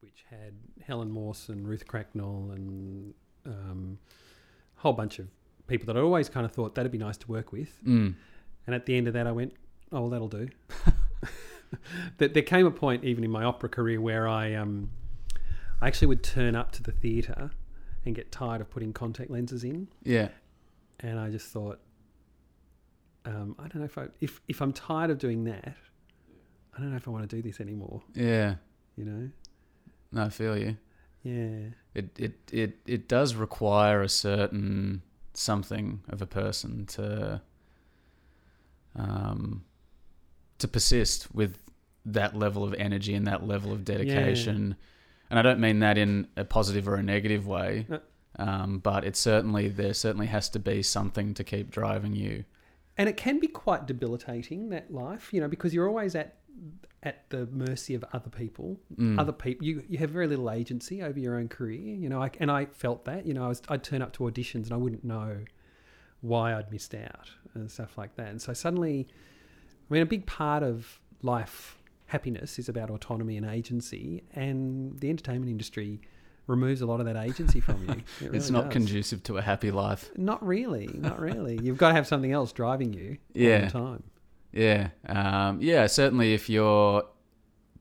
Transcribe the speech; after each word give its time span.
which 0.00 0.24
had 0.30 0.54
Helen 0.86 1.10
Morse 1.10 1.48
and 1.48 1.66
Ruth 1.66 1.86
Cracknell 1.86 2.50
and 2.54 3.14
um, 3.46 3.98
a 4.76 4.80
whole 4.80 4.92
bunch 4.92 5.18
of 5.18 5.26
people 5.66 5.86
that 5.86 5.96
I 5.96 6.00
always 6.00 6.28
kind 6.28 6.46
of 6.46 6.52
thought 6.52 6.74
that'd 6.74 6.92
be 6.92 6.98
nice 6.98 7.16
to 7.18 7.28
work 7.28 7.52
with. 7.52 7.82
Mm. 7.84 8.14
And 8.66 8.74
at 8.74 8.86
the 8.86 8.96
end 8.96 9.08
of 9.08 9.14
that, 9.14 9.26
I 9.26 9.32
went, 9.32 9.54
oh, 9.92 10.02
well, 10.02 10.10
that'll 10.10 10.28
do. 10.28 10.48
there, 12.18 12.28
there 12.28 12.42
came 12.42 12.66
a 12.66 12.70
point, 12.70 13.04
even 13.04 13.24
in 13.24 13.30
my 13.30 13.44
opera 13.44 13.68
career, 13.68 14.00
where 14.00 14.28
I, 14.28 14.54
um, 14.54 14.90
I 15.80 15.88
actually 15.88 16.08
would 16.08 16.22
turn 16.22 16.54
up 16.54 16.72
to 16.72 16.82
the 16.82 16.92
theatre 16.92 17.50
and 18.04 18.14
get 18.14 18.30
tired 18.30 18.60
of 18.60 18.70
putting 18.70 18.92
contact 18.92 19.30
lenses 19.30 19.64
in. 19.64 19.88
Yeah. 20.04 20.28
And 21.00 21.18
I 21.18 21.30
just 21.30 21.48
thought, 21.48 21.80
um, 23.24 23.56
I 23.58 23.62
don't 23.62 23.76
know 23.76 23.84
if 23.84 23.98
I, 23.98 24.06
if, 24.20 24.40
if 24.48 24.60
I'm 24.60 24.72
tired 24.72 25.10
of 25.10 25.18
doing 25.18 25.44
that, 25.44 25.74
I 26.76 26.80
don't 26.80 26.90
know 26.90 26.96
if 26.96 27.08
I 27.08 27.10
want 27.10 27.28
to 27.28 27.36
do 27.36 27.42
this 27.42 27.60
anymore, 27.60 28.02
Yeah. 28.14 28.54
you 28.96 29.04
know? 29.04 29.28
No, 30.12 30.24
I 30.24 30.28
feel 30.30 30.56
you. 30.56 30.76
Yeah. 31.22 31.70
It 31.94 32.18
it 32.18 32.34
it 32.52 32.78
it 32.86 33.08
does 33.08 33.34
require 33.34 34.02
a 34.02 34.08
certain 34.08 35.02
something 35.34 36.00
of 36.08 36.22
a 36.22 36.26
person 36.26 36.86
to 36.86 37.40
um 38.96 39.64
to 40.58 40.68
persist 40.68 41.32
with 41.34 41.62
that 42.04 42.34
level 42.36 42.64
of 42.64 42.74
energy 42.74 43.14
and 43.14 43.26
that 43.26 43.46
level 43.46 43.72
of 43.72 43.84
dedication. 43.84 44.76
And 45.30 45.38
I 45.38 45.42
don't 45.42 45.60
mean 45.60 45.80
that 45.80 45.98
in 45.98 46.26
a 46.36 46.44
positive 46.44 46.88
or 46.88 46.94
a 46.96 47.02
negative 47.02 47.46
way. 47.46 47.86
No. 47.88 48.00
Um, 48.38 48.78
but 48.78 49.04
it 49.04 49.16
certainly 49.16 49.68
there 49.68 49.92
certainly 49.94 50.26
has 50.28 50.48
to 50.50 50.58
be 50.58 50.82
something 50.82 51.34
to 51.34 51.44
keep 51.44 51.70
driving 51.70 52.14
you. 52.14 52.44
and 52.96 53.08
it 53.08 53.16
can 53.16 53.38
be 53.40 53.46
quite 53.48 53.86
debilitating 53.86 54.70
that 54.70 54.92
life 54.92 55.32
you 55.32 55.40
know 55.40 55.48
because 55.48 55.72
you're 55.74 55.88
always 55.88 56.14
at 56.14 56.37
at 57.02 57.28
the 57.30 57.46
mercy 57.46 57.94
of 57.94 58.04
other 58.12 58.30
people 58.30 58.78
Mm. 58.96 59.18
other 59.20 59.32
people 59.32 59.64
you, 59.66 59.82
you 59.88 59.98
have 59.98 60.10
very 60.10 60.26
little 60.26 60.50
agency 60.50 61.02
over 61.02 61.18
your 61.18 61.36
own 61.36 61.48
career 61.48 61.78
you 61.94 62.08
know 62.08 62.20
I, 62.22 62.30
and 62.40 62.50
i 62.50 62.66
felt 62.66 63.04
that 63.04 63.24
you 63.26 63.34
know 63.34 63.44
I 63.44 63.48
was, 63.48 63.62
i'd 63.68 63.84
turn 63.84 64.02
up 64.02 64.12
to 64.14 64.24
auditions 64.24 64.64
and 64.64 64.72
i 64.72 64.76
wouldn't 64.76 65.04
know 65.04 65.38
why 66.20 66.54
i'd 66.54 66.70
missed 66.72 66.94
out 66.94 67.30
and 67.54 67.70
stuff 67.70 67.96
like 67.96 68.16
that 68.16 68.28
and 68.28 68.42
so 68.42 68.52
suddenly 68.52 69.06
i 69.88 69.94
mean 69.94 70.02
a 70.02 70.06
big 70.06 70.26
part 70.26 70.62
of 70.64 70.98
life 71.22 71.76
happiness 72.06 72.58
is 72.58 72.68
about 72.68 72.90
autonomy 72.90 73.36
and 73.36 73.46
agency 73.46 74.24
and 74.34 74.98
the 75.00 75.08
entertainment 75.10 75.50
industry 75.50 76.00
removes 76.48 76.80
a 76.80 76.86
lot 76.86 76.98
of 76.98 77.06
that 77.06 77.16
agency 77.16 77.60
from 77.60 77.80
you 77.86 78.02
It 78.26 78.34
it's 78.34 78.50
not 78.50 78.64
does. 78.64 78.72
conducive 78.72 79.22
to 79.24 79.36
a 79.36 79.42
happy 79.42 79.70
life. 79.70 80.10
not 80.16 80.44
really 80.44 80.88
not 80.94 81.20
really 81.20 81.60
you've 81.62 81.76
got 81.78 81.88
to 81.90 81.94
have 81.94 82.06
something 82.08 82.32
else 82.32 82.50
driving 82.52 82.92
you 82.92 83.18
yeah. 83.34 83.54
all 83.54 83.60
the 83.66 83.70
time 83.70 84.02
Yeah, 84.52 84.90
um, 85.06 85.60
yeah. 85.60 85.86
Certainly, 85.86 86.34
if 86.34 86.48
you're 86.48 87.04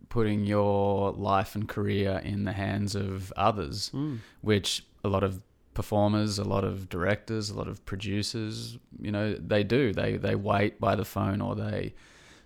putting 0.09 0.45
your 0.45 1.11
life 1.11 1.55
and 1.55 1.67
career 1.67 2.21
in 2.23 2.43
the 2.45 2.53
hands 2.53 2.95
of 2.95 3.31
others, 3.35 3.89
Mm. 3.93 4.19
which 4.41 4.85
a 5.03 5.07
lot 5.09 5.23
of 5.23 5.41
performers, 5.73 6.39
a 6.39 6.43
lot 6.43 6.63
of 6.63 6.89
directors, 6.89 7.49
a 7.49 7.55
lot 7.55 7.67
of 7.67 7.85
producers, 7.85 8.77
you 8.99 9.11
know, 9.11 9.33
they 9.35 9.63
do. 9.63 9.93
They 9.93 10.17
they 10.17 10.35
wait 10.35 10.79
by 10.79 10.95
the 10.95 11.05
phone, 11.05 11.39
or 11.41 11.55
they 11.55 11.93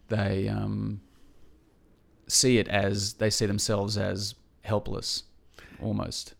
they 0.10 0.48
um, 0.50 1.02
see 2.28 2.58
it 2.58 2.68
as 2.68 3.14
they 3.14 3.30
see 3.30 3.46
themselves 3.46 3.98
as 3.98 4.36
helpless, 4.64 5.24
almost. 5.82 6.36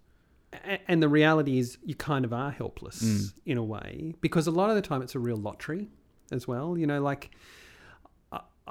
And 0.88 1.02
the 1.02 1.08
reality 1.10 1.58
is 1.60 1.78
you 1.86 1.96
kind 1.96 2.26
of 2.26 2.34
are 2.34 2.52
helpless 2.52 3.02
Mm. 3.02 3.34
in 3.46 3.58
a 3.58 3.64
way 3.64 4.14
because 4.22 4.48
a 4.48 4.52
lot 4.52 4.70
of 4.70 4.76
the 4.76 4.82
time 4.82 5.02
it's 5.02 5.16
a 5.16 5.20
real 5.20 5.38
lottery 5.38 5.88
as 6.32 6.46
well 6.48 6.78
you 6.78 6.86
know 6.86 7.02
like 7.02 7.32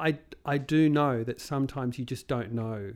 I, 0.00 0.18
I 0.44 0.58
do 0.58 0.88
know 0.88 1.22
that 1.24 1.40
sometimes 1.40 1.98
you 1.98 2.04
just 2.04 2.26
don't 2.26 2.52
know 2.52 2.92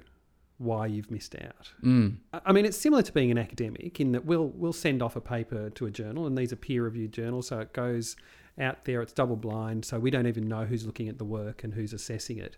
why 0.59 0.87
you've 0.87 1.11
missed 1.11 1.35
out 1.37 1.73
Mm. 1.83 2.17
I- 2.33 2.41
i 2.47 2.53
mean 2.53 2.65
it's 2.65 2.77
similar 2.77 3.03
to 3.03 3.13
being 3.13 3.31
an 3.31 3.39
academic 3.39 4.01
in 4.01 4.13
that 4.13 4.25
we'll 4.25 4.49
we'll 4.49 4.73
send 4.73 5.03
off 5.03 5.17
a 5.17 5.21
paper 5.21 5.69
to 5.71 5.87
a 5.87 5.91
journal 5.91 6.27
and 6.27 6.39
these 6.39 6.53
are 6.53 6.57
peer 6.57 6.85
reviewed 6.85 7.13
journals 7.13 7.49
so 7.49 7.59
it 7.59 7.73
goes 7.73 8.15
out 8.61 8.85
there 8.85 9.03
it's 9.03 9.13
double 9.13 9.35
blind 9.37 9.85
so 9.85 9.99
we 9.99 10.11
don't 10.11 10.29
even 10.29 10.47
know 10.49 10.65
who's 10.65 10.87
looking 10.87 11.09
at 11.09 11.19
the 11.19 11.25
work 11.25 11.65
and 11.65 11.75
who's 11.75 11.93
assessing 11.93 12.39
it 12.39 12.57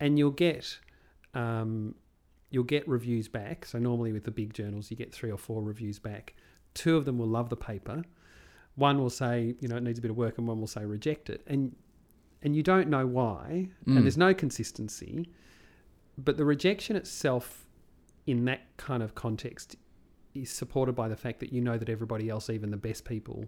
and 0.00 0.18
you'll 0.18 0.30
get 0.32 0.78
um, 1.34 1.94
you'll 2.50 2.62
get 2.64 2.86
reviews 2.88 3.26
back. 3.26 3.64
So 3.66 3.78
normally 3.78 4.12
with 4.12 4.22
the 4.24 4.30
big 4.30 4.54
journals, 4.54 4.90
you 4.90 4.96
get 4.96 5.12
three 5.12 5.30
or 5.30 5.36
four 5.38 5.62
reviews 5.62 5.98
back. 5.98 6.34
Two 6.74 6.96
of 6.96 7.04
them 7.04 7.18
will 7.18 7.26
love 7.26 7.48
the 7.48 7.56
paper. 7.56 8.04
One 8.76 8.98
will 8.98 9.10
say, 9.10 9.54
you 9.60 9.66
know, 9.68 9.76
it 9.76 9.82
needs 9.82 9.98
a 9.98 10.02
bit 10.02 10.12
of 10.12 10.16
work, 10.16 10.38
and 10.38 10.46
one 10.46 10.60
will 10.60 10.68
say 10.68 10.84
reject 10.84 11.30
it. 11.30 11.42
And 11.48 11.74
and 12.44 12.54
you 12.54 12.62
don't 12.62 12.88
know 12.88 13.06
why, 13.06 13.70
Mm. 13.86 13.96
and 13.96 14.04
there's 14.04 14.18
no 14.18 14.32
consistency. 14.34 15.28
But 16.16 16.36
the 16.36 16.44
rejection 16.44 16.94
itself, 16.96 17.66
in 18.26 18.44
that 18.44 18.60
kind 18.76 19.02
of 19.02 19.14
context, 19.14 19.76
is 20.34 20.50
supported 20.50 20.94
by 20.94 21.08
the 21.08 21.16
fact 21.16 21.40
that 21.40 21.52
you 21.52 21.60
know 21.60 21.76
that 21.78 21.88
everybody 21.88 22.28
else, 22.28 22.48
even 22.50 22.70
the 22.70 22.76
best 22.76 23.04
people, 23.04 23.46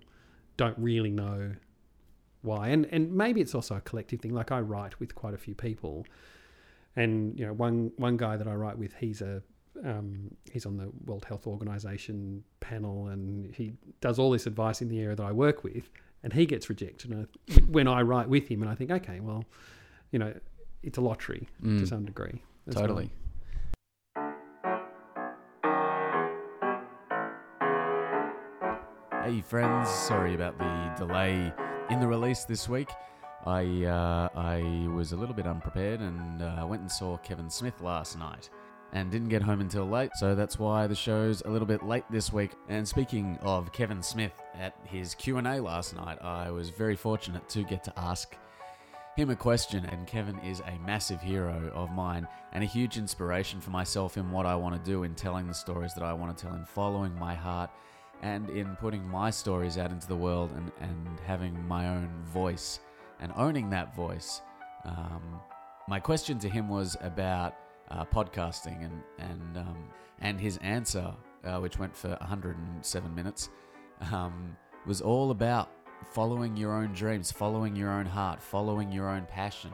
don't 0.56 0.78
really 0.78 1.10
know 1.10 1.52
why. 2.42 2.68
And 2.68 2.86
and 2.86 3.12
maybe 3.12 3.40
it's 3.40 3.54
also 3.54 3.76
a 3.76 3.80
collective 3.80 4.20
thing. 4.20 4.32
Like 4.34 4.50
I 4.50 4.60
write 4.60 4.98
with 5.00 5.14
quite 5.14 5.34
a 5.34 5.38
few 5.38 5.54
people, 5.54 6.06
and 6.96 7.38
you 7.38 7.46
know 7.46 7.52
one 7.52 7.92
one 7.96 8.16
guy 8.16 8.36
that 8.36 8.48
I 8.48 8.54
write 8.54 8.78
with, 8.78 8.94
he's 8.94 9.20
a 9.22 9.42
um, 9.84 10.30
he's 10.50 10.64
on 10.64 10.76
the 10.78 10.90
World 11.04 11.24
Health 11.26 11.46
Organization 11.46 12.42
panel, 12.60 13.08
and 13.08 13.54
he 13.54 13.74
does 14.00 14.18
all 14.18 14.30
this 14.30 14.46
advice 14.46 14.80
in 14.80 14.88
the 14.88 14.98
area 15.00 15.14
that 15.16 15.26
I 15.26 15.32
work 15.32 15.64
with, 15.64 15.90
and 16.26 16.32
he 16.32 16.44
gets 16.44 16.68
rejected. 16.68 17.12
And 17.12 17.28
I, 17.48 17.52
when 17.70 17.86
I 17.86 18.02
write 18.02 18.28
with 18.28 18.48
him, 18.48 18.60
and 18.60 18.68
I 18.68 18.74
think, 18.74 18.90
okay, 18.90 19.20
well, 19.20 19.44
you 20.10 20.18
know, 20.18 20.34
it's 20.82 20.98
a 20.98 21.00
lottery 21.00 21.48
Mm. 21.62 21.78
to 21.78 21.86
some 21.86 22.04
degree. 22.04 22.42
as 22.66 22.74
well. 22.74 22.82
Totally. 22.82 23.10
Hey 29.24 29.40
friends, 29.40 29.88
sorry 29.90 30.34
about 30.34 30.56
the 30.58 30.92
delay 30.96 31.52
in 31.90 31.98
the 31.98 32.06
release 32.06 32.44
this 32.44 32.68
week. 32.68 32.88
I 33.44 33.84
uh, 33.84 34.28
I 34.36 34.88
was 34.94 35.10
a 35.12 35.16
little 35.16 35.34
bit 35.34 35.46
unprepared 35.46 36.00
and 36.00 36.42
uh, 36.42 36.64
went 36.68 36.82
and 36.82 36.90
saw 36.90 37.16
Kevin 37.18 37.50
Smith 37.50 37.80
last 37.80 38.16
night 38.18 38.50
and 38.92 39.10
didn't 39.10 39.28
get 39.28 39.42
home 39.42 39.60
until 39.60 39.84
late, 39.86 40.10
so 40.14 40.34
that's 40.34 40.58
why 40.58 40.86
the 40.86 40.94
show's 40.94 41.42
a 41.42 41.50
little 41.50 41.66
bit 41.66 41.82
late 41.82 42.04
this 42.10 42.32
week. 42.32 42.52
And 42.68 42.86
speaking 42.86 43.38
of 43.42 43.72
Kevin 43.72 44.02
Smith, 44.02 44.40
at 44.58 44.74
his 44.84 45.14
Q&A 45.14 45.60
last 45.60 45.94
night, 45.94 46.18
I 46.22 46.50
was 46.50 46.70
very 46.70 46.96
fortunate 46.96 47.48
to 47.50 47.62
get 47.64 47.84
to 47.84 47.92
ask 47.98 48.36
him 49.16 49.30
a 49.30 49.36
question, 49.36 49.84
and 49.86 50.06
Kevin 50.06 50.38
is 50.40 50.60
a 50.60 50.78
massive 50.84 51.20
hero 51.20 51.70
of 51.74 51.90
mine 51.90 52.28
and 52.52 52.62
a 52.62 52.66
huge 52.66 52.98
inspiration 52.98 53.60
for 53.60 53.70
myself 53.70 54.16
in 54.16 54.30
what 54.30 54.46
I 54.46 54.54
want 54.54 54.76
to 54.76 54.90
do, 54.90 55.04
in 55.04 55.14
telling 55.14 55.46
the 55.46 55.54
stories 55.54 55.94
that 55.94 56.04
I 56.04 56.12
want 56.12 56.36
to 56.36 56.44
tell, 56.44 56.54
in 56.54 56.64
following 56.64 57.18
my 57.18 57.34
heart, 57.34 57.70
and 58.22 58.48
in 58.50 58.76
putting 58.76 59.06
my 59.08 59.30
stories 59.30 59.78
out 59.78 59.90
into 59.90 60.06
the 60.06 60.16
world 60.16 60.50
and, 60.54 60.70
and 60.80 61.20
having 61.26 61.66
my 61.66 61.88
own 61.88 62.10
voice 62.26 62.80
and 63.20 63.32
owning 63.36 63.70
that 63.70 63.96
voice. 63.96 64.42
Um, 64.84 65.40
my 65.88 65.98
question 65.98 66.38
to 66.40 66.48
him 66.48 66.68
was 66.68 66.96
about 67.00 67.54
uh, 67.90 68.04
podcasting, 68.04 68.84
and 68.84 69.02
and 69.18 69.56
um, 69.58 69.88
and 70.20 70.40
his 70.40 70.58
answer, 70.58 71.12
uh, 71.44 71.58
which 71.58 71.78
went 71.78 71.94
for 71.94 72.10
107 72.20 73.14
minutes, 73.14 73.50
um, 74.12 74.56
was 74.86 75.00
all 75.00 75.30
about 75.30 75.70
following 76.12 76.56
your 76.56 76.72
own 76.72 76.92
dreams, 76.92 77.30
following 77.32 77.74
your 77.76 77.90
own 77.90 78.06
heart, 78.06 78.42
following 78.42 78.92
your 78.92 79.08
own 79.08 79.26
passion, 79.26 79.72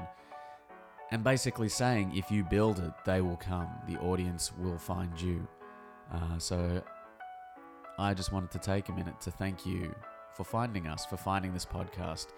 and 1.10 1.22
basically 1.22 1.68
saying 1.68 2.12
if 2.14 2.30
you 2.30 2.44
build 2.44 2.78
it, 2.78 2.92
they 3.04 3.20
will 3.20 3.36
come. 3.36 3.68
The 3.88 3.98
audience 3.98 4.52
will 4.58 4.78
find 4.78 5.20
you. 5.20 5.46
Uh, 6.12 6.38
so 6.38 6.82
I 7.98 8.14
just 8.14 8.32
wanted 8.32 8.50
to 8.52 8.58
take 8.58 8.88
a 8.88 8.92
minute 8.92 9.20
to 9.22 9.30
thank 9.30 9.66
you 9.66 9.94
for 10.34 10.44
finding 10.44 10.86
us, 10.86 11.04
for 11.04 11.16
finding 11.16 11.52
this 11.52 11.66
podcast, 11.66 12.28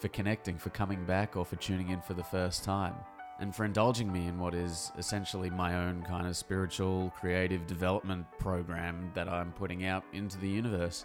for 0.00 0.08
connecting, 0.08 0.56
for 0.58 0.70
coming 0.70 1.04
back, 1.04 1.36
or 1.36 1.44
for 1.44 1.56
tuning 1.56 1.90
in 1.90 2.00
for 2.00 2.14
the 2.14 2.24
first 2.24 2.64
time, 2.64 2.94
and 3.42 3.52
for 3.52 3.64
indulging 3.64 4.10
me 4.10 4.28
in 4.28 4.38
what 4.38 4.54
is 4.54 4.92
essentially 4.96 5.50
my 5.50 5.74
own 5.74 6.04
kind 6.04 6.28
of 6.28 6.36
spiritual, 6.36 7.12
creative 7.18 7.66
development 7.66 8.24
program 8.38 9.10
that 9.14 9.28
I'm 9.28 9.50
putting 9.52 9.84
out 9.84 10.04
into 10.12 10.38
the 10.38 10.48
universe. 10.48 11.04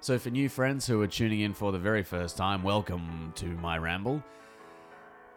So, 0.00 0.18
for 0.18 0.28
new 0.28 0.50
friends 0.50 0.86
who 0.86 1.00
are 1.00 1.06
tuning 1.06 1.40
in 1.40 1.54
for 1.54 1.72
the 1.72 1.78
very 1.78 2.02
first 2.02 2.36
time, 2.36 2.62
welcome 2.62 3.32
to 3.36 3.46
my 3.46 3.78
ramble. 3.78 4.22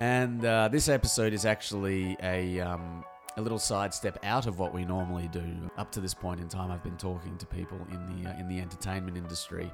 And 0.02 0.44
uh, 0.44 0.68
this 0.68 0.90
episode 0.90 1.32
is 1.32 1.46
actually 1.46 2.18
a 2.22 2.60
um, 2.60 3.06
a 3.38 3.42
little 3.42 3.58
sidestep 3.58 4.20
out 4.24 4.46
of 4.46 4.60
what 4.60 4.74
we 4.74 4.84
normally 4.84 5.30
do. 5.30 5.72
Up 5.78 5.90
to 5.94 6.02
this 6.02 6.14
point 6.14 6.42
in 6.42 6.50
time, 6.50 6.70
I've 6.70 6.84
been 6.84 6.98
talking 6.98 7.38
to 7.38 7.46
people 7.46 7.80
in 7.92 8.24
the 8.24 8.30
uh, 8.30 8.38
in 8.38 8.50
the 8.50 8.60
entertainment 8.60 9.16
industry, 9.16 9.72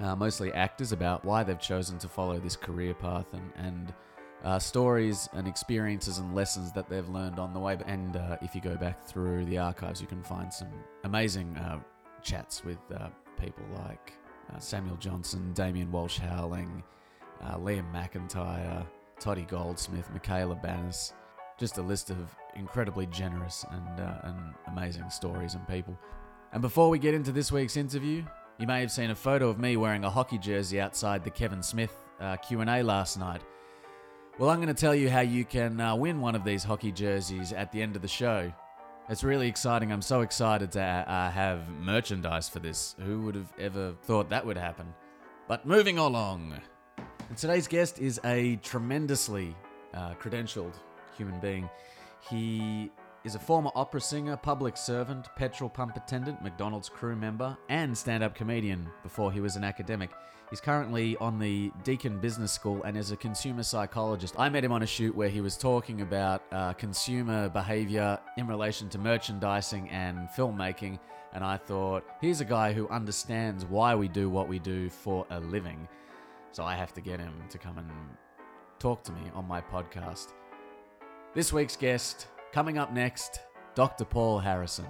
uh, 0.00 0.14
mostly 0.14 0.52
actors, 0.52 0.92
about 0.92 1.24
why 1.24 1.42
they've 1.42 1.58
chosen 1.58 1.98
to 1.98 2.08
follow 2.08 2.38
this 2.38 2.54
career 2.54 2.94
path 2.94 3.34
and 3.34 3.52
and 3.56 3.92
uh, 4.44 4.58
stories 4.58 5.28
and 5.32 5.48
experiences 5.48 6.18
and 6.18 6.34
lessons 6.34 6.72
that 6.72 6.88
they've 6.88 7.08
learned 7.08 7.38
on 7.38 7.52
the 7.52 7.58
way. 7.58 7.76
And 7.86 8.16
uh, 8.16 8.36
if 8.40 8.54
you 8.54 8.60
go 8.60 8.76
back 8.76 9.04
through 9.04 9.44
the 9.46 9.58
archives, 9.58 10.00
you 10.00 10.06
can 10.06 10.22
find 10.22 10.52
some 10.52 10.68
amazing 11.04 11.56
uh, 11.56 11.80
chats 12.22 12.64
with 12.64 12.78
uh, 12.94 13.08
people 13.40 13.64
like 13.86 14.12
uh, 14.54 14.58
Samuel 14.58 14.96
Johnson, 14.96 15.52
Damian 15.54 15.90
Walshe-Howling, 15.90 16.82
uh, 17.42 17.56
Liam 17.56 17.92
McIntyre, 17.92 18.86
Tottie 19.20 19.46
Goldsmith, 19.48 20.10
Michala 20.14 20.62
Banas. 20.62 21.12
Just 21.58 21.78
a 21.78 21.82
list 21.82 22.10
of 22.10 22.16
incredibly 22.54 23.06
generous 23.06 23.64
and, 23.72 24.00
and 24.22 24.54
amazing 24.68 25.10
stories 25.10 25.54
and 25.54 25.66
people. 25.66 25.98
And 26.52 26.62
before 26.62 26.88
we 26.88 27.00
get 27.00 27.14
into 27.14 27.32
this 27.32 27.50
week's 27.50 27.76
interview, 27.76 28.24
you 28.58 28.66
may 28.68 28.80
have 28.80 28.92
seen 28.92 29.10
a 29.10 29.14
photo 29.14 29.48
of 29.48 29.58
me 29.58 29.76
wearing 29.76 30.04
a 30.04 30.10
hockey 30.10 30.38
jersey 30.38 30.80
outside 30.80 31.24
the 31.24 31.30
Kevin 31.30 31.62
Smith 31.62 31.92
Q&A 32.46 32.82
last 32.82 33.18
night. 33.18 33.42
Well, 34.38 34.50
I'm 34.50 34.58
going 34.58 34.72
to 34.72 34.80
tell 34.80 34.94
you 34.94 35.10
how 35.10 35.18
you 35.18 35.44
can 35.44 35.80
uh, 35.80 35.96
win 35.96 36.20
one 36.20 36.36
of 36.36 36.44
these 36.44 36.62
hockey 36.62 36.92
jerseys 36.92 37.52
at 37.52 37.72
the 37.72 37.82
end 37.82 37.96
of 37.96 38.02
the 38.02 38.08
show. 38.08 38.52
It's 39.08 39.24
really 39.24 39.48
exciting. 39.48 39.90
I'm 39.90 40.00
so 40.00 40.20
excited 40.20 40.70
to 40.72 40.80
uh, 40.80 41.28
have 41.28 41.68
merchandise 41.80 42.48
for 42.48 42.60
this. 42.60 42.94
Who 43.00 43.22
would 43.22 43.34
have 43.34 43.52
ever 43.58 43.94
thought 44.04 44.30
that 44.30 44.46
would 44.46 44.56
happen? 44.56 44.94
But 45.48 45.66
moving 45.66 45.98
along. 45.98 46.54
And 47.28 47.36
today's 47.36 47.66
guest 47.66 47.98
is 47.98 48.20
a 48.24 48.54
tremendously 48.62 49.56
uh, 49.92 50.14
credentialed 50.14 50.74
human 51.16 51.40
being. 51.40 51.68
He 52.30 52.92
is 53.28 53.34
a 53.34 53.38
former 53.38 53.70
opera 53.74 54.00
singer, 54.00 54.38
public 54.38 54.74
servant, 54.74 55.28
petrol 55.36 55.68
pump 55.68 55.94
attendant, 55.98 56.42
McDonald's 56.42 56.88
crew 56.88 57.14
member, 57.14 57.54
and 57.68 57.96
stand 57.96 58.24
up 58.24 58.34
comedian 58.34 58.88
before 59.02 59.30
he 59.30 59.42
was 59.42 59.54
an 59.54 59.64
academic. 59.64 60.08
He's 60.48 60.62
currently 60.62 61.14
on 61.18 61.38
the 61.38 61.70
Deakin 61.84 62.20
Business 62.20 62.50
School 62.50 62.82
and 62.84 62.96
is 62.96 63.10
a 63.10 63.18
consumer 63.18 63.62
psychologist. 63.62 64.34
I 64.38 64.48
met 64.48 64.64
him 64.64 64.72
on 64.72 64.82
a 64.82 64.86
shoot 64.86 65.14
where 65.14 65.28
he 65.28 65.42
was 65.42 65.58
talking 65.58 66.00
about 66.00 66.42
uh, 66.52 66.72
consumer 66.72 67.50
behavior 67.50 68.18
in 68.38 68.46
relation 68.46 68.88
to 68.88 68.98
merchandising 68.98 69.90
and 69.90 70.30
filmmaking. 70.30 70.98
And 71.34 71.44
I 71.44 71.58
thought, 71.58 72.06
here's 72.22 72.40
a 72.40 72.46
guy 72.46 72.72
who 72.72 72.88
understands 72.88 73.66
why 73.66 73.94
we 73.94 74.08
do 74.08 74.30
what 74.30 74.48
we 74.48 74.58
do 74.58 74.88
for 74.88 75.26
a 75.28 75.38
living. 75.38 75.86
So 76.52 76.64
I 76.64 76.76
have 76.76 76.94
to 76.94 77.02
get 77.02 77.20
him 77.20 77.34
to 77.50 77.58
come 77.58 77.76
and 77.76 77.90
talk 78.78 79.02
to 79.04 79.12
me 79.12 79.30
on 79.34 79.46
my 79.46 79.60
podcast. 79.60 80.28
This 81.34 81.52
week's 81.52 81.76
guest, 81.76 82.26
coming 82.52 82.78
up 82.78 82.92
next, 82.92 83.40
Dr. 83.74 84.04
Paul 84.04 84.38
Harrison. 84.38 84.86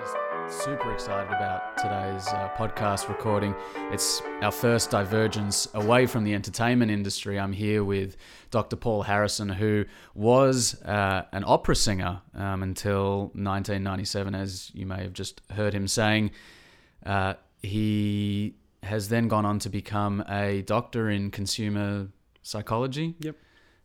Just 0.00 0.64
super 0.64 0.92
excited 0.92 1.28
about 1.28 1.76
today's 1.76 2.26
uh, 2.28 2.48
podcast 2.56 3.08
recording. 3.08 3.54
It's 3.90 4.22
our 4.40 4.52
first 4.52 4.90
divergence 4.90 5.68
away 5.74 6.06
from 6.06 6.24
the 6.24 6.34
entertainment 6.34 6.90
industry. 6.90 7.38
I'm 7.38 7.52
here 7.52 7.84
with 7.84 8.16
Dr. 8.50 8.76
Paul 8.76 9.02
Harrison, 9.02 9.48
who 9.48 9.84
was 10.14 10.80
uh, 10.82 11.22
an 11.32 11.44
opera 11.46 11.76
singer 11.76 12.22
um, 12.34 12.62
until 12.62 13.30
1997, 13.34 14.34
as 14.34 14.70
you 14.74 14.86
may 14.86 15.02
have 15.02 15.12
just 15.12 15.42
heard 15.50 15.74
him 15.74 15.88
saying. 15.88 16.30
Uh, 17.04 17.34
he 17.62 18.54
has 18.82 19.08
then 19.08 19.28
gone 19.28 19.46
on 19.46 19.58
to 19.60 19.68
become 19.68 20.24
a 20.28 20.62
doctor 20.62 21.08
in 21.08 21.30
consumer 21.30 22.08
psychology. 22.42 23.14
Yep. 23.20 23.36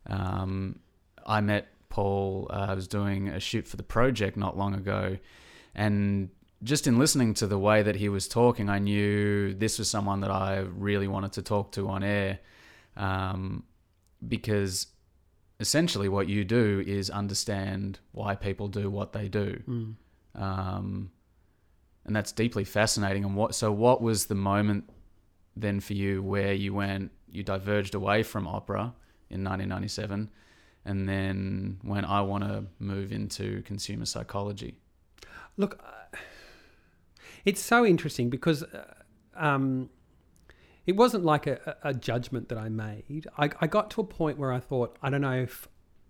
Um, 0.08 0.80
I 1.26 1.42
met 1.42 1.68
Paul. 1.90 2.48
Uh, 2.50 2.68
I 2.70 2.74
was 2.74 2.88
doing 2.88 3.28
a 3.28 3.40
shoot 3.40 3.68
for 3.68 3.78
the 3.78 3.84
project 3.84 4.38
not 4.38 4.58
long 4.58 4.74
ago, 4.74 5.18
and 5.76 6.30
just 6.64 6.88
in 6.88 6.98
listening 6.98 7.34
to 7.36 7.48
the 7.48 7.60
way 7.60 7.84
that 7.84 7.96
he 7.96 8.10
was 8.10 8.28
talking, 8.28 8.70
I 8.70 8.80
knew 8.80 9.54
this 9.54 9.78
was 9.78 9.90
someone 9.90 10.22
that 10.22 10.32
I 10.32 10.60
really 10.60 11.08
wanted 11.08 11.34
to 11.34 11.42
talk 11.44 11.72
to 11.74 11.88
on 11.90 12.04
air, 12.04 12.40
um, 12.96 13.64
because 14.28 14.88
essentially 15.60 16.10
what 16.10 16.28
you 16.28 16.44
do 16.44 16.84
is 16.86 17.10
understand 17.10 18.00
why 18.12 18.36
people 18.36 18.68
do 18.68 18.90
what 18.90 19.14
they 19.14 19.28
do. 19.28 19.62
Mm. 19.68 19.96
Um, 20.36 21.12
and 22.08 22.16
that's 22.16 22.32
deeply 22.32 22.64
fascinating. 22.64 23.24
And 23.24 23.36
what 23.36 23.54
so 23.54 23.72
what 23.72 24.02
was 24.02 24.26
the 24.26 24.36
moment 24.36 24.90
then 25.56 25.80
for 25.80 25.94
you 25.94 26.24
where 26.24 26.54
you 26.54 26.74
went 26.74 27.12
you 27.30 27.44
diverged 27.44 27.94
away 27.94 28.24
from 28.24 28.48
opera 28.48 28.94
in 29.30 29.44
1997, 29.44 30.30
and 30.86 31.10
then 31.10 31.78
when 31.84 32.06
I 32.06 32.22
want 32.22 32.46
to 32.46 32.66
move 32.80 33.12
into 33.12 33.62
consumer 33.64 34.06
psychology? 34.06 34.78
Look, 35.58 35.80
uh, 35.84 36.18
it's 37.44 37.62
so 37.62 37.86
interesting 37.86 38.30
because 38.30 38.64
uh, 38.64 38.94
um, 39.36 39.90
it 40.86 40.96
wasn't 40.96 41.26
like 41.26 41.48
a, 41.48 41.76
a 41.84 41.94
judgment 41.94 42.48
that 42.50 42.58
I 42.58 42.70
made. 42.70 43.28
I, 43.38 43.50
I 43.60 43.68
got 43.68 43.92
to 43.92 44.02
a 44.02 44.06
point 44.06 44.38
where 44.38 44.54
I 44.54 44.60
thought, 44.60 44.98
I 45.04 45.10
don't 45.10 45.22
know 45.22 45.34
if 45.34 45.68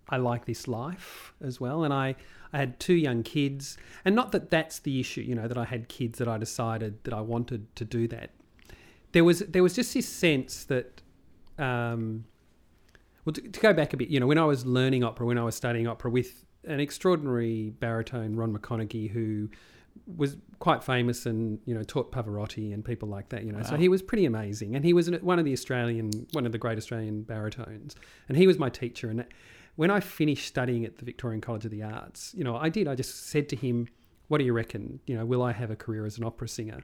I 0.10 0.18
like 0.18 0.46
this 0.46 0.68
life 0.68 1.34
as 1.42 1.60
well. 1.60 1.84
And 1.84 1.94
I, 1.94 2.16
I 2.54 2.58
had 2.58 2.80
two 2.80 2.94
young 2.94 3.24
kids. 3.24 3.78
And 4.06 4.16
not 4.16 4.32
that 4.32 4.50
that's 4.50 4.80
the 4.80 5.00
issue, 5.00 5.22
you 5.22 5.36
know, 5.36 5.48
that 5.48 5.58
I 5.58 5.66
had 5.66 5.90
kids 5.90 6.20
that 6.20 6.28
I 6.28 6.38
decided 6.38 7.04
that 7.04 7.14
I 7.14 7.22
wanted 7.22 7.76
to 7.76 7.86
do 7.86 8.08
that. 8.10 8.32
There 9.12 9.24
was, 9.24 9.40
there 9.40 9.64
was 9.64 9.74
just 9.74 9.94
this 9.94 10.08
sense 10.08 10.66
that, 10.66 11.02
um, 11.58 12.26
well, 13.26 13.34
to, 13.34 13.42
to 13.42 13.60
go 13.60 13.74
back 13.74 13.94
a 13.94 13.98
bit, 13.98 14.10
you 14.10 14.20
know, 14.20 14.28
when 14.28 14.38
I 14.38 14.46
was 14.46 14.66
learning 14.66 15.04
opera, 15.04 15.26
when 15.26 15.38
I 15.38 15.44
was 15.44 15.56
studying 15.56 15.88
opera 15.88 16.12
with 16.12 16.46
an 16.66 16.80
extraordinary 16.80 17.72
baritone, 17.80 18.36
Ron 18.36 18.58
Maconaghie, 18.58 19.10
who 19.10 19.50
was 20.16 20.38
quite 20.60 20.84
famous 20.84 21.26
and 21.26 21.60
you 21.66 21.74
know 21.74 21.84
taught 21.84 22.12
Pavarotti 22.12 22.74
and 22.74 22.84
people 22.84 23.10
like 23.10 23.30
that. 23.30 23.44
You 23.44 23.52
know, 23.52 23.64
so 23.64 23.76
he 23.76 23.90
was 23.90 24.02
pretty 24.02 24.26
amazing, 24.26 24.76
and 24.76 24.86
he 24.86 24.94
was 24.94 25.10
one 25.10 25.40
of 25.40 25.46
the 25.46 25.54
Australian, 25.54 26.12
one 26.32 26.46
of 26.46 26.52
the 26.52 26.58
great 26.58 26.78
Australian 26.78 27.24
baritones, 27.24 27.96
and 28.28 28.38
he 28.38 28.48
was 28.48 28.60
my 28.60 28.70
teacher. 28.70 29.10
And 29.10 29.26
when 29.78 29.90
I 29.90 30.02
finished 30.02 30.48
studying 30.48 30.84
at 30.84 30.98
the 30.98 31.06
Victorian 31.06 31.40
College 31.40 31.64
of 31.64 31.72
the 31.72 31.84
Arts, 31.84 32.34
you 32.36 32.44
know, 32.44 32.58
I 32.58 32.68
did. 32.68 32.88
I 32.88 32.96
just 32.96 33.28
said 33.28 33.48
to 33.50 33.56
him, 33.56 33.88
"What 34.28 34.40
do 34.40 34.44
you 34.44 34.52
reckon? 34.52 35.00
You 35.08 35.16
know, 35.16 35.26
will 35.26 35.42
I 35.42 35.54
have 35.54 35.72
a 35.72 35.76
career 35.76 36.06
as 36.06 36.18
an 36.18 36.26
opera 36.26 36.50
singer?" 36.50 36.82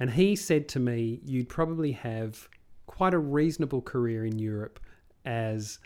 And 0.00 0.10
he 0.10 0.34
said 0.36 0.68
to 0.68 0.80
me, 0.80 1.20
"You'd 1.24 1.48
probably 1.48 1.92
have 1.92 2.48
quite 2.86 3.12
a 3.12 3.18
reasonable 3.18 3.82
career 3.82 4.24
in 4.24 4.38
Europe 4.38 4.80
as 5.26 5.78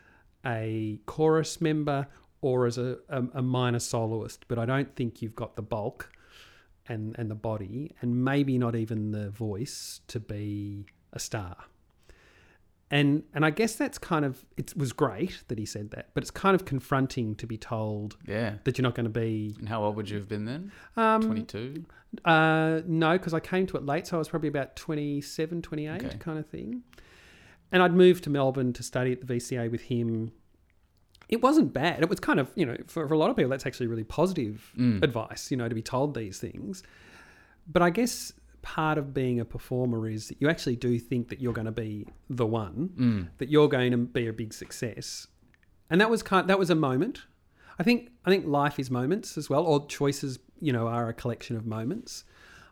a 0.44 1.00
chorus 1.06 1.60
member." 1.60 2.06
Or 2.42 2.66
as 2.66 2.78
a, 2.78 2.98
a, 3.08 3.24
a 3.34 3.42
minor 3.42 3.80
soloist, 3.80 4.44
but 4.46 4.58
I 4.58 4.66
don't 4.66 4.94
think 4.94 5.20
you've 5.20 5.34
got 5.34 5.56
the 5.56 5.62
bulk 5.62 6.12
and 6.86 7.16
and 7.18 7.30
the 7.30 7.34
body 7.34 7.94
and 8.00 8.24
maybe 8.24 8.58
not 8.58 8.76
even 8.76 9.10
the 9.10 9.30
voice 9.30 10.00
to 10.08 10.20
be 10.20 10.86
a 11.12 11.18
star 11.18 11.56
and 12.90 13.24
and 13.34 13.44
i 13.44 13.50
guess 13.50 13.74
that's 13.74 13.98
kind 13.98 14.24
of 14.24 14.44
it 14.56 14.72
was 14.76 14.92
great 14.92 15.42
that 15.48 15.58
he 15.58 15.66
said 15.66 15.90
that 15.90 16.08
but 16.14 16.22
it's 16.22 16.30
kind 16.30 16.54
of 16.54 16.64
confronting 16.64 17.34
to 17.34 17.46
be 17.46 17.56
told 17.58 18.16
Yeah. 18.26 18.54
that 18.64 18.78
you're 18.78 18.84
not 18.84 18.94
going 18.94 19.04
to 19.12 19.18
be 19.26 19.54
And 19.58 19.68
how 19.68 19.82
old 19.84 19.96
would 19.96 20.08
you 20.08 20.16
have 20.18 20.28
been 20.28 20.44
then? 20.44 20.70
um 20.96 21.22
22? 21.22 21.84
uh 22.24 22.80
no 22.86 23.12
because 23.18 23.34
i 23.34 23.40
came 23.40 23.66
to 23.66 23.76
it 23.76 23.84
late 23.84 24.06
so 24.06 24.16
i 24.16 24.18
was 24.18 24.28
probably 24.28 24.48
about 24.48 24.76
27 24.76 25.62
28 25.62 26.04
Okay. 26.04 26.16
kind 26.18 26.38
of 26.38 26.46
thing 26.46 26.82
and 27.72 27.82
i'd 27.82 27.92
moved 27.92 28.22
to 28.24 28.30
melbourne 28.30 28.72
to 28.72 28.82
study 28.82 29.10
at 29.12 29.20
the 29.26 29.34
vca 29.34 29.68
with 29.70 29.82
him 29.82 30.30
it 31.28 31.42
wasn't 31.42 31.72
bad 31.72 32.02
it 32.02 32.08
was 32.08 32.20
kind 32.20 32.38
of 32.38 32.48
you 32.54 32.64
know 32.64 32.76
for, 32.86 33.08
for 33.08 33.14
a 33.14 33.18
lot 33.18 33.30
of 33.30 33.36
people 33.36 33.50
that's 33.50 33.66
actually 33.66 33.88
really 33.88 34.04
positive 34.04 34.72
Mm. 34.78 35.02
advice, 35.02 35.50
you 35.50 35.56
know, 35.56 35.68
to 35.68 35.74
be 35.74 35.82
told 35.82 36.14
these 36.14 36.38
things. 36.38 36.82
But 37.66 37.82
I 37.82 37.90
guess 37.90 38.32
part 38.74 38.98
of 38.98 39.14
being 39.14 39.38
a 39.38 39.44
performer 39.44 40.08
is 40.08 40.26
that 40.28 40.36
you 40.40 40.48
actually 40.48 40.74
do 40.74 40.98
think 40.98 41.28
that 41.28 41.40
you're 41.40 41.52
going 41.52 41.66
to 41.74 41.78
be 41.86 42.04
the 42.28 42.44
one, 42.46 42.90
Mm. 42.98 43.28
that 43.38 43.48
you're 43.48 43.68
going 43.68 43.92
to 43.92 43.96
be 43.98 44.26
a 44.26 44.32
big 44.32 44.52
success. 44.52 45.28
And 45.88 46.00
that 46.00 46.10
was 46.10 46.20
kind 46.24 46.48
that 46.50 46.58
was 46.58 46.68
a 46.68 46.74
moment. 46.74 47.16
I 47.78 47.82
think 47.84 48.10
I 48.24 48.30
think 48.30 48.44
life 48.44 48.76
is 48.80 48.90
moments 48.90 49.38
as 49.38 49.48
well, 49.48 49.64
or 49.64 49.86
choices, 49.86 50.40
you 50.60 50.72
know, 50.72 50.88
are 50.88 51.08
a 51.08 51.14
collection 51.14 51.54
of 51.56 51.64
moments. 51.64 52.24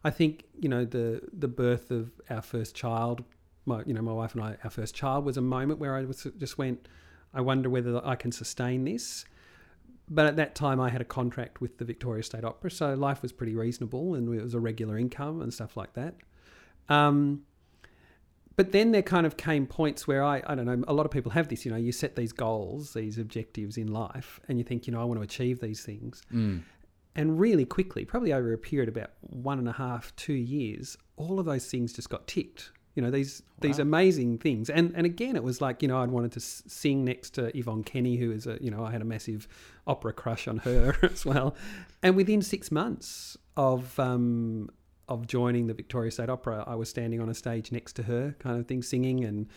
I 0.03 0.11
think, 0.11 0.45
you 0.59 0.69
know, 0.69 0.85
the 0.85 1.07
the 1.45 1.47
birth 1.49 1.93
of 1.93 2.11
our 2.29 2.43
first 2.43 2.75
child, 2.75 3.23
my 3.65 3.85
you 3.87 3.95
know, 3.95 4.03
my 4.03 4.13
wife 4.21 4.35
and 4.35 4.43
I 4.43 4.57
our 4.65 4.71
first 4.71 4.95
child 4.97 5.25
was 5.25 5.37
a 5.37 5.47
moment 5.57 5.79
where 5.79 5.95
I 5.97 6.03
was 6.05 6.27
just 6.39 6.59
went 6.59 6.89
I 7.33 7.41
wonder 7.41 7.69
whether 7.71 7.95
I 8.05 8.17
can 8.17 8.33
sustain 8.33 8.85
this 8.85 9.25
but 10.09 10.27
at 10.27 10.37
that 10.37 10.55
time 10.55 10.81
I 10.81 10.91
had 10.91 11.01
a 11.01 11.05
contract 11.05 11.61
with 11.61 11.79
the 11.79 11.85
Victoria 11.85 12.23
State 12.23 12.45
Opera, 12.45 12.71
so 12.71 12.95
life 12.95 13.23
was 13.23 13.33
pretty 13.33 13.55
reasonable 13.55 14.15
and 14.15 14.33
it 14.35 14.43
was 14.43 14.55
a 14.55 14.61
regular 14.61 14.99
income 14.99 15.41
and 15.41 15.53
stuff 15.53 15.77
like 15.77 15.95
that. 15.95 16.15
Um, 16.89 17.43
but 18.57 18.73
then 18.73 18.93
there 18.93 19.03
kind 19.03 19.27
of 19.27 19.37
came 19.37 19.67
points 19.67 20.07
where 20.07 20.23
I, 20.23 20.43
I 20.47 20.55
don't 20.55 20.67
know, 20.67 20.85
a 20.87 20.93
lot 20.93 21.07
of 21.07 21.13
people 21.13 21.33
have 21.33 21.49
this, 21.49 21.65
you 21.65 21.73
know, 21.73 21.77
you 21.77 21.91
set 21.91 22.15
these 22.15 22.33
goals, 22.33 22.93
these 22.93 23.19
objectives 23.19 23.77
in 23.77 23.89
life, 23.89 24.39
and 24.49 24.59
you 24.59 24.65
think, 24.65 24.87
you 24.87 24.93
know, 24.93 25.01
I 25.01 25.05
want 25.05 25.19
to 25.19 25.25
achieve 25.25 25.61
these 25.61 25.83
things. 25.83 26.23
Mm. 26.33 26.63
And 27.17 27.39
really 27.41 27.65
quickly, 27.65 28.05
probably 28.05 28.33
over 28.33 28.53
a 28.53 28.59
period 28.59 28.89
of 28.89 28.97
about 28.97 29.11
one 29.21 29.59
and 29.59 29.69
a 29.69 29.73
half, 29.73 30.15
two 30.17 30.35
years, 30.35 30.97
all 31.17 31.41
of 31.41 31.47
those 31.47 31.67
things 31.67 31.93
just 31.93 32.11
got 32.11 32.27
ticked. 32.27 32.71
You 32.95 33.03
know, 33.03 33.11
these 33.11 33.43
these 33.61 33.79
amazing 33.79 34.39
things. 34.39 34.71
And 34.71 34.93
and 34.95 35.05
again, 35.05 35.35
it 35.37 35.43
was 35.43 35.61
like, 35.61 35.83
you 35.83 35.89
know, 35.89 35.99
I'd 35.99 36.11
wanted 36.11 36.33
to 36.33 36.41
sing 36.41 37.05
next 37.05 37.31
to 37.31 37.57
Yvonne 37.57 37.83
Kenny, 37.83 38.17
who 38.17 38.31
is 38.31 38.47
a, 38.47 38.59
you 38.61 38.71
know, 38.71 38.85
I 38.85 38.93
had 38.93 39.03
a 39.03 39.05
massive 39.05 39.49
opera 39.87 40.13
crush 40.13 40.47
on 40.47 40.59
her 40.59 40.97
as 41.03 41.27
well. 41.27 41.57
And 42.03 42.15
within 42.15 42.41
six 42.41 42.71
months 42.71 43.37
of 43.57 43.99
um, 43.99 44.71
of 45.09 45.27
joining 45.27 45.67
the 45.67 45.75
Victoria 45.75 46.11
State 46.11 46.29
Opera, 46.29 46.65
I 46.67 46.75
was 46.75 46.89
standing 46.89 47.21
on 47.21 47.29
a 47.29 47.35
stage 47.35 47.73
next 47.73 47.95
to 47.95 48.05
her, 48.05 48.35
kind 48.39 48.59
of 48.59 48.67
thing, 48.67 48.83
singing. 48.83 49.25
And 49.25 49.49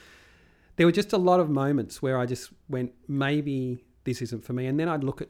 there 0.76 0.86
were 0.86 0.92
just 0.92 1.14
a 1.14 1.18
lot 1.18 1.40
of 1.40 1.50
moments 1.50 2.02
where 2.02 2.18
I 2.18 2.26
just 2.26 2.52
went, 2.70 2.94
maybe 3.08 3.84
this 4.04 4.22
isn't 4.22 4.44
for 4.44 4.54
me. 4.54 4.68
And 4.68 4.80
then 4.80 4.90
I'd 4.90 5.04
look 5.04 5.22
at 5.22 5.30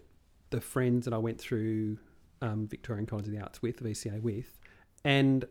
the 0.50 0.62
friends 0.62 1.06
that 1.06 1.14
I 1.14 1.18
went 1.18 1.40
through 1.40 1.98
um, 2.42 2.68
Victorian 2.68 3.06
College 3.06 3.26
of 3.26 3.32
the 3.32 3.40
Arts 3.40 3.62
with, 3.62 3.82
VCA 3.82 4.22
with, 4.22 4.58
and 5.04 5.46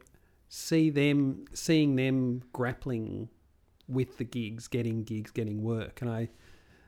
see 0.49 0.91
them, 0.91 1.45
seeing 1.53 1.97
them 1.97 2.43
grappling 2.53 3.29
with 3.89 4.19
the 4.19 4.25
gigs, 4.25 4.69
getting 4.69 5.05
gigs, 5.05 5.31
getting 5.31 5.63
work. 5.63 6.01
And 6.01 6.11
I 6.11 6.29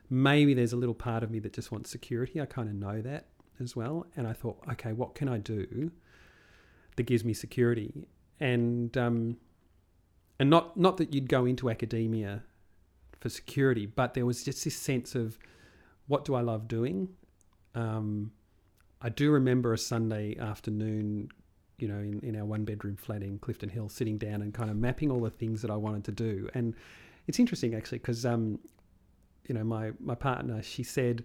maybe 0.09 0.53
there's 0.53 0.73
a 0.73 0.77
little 0.77 0.95
part 0.95 1.23
of 1.23 1.31
me 1.31 1.39
that 1.39 1.53
just 1.53 1.71
wants 1.71 1.89
security. 1.89 2.41
I 2.41 2.45
kind 2.45 2.67
of 2.67 2.75
know 2.75 3.01
that 3.01 3.27
as 3.59 3.75
well. 3.75 4.07
And 4.15 4.27
I 4.27 4.33
thought, 4.33 4.63
okay, 4.71 4.91
what 4.93 5.15
can 5.15 5.29
I 5.29 5.37
do 5.37 5.91
that 6.95 7.03
gives 7.03 7.23
me 7.23 7.33
security? 7.33 8.07
And 8.39 8.95
um, 8.97 9.37
and 10.39 10.49
not 10.49 10.77
not 10.77 10.97
that 10.97 11.13
you'd 11.13 11.29
go 11.29 11.45
into 11.45 11.69
academia 11.69 12.43
for 13.19 13.29
security, 13.29 13.85
but 13.85 14.13
there 14.13 14.25
was 14.25 14.43
just 14.43 14.63
this 14.63 14.75
sense 14.75 15.13
of 15.15 15.37
what 16.07 16.25
do 16.25 16.35
I 16.35 16.41
love 16.41 16.67
doing. 16.67 17.09
Um, 17.75 18.31
I 19.01 19.09
do 19.09 19.31
remember 19.31 19.73
a 19.73 19.77
Sunday 19.77 20.37
afternoon, 20.37 21.29
you 21.79 21.87
know, 21.87 21.97
in, 21.99 22.19
in 22.23 22.35
our 22.35 22.45
one 22.45 22.65
bedroom 22.65 22.95
flat 22.95 23.23
in 23.23 23.39
Clifton 23.39 23.69
Hill, 23.69 23.89
sitting 23.89 24.17
down 24.17 24.41
and 24.41 24.53
kind 24.53 24.69
of 24.69 24.75
mapping 24.77 25.11
all 25.11 25.21
the 25.21 25.29
things 25.29 25.61
that 25.61 25.71
I 25.71 25.75
wanted 25.75 26.03
to 26.05 26.11
do. 26.11 26.49
And 26.53 26.73
it's 27.27 27.39
interesting 27.39 27.73
actually 27.75 27.99
because, 27.99 28.25
um, 28.25 28.59
you 29.47 29.55
know, 29.55 29.63
my, 29.63 29.91
my 29.99 30.15
partner, 30.15 30.61
she 30.61 30.83
said, 30.83 31.23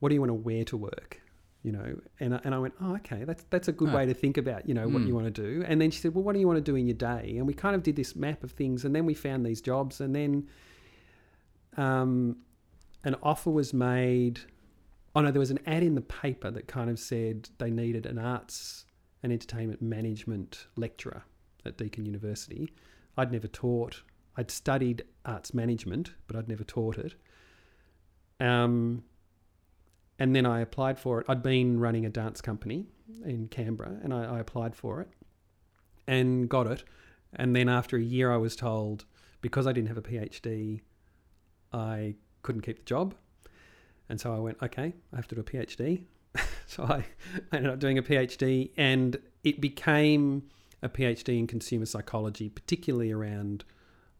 What 0.00 0.08
do 0.08 0.14
you 0.14 0.20
want 0.20 0.30
to 0.30 0.34
wear 0.34 0.64
to 0.64 0.76
work? 0.76 1.20
You 1.62 1.70
know, 1.70 1.96
and 2.18 2.34
I, 2.34 2.40
and 2.42 2.54
I 2.56 2.58
went, 2.58 2.74
oh, 2.80 2.96
okay, 2.96 3.22
that's 3.22 3.44
that's 3.50 3.68
a 3.68 3.72
good 3.72 3.90
Ah. 3.90 3.94
way 3.94 4.06
to 4.06 4.14
think 4.14 4.36
about, 4.36 4.66
you 4.68 4.74
know, 4.74 4.88
what 4.88 5.02
Mm. 5.02 5.06
you 5.06 5.14
want 5.14 5.32
to 5.32 5.42
do. 5.42 5.62
And 5.64 5.80
then 5.80 5.92
she 5.92 6.00
said, 6.00 6.12
well, 6.12 6.24
what 6.24 6.32
do 6.32 6.40
you 6.40 6.46
want 6.48 6.56
to 6.56 6.70
do 6.72 6.74
in 6.74 6.86
your 6.88 6.96
day? 6.96 7.36
And 7.38 7.46
we 7.46 7.54
kind 7.54 7.76
of 7.76 7.84
did 7.84 7.94
this 7.94 8.16
map 8.16 8.42
of 8.42 8.50
things, 8.50 8.84
and 8.84 8.92
then 8.96 9.06
we 9.06 9.14
found 9.14 9.46
these 9.46 9.60
jobs, 9.60 10.00
and 10.00 10.12
then 10.12 10.48
um, 11.76 12.36
an 13.04 13.14
offer 13.22 13.50
was 13.50 13.72
made. 13.72 14.40
Oh 15.14 15.20
no, 15.20 15.30
there 15.30 15.40
was 15.40 15.50
an 15.52 15.60
ad 15.66 15.82
in 15.82 15.94
the 15.94 16.00
paper 16.00 16.50
that 16.50 16.66
kind 16.66 16.90
of 16.90 16.98
said 16.98 17.48
they 17.58 17.70
needed 17.70 18.06
an 18.06 18.18
arts 18.18 18.86
and 19.22 19.32
entertainment 19.32 19.80
management 19.80 20.66
lecturer 20.76 21.24
at 21.64 21.76
Deakin 21.76 22.04
University. 22.04 22.72
I'd 23.16 23.32
never 23.32 23.48
taught. 23.48 24.02
I'd 24.36 24.50
studied 24.50 25.04
arts 25.24 25.54
management, 25.54 26.12
but 26.26 26.36
I'd 26.36 26.48
never 26.48 26.64
taught 26.64 26.98
it. 26.98 27.14
Um, 28.40 29.04
and 30.18 30.34
then 30.34 30.46
I 30.46 30.60
applied 30.60 30.98
for 30.98 31.20
it. 31.20 31.26
I'd 31.28 31.42
been 31.42 31.78
running 31.78 32.06
a 32.06 32.10
dance 32.10 32.40
company 32.40 32.86
in 33.24 33.48
Canberra, 33.48 33.98
and 34.02 34.12
I, 34.12 34.36
I 34.36 34.40
applied 34.40 34.74
for 34.74 35.00
it 35.00 35.08
and 36.06 36.48
got 36.48 36.66
it. 36.66 36.84
And 37.34 37.54
then 37.54 37.68
after 37.68 37.96
a 37.96 38.02
year, 38.02 38.32
I 38.32 38.36
was 38.36 38.56
told 38.56 39.04
because 39.40 39.66
I 39.66 39.72
didn't 39.72 39.88
have 39.88 39.98
a 39.98 40.02
PhD, 40.02 40.80
I 41.72 42.14
couldn't 42.42 42.62
keep 42.62 42.78
the 42.78 42.84
job. 42.84 43.14
And 44.08 44.20
so 44.20 44.34
I 44.34 44.38
went, 44.38 44.58
okay, 44.62 44.92
I 45.12 45.16
have 45.16 45.28
to 45.28 45.34
do 45.34 45.40
a 45.40 45.44
PhD. 45.44 46.04
so 46.66 46.84
I, 46.84 47.04
ended 47.52 47.70
up 47.70 47.78
doing 47.78 47.98
a 47.98 48.02
PhD, 48.02 48.70
and 48.76 49.16
it 49.44 49.60
became 49.60 50.44
a 50.82 50.88
PhD 50.88 51.38
in 51.38 51.46
consumer 51.46 51.86
psychology, 51.86 52.48
particularly 52.48 53.12
around 53.12 53.64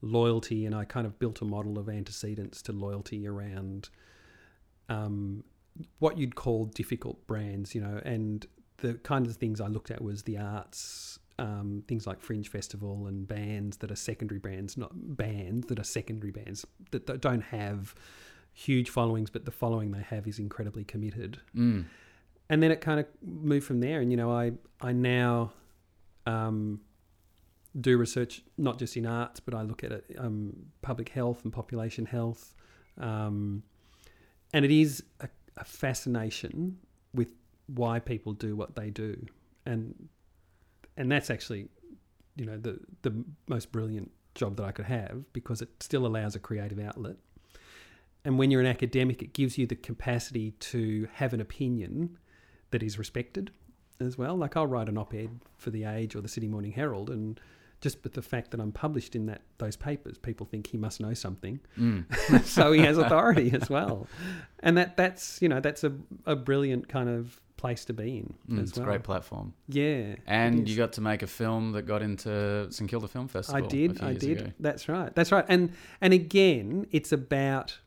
loyalty. 0.00 0.66
And 0.66 0.75
I 0.75 0.85
kind 0.85 1.07
of 1.07 1.19
built 1.19 1.40
a 1.40 1.45
model 1.45 1.78
of 1.78 1.88
antecedents 1.88 2.62
to 2.62 2.73
loyalty 2.73 3.26
around 3.26 3.88
um, 4.88 5.45
what 5.99 6.19
you'd 6.19 6.35
call 6.35 6.66
difficult 6.66 7.26
brands, 7.26 7.75
you 7.75 7.81
know, 7.81 8.00
and 8.04 8.47
the 8.78 8.95
kind 8.95 9.26
of 9.26 9.37
things 9.37 9.61
I 9.61 9.69
looked 9.69 9.90
at 9.90 10.02
was 10.02 10.25
the 10.25 10.38
arts, 10.38 11.19
um, 11.38 11.83
things 11.88 12.07
like 12.07 12.21
Fringe 12.21 12.49
Festival 12.49 13.07
and 13.07 13.26
bands 13.26 13.78
that 13.78 13.90
are 13.90 13.97
secondary 13.97 14.40
brands, 14.40 14.76
not 14.76 14.90
bands 14.95 15.69
that 15.69 15.78
are 15.78 15.85
secondary 15.85 16.33
bands 16.33 16.66
that, 16.90 17.07
that 17.07 17.21
don't 17.21 17.42
have 17.42 17.95
huge 18.52 18.90
followings, 18.90 19.30
but 19.30 19.44
the 19.44 19.50
following 19.50 19.92
they 19.92 20.02
have 20.02 20.26
is 20.26 20.38
incredibly 20.38 20.85
committed. 20.85 21.40
Mm. 21.56 21.87
And 22.49 22.62
then 22.62 22.71
it 22.71 22.80
kind 22.80 23.00
of 23.00 23.06
moved 23.23 23.66
from 23.66 23.80
there. 23.80 24.00
And 24.00 24.11
you 24.11 24.16
know, 24.16 24.30
I 24.30 24.52
I 24.80 24.92
now 24.92 25.52
um, 26.26 26.80
do 27.80 27.97
research 27.97 28.42
not 28.59 28.78
just 28.78 28.97
in 28.97 29.06
arts, 29.06 29.40
but 29.40 29.54
I 29.54 29.62
look 29.62 29.82
at 29.85 29.92
it 29.92 30.04
um, 30.18 30.52
public 30.82 31.09
health 31.09 31.44
and 31.44 31.52
population 31.52 32.06
health, 32.06 32.54
um, 32.99 33.62
and 34.52 34.64
it 34.64 34.71
is 34.71 35.02
a, 35.21 35.28
a 35.56 35.64
fascination 35.64 36.78
with 37.14 37.32
why 37.66 37.99
people 37.99 38.32
do 38.32 38.54
what 38.54 38.76
they 38.76 38.90
do, 38.90 39.26
and 39.64 40.09
and 40.97 41.11
that's 41.11 41.30
actually, 41.30 41.68
you 42.37 42.44
know, 42.44 42.59
the 42.59 42.80
the 43.02 43.25
most 43.49 43.73
brilliant 43.73 44.11
job 44.35 44.56
that 44.56 44.64
I 44.64 44.73
could 44.73 44.87
have 44.87 45.30
because 45.32 45.62
it 45.62 45.68
still 45.80 46.06
allows 46.06 46.35
a 46.35 46.38
creative 46.38 46.78
outlet. 46.78 47.16
And 48.25 48.38
when 48.38 48.50
you're 48.50 48.61
an 48.61 48.67
academic, 48.67 49.21
it 49.23 49.33
gives 49.33 49.59
you 49.59 49.67
the 49.67 49.75
capacity 49.75 50.52
to 50.52 51.09
have 51.14 51.33
an 51.33 51.41
opinion 51.41 52.19
that 52.71 52.83
is 52.83 52.99
respected 52.99 53.50
as 54.00 54.17
well. 54.17 54.37
Like 54.37 54.57
I'll 54.57 54.67
write 54.67 54.88
an 54.88 54.97
op-ed 54.97 55.41
for 55.57 55.71
the 55.71 55.85
Age 55.85 56.14
or 56.14 56.21
the 56.21 56.29
Sydney 56.29 56.49
Morning 56.49 56.73
Herald, 56.73 57.11
and 57.11 57.41
just 57.81 58.02
with 58.05 58.12
the 58.12 58.23
fact 58.23 58.52
that 58.52 58.61
I'm 58.61 58.71
published 58.73 59.17
in 59.17 59.26
that 59.26 59.43
those 59.59 59.76
papers, 59.76 60.19
people 60.19 60.47
think 60.47 60.69
he 60.69 60.76
must 60.79 61.00
know 61.00 61.14
something, 61.14 61.59
Mm. 61.79 62.45
so 62.45 62.71
he 62.73 62.81
has 62.83 62.97
authority 62.99 63.52
as 63.52 63.69
well. 63.69 64.07
And 64.61 64.76
that 64.76 64.97
that's 64.97 65.43
you 65.43 65.49
know 65.49 65.59
that's 65.61 65.83
a, 65.83 65.93
a 66.25 66.37
brilliant 66.37 66.88
kind 66.88 67.09
of 67.09 67.41
place 67.57 67.85
to 67.85 67.93
be 67.93 68.19
in 68.19 68.35
Mm, 68.49 68.61
it's 68.62 68.76
a 68.79 68.83
great 68.83 69.02
platform. 69.05 69.52
Yeah, 69.69 70.17
And 70.26 70.69
you 70.69 70.76
got 70.76 70.93
to 70.95 71.00
make 71.00 71.23
a 71.23 71.29
film 71.29 71.73
that 71.73 71.83
got 71.83 72.02
into 72.02 72.67
St 72.71 72.88
Kilda 72.91 73.07
Film 73.09 73.26
I 73.26 73.29
Festival. 73.29 73.64
a 73.64 73.69
did. 73.69 74.02
I 74.02 74.14
did. 74.14 74.41
ago. 74.41 74.52
That's 74.61 74.88
right. 74.88 75.12
That's 75.14 75.31
right. 75.33 75.45
And 75.49 75.73
and 76.00 76.12
again, 76.12 76.87
it's 76.93 77.11
about. 77.12 77.79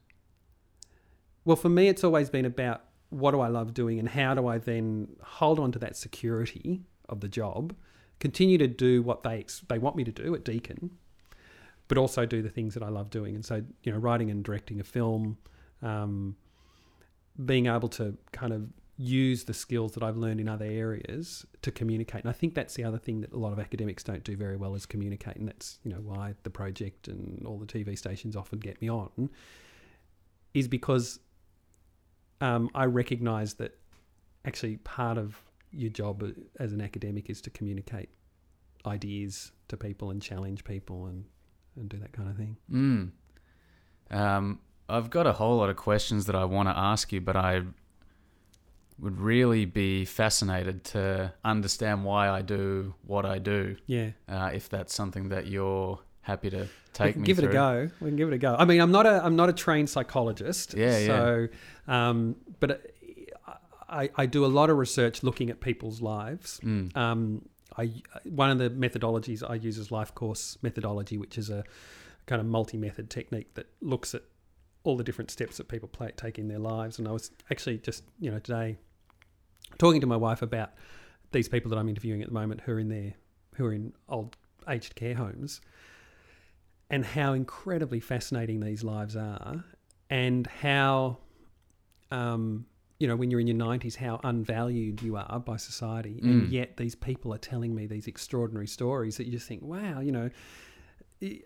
Well, 1.46 1.56
for 1.56 1.70
me, 1.70 1.88
it's 1.88 2.04
always 2.04 2.30
been 2.30 2.46
about 2.46 2.82
what 3.10 3.32
do 3.32 3.40
I 3.40 3.48
love 3.48 3.74
doing, 3.74 4.00
and 4.00 4.10
how 4.10 4.34
do 4.34 4.48
I 4.48 4.58
then 4.58 5.16
hold 5.22 5.60
on 5.60 5.72
to 5.74 5.80
that 5.80 5.96
security 5.96 6.82
of 7.08 7.22
the 7.22 7.28
job, 7.28 7.75
continue 8.20 8.58
to 8.58 8.68
do 8.68 9.02
what 9.02 9.24
they 9.24 9.46
they 9.70 9.78
want 9.78 9.96
me 9.96 10.04
to 10.04 10.12
do 10.12 10.34
at 10.36 10.44
Deakin, 10.44 10.90
but 11.88 11.98
also 11.98 12.25
do 12.25 12.42
the 12.42 12.50
things 12.50 12.74
that 12.74 12.84
I 12.84 12.90
love 12.90 13.10
doing. 13.10 13.36
And 13.36 13.46
so, 13.46 13.64
you 13.84 13.92
know, 13.92 13.98
writing 13.98 14.32
and 14.32 14.44
directing 14.44 14.80
a 14.80 14.84
film, 14.84 15.38
um, 15.82 16.36
being 17.46 17.68
able 17.68 17.90
to 17.90 18.18
kind 18.32 18.52
of 18.52 18.68
use 18.98 19.44
the 19.44 19.54
skills 19.54 19.92
that 19.92 20.04
I've 20.04 20.16
learned 20.16 20.40
in 20.40 20.48
other 20.48 20.66
areas 20.66 21.46
to 21.62 21.72
communicate. 21.72 22.24
And 22.24 22.30
I 22.30 22.34
think 22.34 22.56
that's 22.56 22.75
the 22.75 22.86
other 22.86 22.98
thing 22.98 23.22
that 23.22 23.34
a 23.34 23.38
lot 23.38 23.52
of 23.52 23.60
academics 23.60 24.04
don't 24.04 24.24
do 24.24 24.38
very 24.38 24.56
well 24.56 24.74
is 24.74 24.86
communicate. 24.86 25.36
And 25.36 25.48
that's, 25.48 25.80
you 25.84 25.92
know, 25.92 26.00
why 26.00 26.34
the 26.44 26.50
project 26.50 27.10
and 27.10 27.46
all 27.46 27.58
the 27.58 27.66
TV 27.66 27.98
stations 27.98 28.36
often 28.36 28.60
get 28.60 28.82
me 28.82 28.90
on 28.90 29.30
is 30.54 30.70
because 30.70 31.20
um, 32.42 32.70
I 32.74 32.86
recognize 32.86 33.56
that 33.56 33.77
actually 34.46 34.77
part 34.77 35.18
of 35.18 35.42
your 35.72 35.89
job 35.89 36.24
as 36.60 36.74
an 36.74 36.82
academic 36.82 37.30
is 37.30 37.42
to 37.42 37.50
communicate 37.50 38.10
ideas 38.86 39.51
to 39.68 39.77
people 39.77 40.12
and 40.12 40.22
challenge 40.22 40.63
people 40.63 41.08
and, 41.08 41.25
and 41.75 41.89
do 41.89 41.98
that 41.98 42.13
kind 42.13 42.30
of 42.30 42.38
thing. 42.38 42.58
Mm. 42.72 43.12
Um, 44.12 44.60
I've 44.88 45.10
got 45.10 45.25
a 45.25 45.34
whole 45.34 45.58
lot 45.58 45.70
of 45.70 45.75
questions 45.75 46.27
that 46.27 46.36
I 46.36 46.46
want 46.46 46.70
to 46.70 46.77
ask 46.77 47.12
you, 47.12 47.22
but 47.22 47.36
I 47.36 47.63
would 49.00 49.20
really 49.20 49.65
be 49.65 50.06
fascinated 50.06 50.84
to 50.86 51.34
understand 51.44 52.06
why 52.06 52.30
I 52.30 52.42
do 52.42 52.94
what 53.06 53.25
I 53.25 53.39
do. 53.39 53.75
Yeah. 53.88 54.12
Uh, 54.30 54.51
if 54.54 54.70
that's 54.70 54.94
something 54.94 55.30
that 55.30 55.48
you're 55.48 56.00
happy 56.25 56.50
to 56.50 56.58
we 56.58 56.67
take 56.94 57.13
can 57.13 57.22
me 57.22 57.25
give 57.25 57.38
through. 57.38 57.50
it 57.50 57.51
a 57.51 57.53
go. 57.53 57.89
We 58.01 58.10
can 58.10 58.17
give 58.17 58.27
it 58.27 58.34
a 58.34 58.38
go. 58.38 58.55
I 58.58 58.65
mean, 58.65 58.82
I'm 58.82 58.91
not 58.91 59.05
a 59.05 59.24
I'm 59.24 59.36
not 59.36 59.50
a 59.50 59.53
trained 59.53 59.89
psychologist. 59.89 60.74
Yeah, 60.75 60.98
yeah. 60.98 61.05
So, 61.08 61.48
um, 61.88 62.36
but 62.60 62.91
I, 63.88 64.10
I 64.15 64.25
do 64.25 64.44
a 64.46 64.48
lot 64.48 64.70
of 64.70 64.77
research 64.77 65.24
looking 65.24 65.50
at 65.50 65.62
people's 65.62 66.01
lives. 66.01 66.60
Mm. 66.63 66.96
Um, 66.98 67.48
I 67.77 67.94
one 68.24 68.50
of 68.50 68.58
the 68.58 68.70
methodologies 68.70 69.48
I 69.48 69.55
use 69.55 69.77
is 69.77 69.91
life 69.91 70.13
course 70.15 70.58
methodology, 70.62 71.17
which 71.17 71.38
is 71.38 71.50
a 71.50 71.63
kind 72.25 72.41
of 72.41 72.48
multi 72.48 72.77
method 72.77 73.10
technique 73.10 73.53
that 73.53 73.67
looks 73.82 74.15
at 74.15 74.24
all 74.84 74.98
the 74.98 75.03
different 75.03 75.32
steps 75.32 75.58
that 75.58 75.67
people 75.67 75.88
play, 75.88 76.12
take 76.17 76.39
in 76.39 76.48
their 76.48 76.60
lives. 76.60 77.00
And 77.00 77.08
I 77.08 77.12
was 77.12 77.32
actually 77.51 77.77
just 77.77 78.03
you 78.20 78.32
know 78.32 78.39
today 78.39 78.77
talking 79.77 80.01
to 80.01 80.08
my 80.08 80.17
wife 80.17 80.41
about 80.41 80.72
these 81.32 81.48
people 81.48 81.70
that 81.70 81.77
I'm 81.77 81.89
interviewing 81.89 82.22
at 82.22 82.27
the 82.27 82.34
moment 82.34 82.62
who 82.62 82.72
are 82.74 82.79
in 82.79 82.89
their 82.89 83.13
who 83.55 83.65
are 83.65 83.74
in 83.74 83.94
old 84.10 84.36
aged 84.67 84.96
care 84.96 85.15
homes 85.15 85.62
and 86.89 87.06
how 87.06 87.34
incredibly 87.34 88.00
fascinating 88.00 88.60
these 88.60 88.84
lives 88.84 89.15
are 89.15 89.63
and 90.10 90.46
how 90.48 91.18
um, 92.12 92.65
you 93.00 93.08
know 93.08 93.15
when 93.15 93.32
you're 93.32 93.39
in 93.39 93.48
your 93.48 93.58
90s 93.58 93.96
how 93.96 94.20
unvalued 94.24 95.01
you 95.01 95.15
are 95.18 95.39
by 95.39 95.58
society 95.58 96.20
and 96.24 96.44
Mm. 96.44 96.51
yet 96.51 96.77
these 96.77 96.96
people 96.96 97.34
are 97.34 97.38
telling 97.39 97.74
me 97.75 97.88
these 97.88 98.08
extraordinary 98.08 98.68
stories 98.68 99.18
that 99.18 99.25
you 99.25 99.32
just 99.32 99.48
think 99.48 99.62
wow 99.63 100.00
you 100.00 100.12
know 100.12 100.30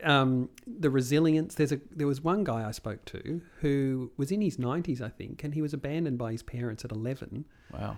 um, 0.03 0.49
the 0.67 0.89
resilience 0.89 1.55
there's 1.55 1.71
a 1.71 1.79
there 1.95 2.07
was 2.07 2.21
one 2.21 2.43
guy 2.43 2.67
I 2.67 2.71
spoke 2.71 3.05
to 3.05 3.41
who 3.61 4.11
was 4.17 4.31
in 4.31 4.41
his 4.41 4.57
90s 4.57 4.99
I 5.01 5.09
think 5.09 5.43
and 5.43 5.53
he 5.53 5.61
was 5.61 5.73
abandoned 5.73 6.17
by 6.17 6.31
his 6.33 6.43
parents 6.43 6.83
at 6.83 6.91
11 6.91 7.45
Wow. 7.71 7.97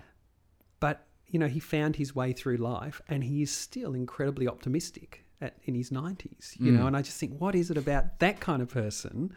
but 0.80 1.06
you 1.26 1.38
know 1.38 1.48
he 1.48 1.58
found 1.60 1.96
his 1.96 2.14
way 2.14 2.32
through 2.32 2.58
life 2.58 3.00
and 3.08 3.24
he 3.24 3.42
is 3.42 3.50
still 3.50 3.94
incredibly 3.94 4.46
optimistic 4.46 5.24
at, 5.42 5.54
in 5.64 5.74
his 5.74 5.90
90s 5.90 6.58
you 6.58 6.70
Mm. 6.72 6.78
know 6.78 6.86
and 6.86 6.96
i 6.96 7.02
just 7.02 7.18
think 7.20 7.32
what 7.40 7.54
is 7.54 7.70
it 7.70 7.76
about 7.84 8.04
that 8.20 8.36
kind 8.40 8.60
of 8.62 8.68
person 8.68 9.32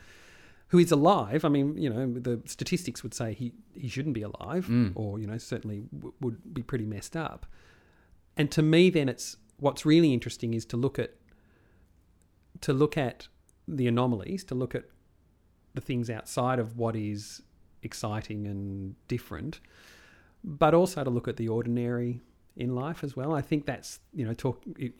who 0.69 0.77
is 0.79 0.91
alive 0.91 1.43
i 1.43 1.49
mean 1.49 1.67
you 1.83 1.89
know 1.93 2.03
the 2.29 2.41
statistics 2.45 3.03
would 3.03 3.13
say 3.13 3.33
he, 3.33 3.53
he 3.73 3.87
shouldn't 3.87 4.15
be 4.15 4.21
alive 4.31 4.65
Mm. 4.67 4.91
or 4.95 5.19
you 5.19 5.27
know 5.27 5.37
certainly 5.37 5.79
w- 5.93 6.13
would 6.21 6.37
be 6.53 6.61
pretty 6.61 6.85
messed 6.85 7.15
up 7.17 7.45
and 8.37 8.51
to 8.51 8.61
me 8.61 8.89
then 8.89 9.07
it's 9.09 9.37
what's 9.57 9.85
really 9.85 10.11
interesting 10.13 10.53
is 10.53 10.65
to 10.65 10.77
look 10.77 10.97
at 10.99 11.11
to 12.61 12.73
look 12.73 12.97
at 12.97 13.27
the 13.67 13.87
anomalies, 13.87 14.43
to 14.45 14.55
look 14.55 14.73
at 14.75 14.85
the 15.73 15.81
things 15.81 16.09
outside 16.09 16.59
of 16.59 16.77
what 16.77 16.95
is 16.95 17.41
exciting 17.83 18.47
and 18.47 18.95
different, 19.07 19.59
but 20.43 20.73
also 20.73 21.03
to 21.03 21.09
look 21.09 21.27
at 21.27 21.37
the 21.37 21.47
ordinary 21.47 22.21
in 22.57 22.73
life 22.75 23.03
as 23.03 23.15
well. 23.15 23.33
I 23.33 23.41
think 23.41 23.65
that's 23.65 23.99
you 24.13 24.25
know 24.25 24.33
talk 24.33 24.63
you 24.77 24.91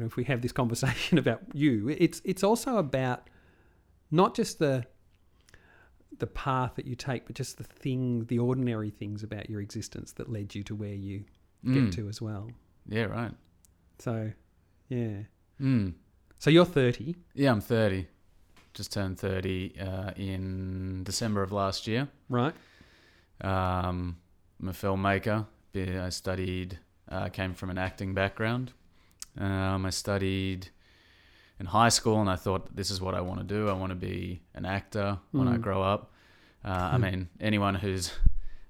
know 0.00 0.06
if 0.06 0.16
we 0.16 0.24
have 0.24 0.42
this 0.42 0.52
conversation 0.52 1.18
about 1.24 1.40
you, 1.52 1.88
it's 1.88 2.20
it's 2.24 2.42
also 2.44 2.76
about 2.78 3.28
not 4.10 4.34
just 4.34 4.58
the 4.58 4.84
the 6.18 6.26
path 6.28 6.74
that 6.76 6.86
you 6.86 6.94
take, 6.94 7.26
but 7.26 7.34
just 7.34 7.58
the 7.58 7.64
thing, 7.64 8.24
the 8.26 8.38
ordinary 8.38 8.90
things 8.90 9.24
about 9.24 9.50
your 9.50 9.60
existence 9.60 10.12
that 10.12 10.30
led 10.30 10.54
you 10.54 10.62
to 10.62 10.74
where 10.74 10.94
you 10.94 11.24
Mm. 11.64 11.84
get 11.86 11.92
to 11.94 12.08
as 12.10 12.20
well. 12.20 12.50
Yeah, 12.86 13.04
right. 13.04 13.32
So, 13.98 14.30
yeah. 14.90 15.22
Mm. 15.58 15.94
So 16.38 16.50
you're 16.50 16.66
30. 16.66 17.16
Yeah, 17.34 17.52
I'm 17.52 17.62
30. 17.62 18.06
Just 18.74 18.92
turned 18.92 19.18
30 19.18 19.74
uh, 19.80 20.10
in 20.16 21.04
December 21.04 21.42
of 21.42 21.52
last 21.52 21.86
year. 21.86 22.08
Right. 22.28 22.54
Um, 23.40 24.18
I'm 24.60 24.68
a 24.68 24.72
filmmaker. 24.72 25.46
I 25.74 26.08
studied, 26.10 26.78
uh, 27.10 27.28
came 27.28 27.54
from 27.54 27.70
an 27.70 27.78
acting 27.78 28.14
background. 28.14 28.72
Um, 29.38 29.84
I 29.86 29.90
studied 29.90 30.68
in 31.60 31.66
high 31.66 31.88
school 31.88 32.20
and 32.20 32.28
I 32.30 32.36
thought 32.36 32.74
this 32.74 32.90
is 32.90 33.00
what 33.00 33.14
I 33.14 33.20
want 33.20 33.40
to 33.40 33.44
do. 33.46 33.68
I 33.68 33.72
want 33.72 33.90
to 33.90 33.96
be 33.96 34.40
an 34.54 34.64
actor 34.64 35.18
when 35.32 35.48
I 35.48 35.56
Mm. 35.56 35.60
grow 35.62 35.82
up. 35.82 36.12
Uh, 36.64 36.68
I 36.92 36.96
Hmm. 36.96 37.02
mean, 37.02 37.28
anyone 37.40 37.74
who's 37.76 38.12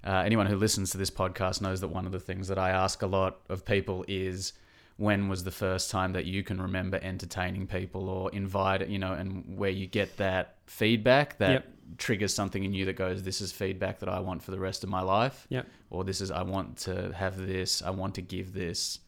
uh, 0.06 0.22
anyone 0.26 0.44
who 0.44 0.56
listens 0.56 0.90
to 0.90 0.98
this 0.98 1.10
podcast 1.10 1.62
knows 1.62 1.80
that 1.80 1.88
one 1.88 2.04
of 2.04 2.12
the 2.12 2.20
things 2.20 2.48
that 2.48 2.58
I 2.58 2.68
ask 2.68 3.00
a 3.00 3.06
lot 3.06 3.38
of 3.48 3.64
people 3.64 4.04
is 4.06 4.52
when 4.98 5.28
was 5.30 5.44
the 5.44 5.50
first 5.50 5.90
time 5.90 6.12
that 6.12 6.26
you 6.26 6.42
can 6.42 6.60
remember 6.60 6.98
entertaining 7.02 7.66
people 7.66 8.10
or 8.10 8.30
invite, 8.32 8.86
you 8.86 8.98
know, 8.98 9.14
and 9.14 9.56
where 9.56 9.70
you 9.70 9.86
get 9.86 10.18
that 10.18 10.56
feedback 10.66 11.38
that 11.38 11.50
Yep. 11.52 11.73
Triggers 11.98 12.34
something 12.34 12.64
in 12.64 12.72
you 12.72 12.84
that 12.86 12.94
goes, 12.96 13.22
this 13.22 13.40
is 13.40 13.52
feedback 13.52 14.00
that 14.00 14.08
I 14.08 14.20
want 14.20 14.42
for 14.42 14.50
the 14.50 14.58
rest 14.58 14.84
of 14.84 14.90
my 14.90 15.02
life. 15.02 15.46
Yep. 15.48 15.66
Or 15.90 16.04
this 16.04 16.20
is, 16.20 16.30
I 16.30 16.42
want 16.42 16.76
to 16.78 17.12
have 17.12 17.36
this, 17.46 17.82
I 17.82 17.90
want 17.90 18.14
to 18.16 18.22
give 18.22 18.52
this 18.52 18.98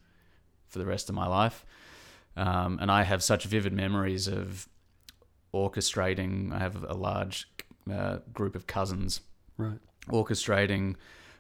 for 0.69 0.79
the 0.79 0.87
rest 0.87 1.09
of 1.09 1.15
my 1.15 1.27
life. 1.27 1.65
Um, 2.37 2.79
and 2.81 2.91
I 2.91 3.03
have 3.05 3.23
such 3.23 3.45
vivid 3.45 3.73
memories 3.73 4.29
of 4.29 4.69
orchestrating. 5.55 6.53
I 6.53 6.59
have 6.59 6.85
a 6.85 6.95
large 6.95 7.49
uh, 7.91 8.19
group 8.33 8.55
of 8.55 8.67
cousins 8.67 9.21
Right. 9.59 9.79
orchestrating 10.09 10.97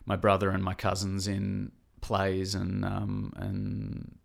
my 0.07 0.16
brother 0.16 0.50
and 0.50 0.62
my 0.62 0.73
cousins 0.75 1.28
in 1.28 1.73
plays 2.00 2.55
and 2.55 2.85
um, 2.85 3.33
and 3.37 4.16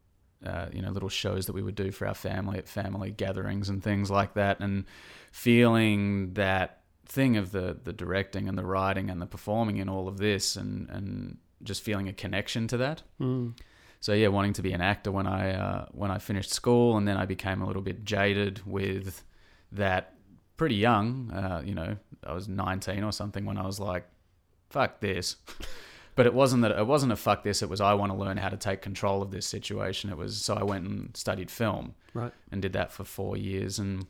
uh, 0.45 0.67
you 0.71 0.81
know 0.81 0.91
little 0.91 1.09
shows 1.09 1.45
that 1.47 1.53
we 1.53 1.61
would 1.61 1.75
do 1.75 1.91
for 1.91 2.07
our 2.07 2.13
family 2.13 2.57
at 2.57 2.67
family 2.67 3.11
gatherings 3.11 3.67
and 3.67 3.83
things 3.83 4.09
like 4.09 4.35
that, 4.35 4.59
and 4.61 4.85
feeling 5.31 6.33
that 6.35 6.80
thing 7.11 7.37
of 7.37 7.51
the 7.51 7.77
the 7.83 7.93
directing 7.93 8.47
and 8.49 8.57
the 8.57 8.65
writing 8.65 9.09
and 9.09 9.21
the 9.21 9.25
performing 9.25 9.79
and 9.81 9.89
all 9.89 10.07
of 10.07 10.17
this, 10.17 10.55
and 10.55 10.89
and 10.89 11.37
just 11.63 11.83
feeling 11.83 12.07
a 12.07 12.13
connection 12.13 12.67
to 12.67 12.77
that. 12.77 13.03
Mm. 13.19 13.53
So 13.99 14.13
yeah, 14.13 14.29
wanting 14.29 14.53
to 14.53 14.61
be 14.63 14.73
an 14.73 14.81
actor 14.81 15.11
when 15.11 15.27
I 15.27 15.53
uh, 15.53 15.85
when 15.91 16.09
I 16.11 16.17
finished 16.19 16.51
school, 16.51 16.97
and 16.97 17.07
then 17.07 17.17
I 17.17 17.25
became 17.25 17.61
a 17.61 17.67
little 17.67 17.81
bit 17.83 18.03
jaded 18.05 18.61
with 18.65 19.23
that. 19.71 20.13
Pretty 20.57 20.75
young, 20.75 21.31
uh, 21.31 21.63
you 21.65 21.73
know, 21.73 21.97
I 22.23 22.33
was 22.33 22.47
19 22.47 23.03
or 23.03 23.11
something 23.11 23.45
when 23.45 23.57
I 23.57 23.65
was 23.65 23.79
like, 23.79 24.05
"Fuck 24.69 24.99
this." 25.01 25.37
But 26.13 26.25
it 26.25 26.33
wasn't 26.33 26.61
that 26.63 26.71
it 26.77 26.85
wasn't 26.85 27.13
a 27.13 27.15
fuck 27.15 27.41
this. 27.43 27.63
It 27.63 27.69
was 27.69 27.79
I 27.79 27.93
want 27.93 28.11
to 28.11 28.17
learn 28.17 28.35
how 28.37 28.49
to 28.49 28.57
take 28.57 28.81
control 28.81 29.21
of 29.21 29.31
this 29.31 29.45
situation. 29.47 30.09
It 30.09 30.17
was 30.17 30.35
so 30.45 30.53
I 30.55 30.63
went 30.63 30.85
and 30.85 31.15
studied 31.15 31.49
film, 31.49 31.95
Right. 32.13 32.33
and 32.51 32.61
did 32.61 32.73
that 32.73 32.91
for 32.91 33.05
four 33.05 33.37
years, 33.37 33.79
and 33.79 34.05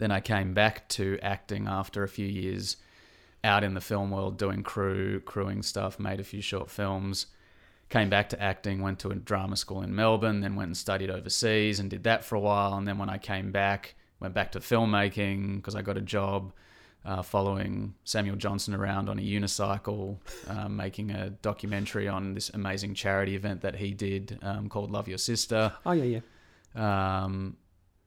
then 0.00 0.10
I 0.10 0.20
came 0.20 0.54
back 0.54 0.88
to 0.90 1.18
acting 1.22 1.66
after 1.68 2.02
a 2.02 2.08
few 2.08 2.26
years 2.26 2.76
out 3.44 3.64
in 3.64 3.74
the 3.74 3.80
film 3.80 4.10
world 4.10 4.36
doing 4.38 4.62
crew 4.62 5.20
crewing 5.20 5.62
stuff. 5.62 5.98
Made 5.98 6.20
a 6.20 6.24
few 6.24 6.42
short 6.42 6.70
films 6.70 7.26
came 7.88 8.08
back 8.08 8.28
to 8.28 8.40
acting, 8.40 8.80
went 8.80 9.00
to 9.00 9.10
a 9.10 9.16
drama 9.16 9.56
school 9.56 9.82
in 9.82 9.92
Melbourne, 9.92 10.40
then 10.42 10.54
went 10.54 10.68
and 10.68 10.76
studied 10.76 11.10
overseas 11.10 11.80
and 11.80 11.90
did 11.90 12.04
that 12.04 12.24
for 12.24 12.36
a 12.36 12.40
while. 12.40 12.74
And 12.74 12.86
then 12.86 12.98
when 12.98 13.10
I 13.10 13.18
came 13.18 13.50
back, 13.50 13.96
went 14.20 14.32
back 14.32 14.52
to 14.52 14.60
filmmaking 14.60 15.56
because 15.56 15.74
I 15.74 15.82
got 15.82 15.96
a 15.96 16.00
job 16.00 16.52
uh, 17.04 17.22
following 17.22 17.94
Samuel 18.04 18.36
Johnson 18.36 18.74
around 18.76 19.08
on 19.08 19.18
a 19.18 19.22
unicycle, 19.22 20.18
um, 20.48 20.76
making 20.76 21.10
a 21.10 21.30
documentary 21.30 22.06
on 22.06 22.34
this 22.34 22.48
amazing 22.50 22.94
charity 22.94 23.34
event 23.34 23.62
that 23.62 23.74
he 23.74 23.92
did 23.92 24.38
um, 24.42 24.68
called 24.68 24.92
Love 24.92 25.08
Your 25.08 25.18
Sister, 25.18 25.72
Oh, 25.84 25.90
yeah, 25.92 26.20
yeah. 26.76 27.24
um, 27.24 27.56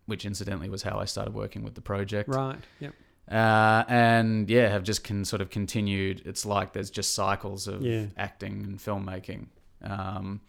which 0.06 0.26
incidentally 0.26 0.70
was 0.70 0.84
how 0.84 0.98
I 1.00 1.06
started 1.06 1.34
working 1.34 1.64
with 1.64 1.76
the 1.76 1.82
project. 1.82 2.30
Right. 2.30 2.58
Yep. 2.80 2.94
Uh, 3.32 3.84
and 3.88 4.50
yeah, 4.50 4.68
have 4.70 4.84
just 4.84 5.04
can 5.04 5.24
sort 5.26 5.42
of 5.42 5.50
continued. 5.50 6.22
It's 6.26 6.46
like 6.46 6.74
there's 6.74 6.90
just 6.92 7.14
cycles 7.16 7.68
of 7.68 7.82
Yeah. 7.82 8.08
acting 8.18 8.64
and 8.64 8.78
filmmaking. 8.80 9.48
Um, 9.82 10.42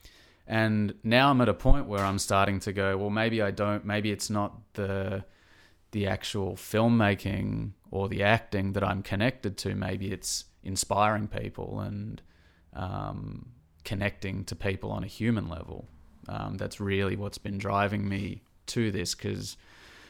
and 0.47 0.95
now 1.03 1.31
I'm 1.31 1.41
at 1.41 1.49
a 1.49 1.55
point 1.55 1.87
where 1.87 2.05
I'm 2.05 2.19
starting 2.19 2.61
to 2.61 2.73
go, 2.73 2.97
well, 2.99 3.11
maybe 3.11 3.41
I 3.43 3.51
don't. 3.51 3.85
Maybe 3.85 4.11
it's 4.11 4.29
not 4.31 4.75
the 4.75 5.25
the 5.93 6.09
actual 6.09 6.55
filmmaking 6.57 7.71
or 7.93 8.09
the 8.09 8.25
acting 8.25 8.73
that 8.73 8.83
I'm 8.83 9.03
connected 9.03 9.57
to. 9.59 9.75
Maybe 9.77 10.11
it's 10.11 10.45
inspiring 10.65 11.29
people 11.29 11.79
and 11.81 12.21
um, 12.73 13.51
connecting 13.85 14.45
to 14.47 14.57
people 14.57 14.91
on 14.91 15.05
a 15.05 15.07
human 15.07 15.49
level. 15.49 15.89
Um, 16.29 16.57
that's 16.57 16.81
really 16.81 17.15
what's 17.17 17.39
been 17.39 17.59
driving 17.59 18.09
me 18.09 18.43
to 18.67 18.91
this 18.91 19.15
because 19.15 19.57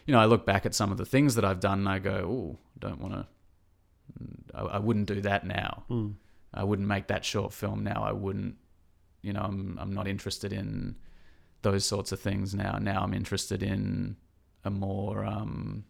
you 0.06 0.12
know, 0.12 0.20
I 0.20 0.26
look 0.26 0.44
back 0.44 0.66
at 0.66 0.74
some 0.74 0.92
of 0.92 0.98
the 0.98 1.06
things 1.06 1.34
that 1.36 1.44
I've 1.44 1.60
done 1.60 1.78
and 1.80 1.88
I 1.88 1.98
go, 1.98 2.12
oh, 2.12 2.58
don't 2.78 3.00
want 3.00 3.14
to, 3.14 3.26
I, 4.54 4.62
I 4.76 4.78
wouldn't 4.78 5.06
do 5.06 5.20
that 5.22 5.46
now. 5.46 5.84
Mm. 5.88 6.14
I 6.52 6.62
wouldn't 6.62 6.86
make 6.86 7.06
that 7.06 7.24
short 7.24 7.52
film 7.54 7.82
now. 7.82 8.04
I 8.04 8.12
wouldn't, 8.12 8.56
you 9.22 9.32
know, 9.32 9.40
I'm, 9.40 9.78
I'm 9.80 9.92
not 9.94 10.06
interested 10.06 10.52
in 10.52 10.96
those 11.62 11.86
sorts 11.86 12.12
of 12.12 12.20
things 12.20 12.54
now. 12.54 12.76
Now 12.78 13.02
I'm 13.02 13.14
interested 13.14 13.62
in 13.62 14.16
a 14.62 14.70
more, 14.70 15.24
um, 15.24 15.84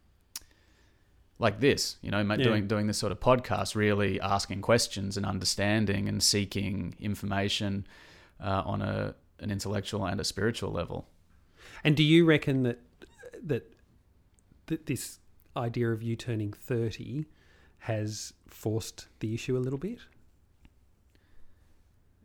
like 1.41 1.59
this, 1.59 1.97
you 2.01 2.13
know, 2.13 2.21
Yeah. 2.23 2.37
doing 2.37 2.69
doing 2.69 2.87
this 2.87 2.99
sort 2.99 3.11
of 3.11 3.19
podcast, 3.19 3.75
really 3.75 4.21
asking 4.21 4.63
questions 4.63 5.17
and 5.17 5.27
understanding 5.27 6.09
and 6.09 6.23
seeking 6.23 6.95
information 7.01 7.85
uh, 8.41 8.63
on 8.65 8.81
a 8.81 9.17
an 9.41 9.51
intellectual 9.51 10.07
and 10.07 10.21
a 10.21 10.25
spiritual 10.25 10.71
level. 10.71 11.09
And 11.85 11.97
do 11.97 12.03
you 12.03 12.25
reckon 12.25 12.63
that 12.63 12.81
that 13.43 13.71
that 14.67 14.87
this 14.87 15.19
idea 15.57 15.91
of 15.93 16.03
you 16.03 16.17
turning 16.17 16.53
thirty 16.53 17.27
has 17.81 18.33
forced 18.49 19.09
the 19.21 19.35
issue 19.35 19.57
a 19.57 19.61
little 19.61 19.79
bit, 19.79 19.99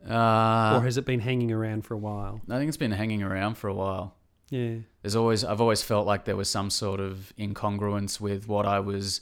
Uh, 0.10 0.78
or 0.80 0.84
has 0.84 0.98
it 0.98 1.06
been 1.06 1.20
hanging 1.20 1.52
around 1.52 1.84
for 1.84 1.94
a 1.94 1.98
while? 1.98 2.42
I 2.50 2.58
think 2.58 2.70
it's 2.70 2.78
been 2.78 2.92
hanging 2.92 3.22
around 3.22 3.56
for 3.58 3.68
a 3.68 3.74
while. 3.74 4.16
Yeah. 4.50 4.78
There's 5.02 5.16
always 5.16 5.44
I've 5.44 5.62
always 5.62 5.84
felt 5.84 6.08
like 6.08 6.26
there 6.26 6.38
was 6.38 6.50
some 6.50 6.70
sort 6.70 7.00
of 7.00 7.34
incongruence 7.38 8.20
with 8.22 8.48
what 8.48 8.66
I 8.66 8.80
was 8.80 9.22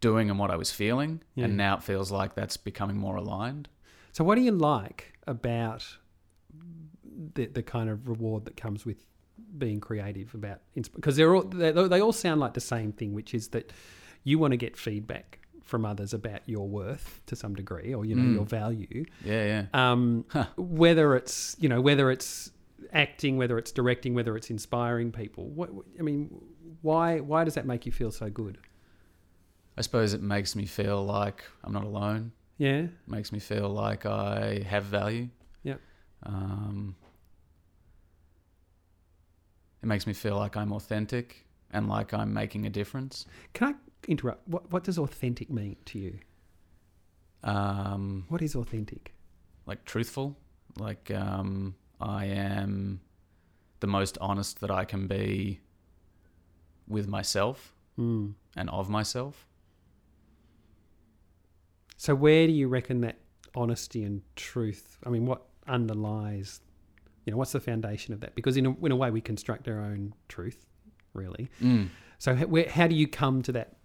doing 0.00 0.30
and 0.30 0.38
what 0.38 0.50
I 0.50 0.56
was 0.56 0.70
feeling, 0.70 1.22
Yeah. 1.34 1.46
and 1.46 1.56
now 1.56 1.76
it 1.78 1.82
feels 1.82 2.12
like 2.12 2.34
that's 2.34 2.56
becoming 2.56 2.96
more 2.96 3.16
aligned. 3.16 3.68
So, 4.12 4.22
what 4.22 4.34
do 4.36 4.42
you 4.42 4.52
like 4.52 5.14
about 5.26 5.96
the 7.34 7.46
the 7.46 7.62
kind 7.62 7.88
of 7.88 8.06
reward 8.06 8.44
that 8.44 8.56
comes 8.56 8.84
with 8.84 9.06
being 9.56 9.80
creative? 9.80 10.34
About 10.34 10.60
because 10.74 11.16
they're 11.16 11.34
all 11.34 11.42
they, 11.44 11.72
they 11.72 12.00
all 12.00 12.12
sound 12.12 12.40
like 12.40 12.54
the 12.54 12.60
same 12.60 12.92
thing, 12.92 13.14
which 13.14 13.34
is 13.34 13.48
that 13.48 13.72
you 14.24 14.38
want 14.38 14.52
to 14.52 14.56
get 14.56 14.76
feedback 14.76 15.38
from 15.64 15.84
others 15.84 16.14
about 16.14 16.40
your 16.46 16.66
worth 16.68 17.20
to 17.26 17.36
some 17.36 17.54
degree, 17.54 17.94
or 17.94 18.04
you 18.04 18.14
know 18.14 18.22
Mm. 18.22 18.34
your 18.34 18.44
value. 18.46 19.04
Yeah, 19.24 19.44
yeah. 19.72 19.90
Um, 19.92 20.24
Huh. 20.30 20.46
Whether 20.56 21.14
it's 21.16 21.56
you 21.58 21.68
know 21.68 21.80
whether 21.80 22.10
it's 22.10 22.50
acting, 22.92 23.36
whether 23.36 23.58
it's 23.58 23.70
directing, 23.72 24.14
whether 24.14 24.36
it's 24.36 24.50
inspiring 24.50 25.12
people. 25.12 25.48
What 25.50 25.70
I 25.98 26.02
mean, 26.02 26.30
why 26.82 27.20
why 27.20 27.44
does 27.44 27.54
that 27.54 27.66
make 27.66 27.84
you 27.86 27.92
feel 27.92 28.10
so 28.10 28.30
good? 28.30 28.58
I 29.76 29.82
suppose 29.82 30.12
it 30.14 30.22
makes 30.22 30.56
me 30.56 30.66
feel 30.66 31.04
like 31.04 31.44
I'm 31.62 31.72
not 31.72 31.84
alone. 31.84 32.32
Yeah. 32.56 32.86
makes 33.06 33.30
me 33.30 33.38
feel 33.38 33.68
like 33.68 34.04
I 34.06 34.64
have 34.66 34.84
value. 34.84 35.28
Yeah. 35.62 35.76
Um, 36.24 36.96
it 39.82 39.86
makes 39.86 40.06
me 40.06 40.12
feel 40.12 40.36
like 40.36 40.56
I'm 40.56 40.72
authentic 40.72 41.46
and 41.70 41.88
like 41.88 42.12
I'm 42.14 42.32
making 42.32 42.66
a 42.66 42.70
difference. 42.70 43.26
Can 43.52 43.68
I 43.68 43.74
interrupt? 44.08 44.46
What 44.48 44.70
what 44.72 44.84
does 44.84 44.98
authentic 44.98 45.50
mean 45.50 45.76
to 45.86 45.98
you? 45.98 46.18
Um, 47.42 48.24
What 48.28 48.42
is 48.42 48.54
authentic? 48.56 49.14
like 49.66 49.84
truthful. 49.84 50.36
Like 50.78 51.10
um, 51.10 51.74
I 52.00 52.24
am 52.26 53.00
the 53.80 53.86
most 53.86 54.18
honest 54.20 54.60
that 54.60 54.70
I 54.70 54.84
can 54.84 55.06
be 55.06 55.60
with 56.88 57.06
myself 57.08 57.74
Mm. 57.98 58.34
and 58.56 58.70
of 58.70 58.88
myself. 58.88 59.46
So 61.96 62.14
where 62.14 62.46
do 62.46 62.52
you 62.52 62.68
reckon 62.68 63.00
that 63.00 63.18
honesty 63.54 64.04
and 64.04 64.22
truth? 64.36 64.98
I 65.04 65.08
mean, 65.10 65.26
what 65.26 65.42
underlies? 65.66 66.60
You 67.28 67.32
know, 67.32 67.36
what's 67.36 67.52
the 67.52 67.60
foundation 67.60 68.14
of 68.14 68.20
that? 68.20 68.34
Because 68.34 68.56
in 68.56 68.64
a, 68.64 68.74
in 68.86 68.90
a 68.90 68.96
way, 68.96 69.10
we 69.10 69.20
construct 69.20 69.68
our 69.68 69.80
own 69.80 70.14
truth, 70.28 70.64
really. 71.12 71.50
Mm. 71.62 71.90
So 72.16 72.34
how, 72.34 72.46
where, 72.46 72.66
how 72.66 72.86
do 72.86 72.94
you 72.94 73.06
come 73.06 73.42
to 73.42 73.52
that 73.52 73.76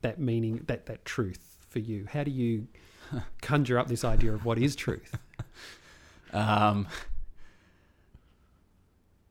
that 0.00 0.18
meaning 0.18 0.64
that 0.66 0.86
that 0.86 1.04
truth 1.04 1.64
for 1.70 1.78
you? 1.78 2.08
How 2.12 2.24
do 2.24 2.32
you 2.32 2.66
conjure 3.40 3.78
up 3.78 3.86
this 3.86 4.02
idea 4.02 4.32
of 4.32 4.44
what 4.44 4.58
is 4.58 4.74
truth? 4.74 5.16
Um, 6.34 6.86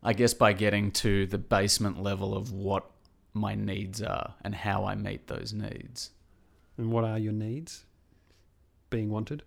I 0.04 0.14
guess 0.14 0.36
by 0.36 0.54
getting 0.54 0.92
to 0.92 1.26
the 1.26 1.40
basement 1.40 2.04
level 2.04 2.38
of 2.38 2.52
what 2.52 2.86
my 3.34 3.56
needs 3.56 4.04
are 4.04 4.36
and 4.44 4.54
how 4.54 4.86
I 4.86 4.94
meet 4.94 5.26
those 5.26 5.52
needs. 5.52 6.12
And 6.78 6.92
what 6.92 7.04
are 7.04 7.18
your 7.18 7.34
needs? 7.34 7.86
Being 8.92 9.10
wanted? 9.10 9.42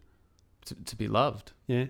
To, 0.64 0.74
to 0.74 0.96
be 0.96 1.06
loved 1.06 1.52
Yeah. 1.68 1.84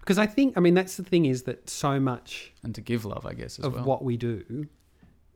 Because 0.00 0.18
I 0.18 0.26
think, 0.26 0.56
I 0.56 0.60
mean, 0.60 0.74
that's 0.74 0.96
the 0.96 1.02
thing 1.04 1.24
is 1.26 1.42
that 1.44 1.68
so 1.68 1.98
much 1.98 2.52
and 2.62 2.74
to 2.74 2.80
give 2.80 3.04
love, 3.04 3.26
I 3.26 3.34
guess, 3.34 3.58
as 3.58 3.64
of 3.64 3.74
well. 3.74 3.84
what 3.84 4.04
we 4.04 4.16
do 4.16 4.66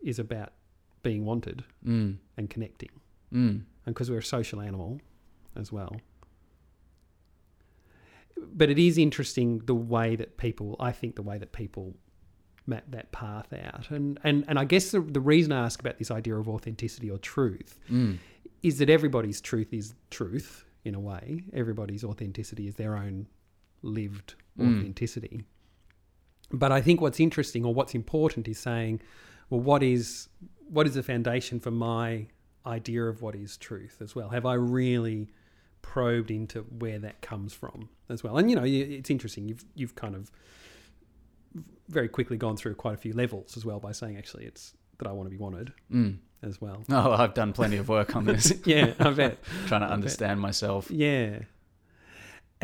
is 0.02 0.18
about 0.18 0.52
being 1.02 1.24
wanted 1.24 1.64
Mm. 1.86 2.18
and 2.36 2.48
connecting. 2.48 2.90
Mm. 3.32 3.62
And 3.86 3.94
because 3.94 4.10
we're 4.10 4.18
a 4.18 4.22
social 4.22 4.60
animal 4.60 5.00
as 5.56 5.70
well. 5.72 5.96
But 8.36 8.68
it 8.70 8.78
is 8.78 8.98
interesting 8.98 9.58
the 9.60 9.74
way 9.74 10.16
that 10.16 10.36
people, 10.36 10.76
I 10.80 10.92
think, 10.92 11.16
the 11.16 11.22
way 11.22 11.38
that 11.38 11.52
people 11.52 11.94
map 12.66 12.84
that 12.88 13.12
path 13.12 13.52
out. 13.52 13.90
And, 13.90 14.18
and, 14.24 14.44
and 14.48 14.58
I 14.58 14.64
guess 14.64 14.90
the, 14.90 15.00
the 15.00 15.20
reason 15.20 15.52
I 15.52 15.64
ask 15.64 15.80
about 15.80 15.98
this 15.98 16.10
idea 16.10 16.36
of 16.36 16.48
authenticity 16.48 17.10
or 17.10 17.18
truth 17.18 17.78
Mm. 17.90 18.18
is 18.62 18.78
that 18.78 18.88
everybody's 18.90 19.40
truth 19.40 19.72
is 19.72 19.94
truth 20.10 20.64
in 20.84 20.94
a 20.94 21.00
way. 21.00 21.44
Everybody's 21.52 22.04
authenticity 22.04 22.66
is 22.66 22.74
their 22.76 22.96
own 22.96 23.26
lived 23.84 24.34
Mm. 24.58 24.78
authenticity. 24.80 25.44
But 26.52 26.70
I 26.72 26.80
think 26.80 27.00
what's 27.00 27.18
interesting 27.20 27.64
or 27.64 27.74
what's 27.74 27.94
important 27.94 28.46
is 28.48 28.58
saying, 28.58 29.00
well, 29.50 29.60
what 29.60 29.82
is 29.82 30.28
what 30.68 30.86
is 30.86 30.94
the 30.94 31.02
foundation 31.02 31.60
for 31.60 31.70
my 31.70 32.26
idea 32.66 33.04
of 33.04 33.20
what 33.20 33.34
is 33.34 33.56
truth 33.56 33.98
as 34.00 34.14
well? 34.14 34.30
Have 34.30 34.46
I 34.46 34.54
really 34.54 35.28
probed 35.82 36.30
into 36.30 36.62
where 36.62 36.98
that 37.00 37.20
comes 37.20 37.52
from 37.52 37.88
as 38.08 38.22
well? 38.24 38.38
And 38.38 38.48
you 38.48 38.56
know, 38.56 38.64
it's 38.64 39.10
interesting. 39.10 39.48
You've 39.48 39.64
you've 39.74 39.94
kind 39.96 40.14
of 40.14 40.30
very 41.88 42.08
quickly 42.08 42.36
gone 42.36 42.56
through 42.56 42.74
quite 42.76 42.94
a 42.94 42.96
few 42.96 43.12
levels 43.12 43.56
as 43.56 43.64
well 43.64 43.78
by 43.80 43.92
saying 43.92 44.16
actually 44.16 44.44
it's 44.46 44.74
that 44.98 45.06
I 45.08 45.12
want 45.12 45.26
to 45.26 45.30
be 45.30 45.36
wanted 45.36 45.72
Mm. 45.92 46.18
as 46.42 46.60
well. 46.60 46.82
Oh, 46.88 47.12
I've 47.12 47.34
done 47.34 47.52
plenty 47.52 47.76
of 47.76 47.88
work 47.88 48.16
on 48.16 48.24
this, 48.24 48.52
yeah, 48.64 48.94
I 48.98 49.10
bet. 49.10 49.42
trying 49.66 49.80
to 49.82 49.86
bet. 49.88 49.92
understand 49.92 50.40
myself. 50.40 50.90
Yeah. 50.90 51.40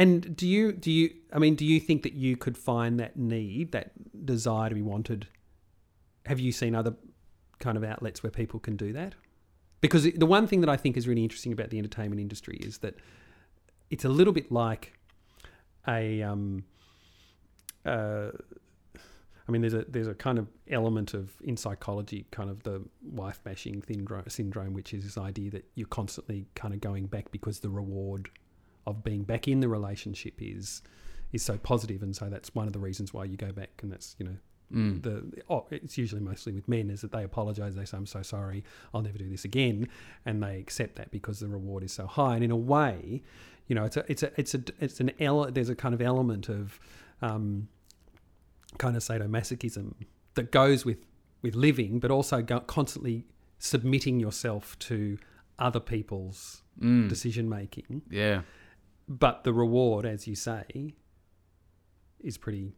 And 0.00 0.34
do 0.34 0.48
you 0.48 0.72
do 0.72 0.90
you 0.90 1.10
I 1.30 1.38
mean 1.38 1.54
do 1.56 1.66
you 1.66 1.78
think 1.78 2.04
that 2.04 2.14
you 2.14 2.34
could 2.34 2.56
find 2.56 2.98
that 2.98 3.18
need, 3.18 3.72
that 3.72 3.92
desire 4.24 4.70
to 4.70 4.74
be 4.74 4.80
wanted? 4.80 5.28
Have 6.24 6.40
you 6.40 6.52
seen 6.52 6.74
other 6.74 6.94
kind 7.58 7.76
of 7.76 7.84
outlets 7.84 8.22
where 8.22 8.30
people 8.30 8.60
can 8.60 8.76
do 8.76 8.94
that? 8.94 9.14
Because 9.82 10.10
the 10.10 10.24
one 10.24 10.46
thing 10.46 10.62
that 10.62 10.70
I 10.70 10.78
think 10.78 10.96
is 10.96 11.06
really 11.06 11.22
interesting 11.22 11.52
about 11.52 11.68
the 11.68 11.76
entertainment 11.78 12.18
industry 12.18 12.56
is 12.62 12.78
that 12.78 12.94
it's 13.90 14.06
a 14.06 14.08
little 14.08 14.32
bit 14.32 14.50
like 14.50 14.94
a 15.86 16.22
um 16.22 16.64
uh 17.84 18.30
I 19.46 19.52
mean, 19.52 19.60
there's 19.60 19.74
a 19.74 19.84
there's 19.86 20.08
a 20.08 20.14
kind 20.14 20.38
of 20.38 20.48
element 20.70 21.12
of 21.12 21.32
in 21.42 21.58
psychology, 21.58 22.24
kind 22.30 22.48
of 22.48 22.62
the 22.62 22.82
wife 23.02 23.42
bashing 23.44 23.82
syndrome, 23.86 24.24
syndrome, 24.28 24.72
which 24.72 24.94
is 24.94 25.04
this 25.04 25.18
idea 25.18 25.50
that 25.50 25.66
you're 25.74 25.88
constantly 25.88 26.46
kind 26.54 26.72
of 26.72 26.80
going 26.80 27.06
back 27.06 27.30
because 27.32 27.60
the 27.60 27.68
reward 27.68 28.30
of 28.86 29.04
being 29.04 29.22
back 29.24 29.46
in 29.48 29.60
the 29.60 29.68
relationship 29.68 30.34
is 30.40 30.82
is 31.32 31.42
so 31.44 31.56
positive, 31.58 32.02
and 32.02 32.14
so 32.16 32.28
that's 32.28 32.54
one 32.54 32.66
of 32.66 32.72
the 32.72 32.78
reasons 32.80 33.14
why 33.14 33.24
you 33.24 33.36
go 33.36 33.52
back, 33.52 33.70
and 33.82 33.90
that's 33.92 34.16
you 34.18 34.26
know 34.26 34.36
Mm. 34.72 35.02
the 35.02 35.42
oh, 35.50 35.66
it's 35.72 35.98
usually 35.98 36.20
mostly 36.20 36.52
with 36.52 36.68
men 36.68 36.90
is 36.90 37.00
that 37.00 37.10
they 37.10 37.24
apologize, 37.24 37.74
they 37.74 37.84
say 37.84 37.96
I'm 37.96 38.06
so 38.06 38.22
sorry, 38.22 38.62
I'll 38.94 39.02
never 39.02 39.18
do 39.18 39.28
this 39.28 39.44
again, 39.44 39.88
and 40.24 40.40
they 40.40 40.58
accept 40.60 40.94
that 40.94 41.10
because 41.10 41.40
the 41.40 41.48
reward 41.48 41.82
is 41.82 41.92
so 41.92 42.06
high, 42.06 42.36
and 42.36 42.44
in 42.44 42.52
a 42.52 42.56
way, 42.56 43.22
you 43.66 43.74
know, 43.74 43.84
it's 43.84 43.96
a 43.96 44.04
it's 44.08 44.22
a 44.22 44.30
it's 44.40 44.54
a 44.54 44.62
it's 44.78 45.00
an 45.00 45.10
ele- 45.18 45.50
there's 45.50 45.70
a 45.70 45.74
kind 45.74 45.92
of 45.92 46.00
element 46.00 46.48
of 46.48 46.78
um, 47.20 47.66
kind 48.78 48.96
of 48.96 49.02
sadomasochism 49.02 49.94
that 50.34 50.52
goes 50.52 50.84
with 50.84 50.98
with 51.42 51.54
living, 51.56 51.98
but 51.98 52.10
also 52.12 52.40
go, 52.40 52.60
constantly 52.60 53.24
submitting 53.58 54.20
yourself 54.20 54.78
to 54.80 55.18
other 55.58 55.80
people's 55.80 56.62
Mm. 56.80 57.08
decision 57.08 57.48
making. 57.48 58.02
Yeah. 58.08 58.42
But 59.10 59.42
the 59.42 59.52
reward, 59.52 60.06
as 60.06 60.28
you 60.28 60.36
say, 60.36 60.94
is 62.20 62.38
pretty 62.38 62.72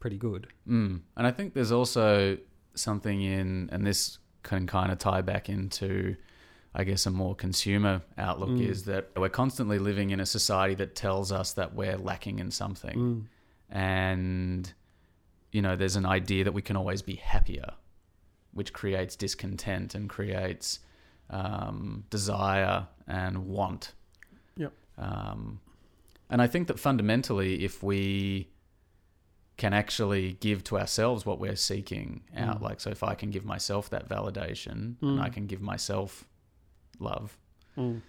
pretty 0.00 0.18
good. 0.18 0.48
Mm. 0.68 1.00
And 1.16 1.26
I 1.26 1.30
think 1.30 1.54
there's 1.54 1.72
also 1.72 2.38
something 2.74 3.20
in, 3.22 3.68
and 3.72 3.86
this 3.86 4.18
can 4.42 4.66
kind 4.66 4.92
of 4.92 4.98
tie 4.98 5.22
back 5.22 5.48
into, 5.48 6.16
I 6.74 6.84
guess, 6.84 7.06
a 7.06 7.10
more 7.10 7.34
consumer 7.34 8.02
outlook 8.16 8.50
Mm. 8.50 8.68
is 8.68 8.84
that 8.84 9.10
we're 9.16 9.28
constantly 9.28 9.78
living 9.78 10.10
in 10.10 10.20
a 10.20 10.26
society 10.26 10.74
that 10.76 10.94
tells 10.94 11.32
us 11.32 11.52
that 11.54 11.74
we're 11.74 11.96
lacking 11.96 12.38
in 12.38 12.50
something. 12.52 12.98
Mm. 12.98 13.24
And, 13.70 14.72
you 15.50 15.62
know, 15.62 15.74
there's 15.74 15.96
an 15.96 16.06
idea 16.06 16.44
that 16.44 16.52
we 16.52 16.62
can 16.62 16.76
always 16.76 17.02
be 17.02 17.16
happier, 17.16 17.72
which 18.52 18.72
creates 18.72 19.16
discontent 19.16 19.94
and 19.94 20.08
creates 20.08 20.78
um, 21.30 22.04
desire 22.08 22.86
and 23.06 23.46
want. 23.46 23.94
Yep. 24.56 24.72
Um, 24.96 25.60
and 26.30 26.40
I 26.42 26.46
think 26.46 26.68
that 26.68 26.78
fundamentally, 26.78 27.64
if 27.64 27.82
we 27.82 28.48
can 29.56 29.72
actually 29.72 30.34
give 30.40 30.62
to 30.64 30.78
ourselves 30.78 31.26
what 31.26 31.40
we're 31.40 31.56
seeking 31.56 32.22
out, 32.36 32.58
Mm. 32.60 32.62
like, 32.62 32.80
so 32.80 32.90
if 32.90 33.02
I 33.02 33.14
can 33.14 33.30
give 33.30 33.44
myself 33.44 33.90
that 33.90 34.08
validation 34.08 34.96
Mm. 34.98 35.08
and 35.14 35.20
I 35.20 35.30
can 35.30 35.46
give 35.46 35.60
myself 35.60 36.28
love, 37.00 37.36
Mm. 37.76 38.02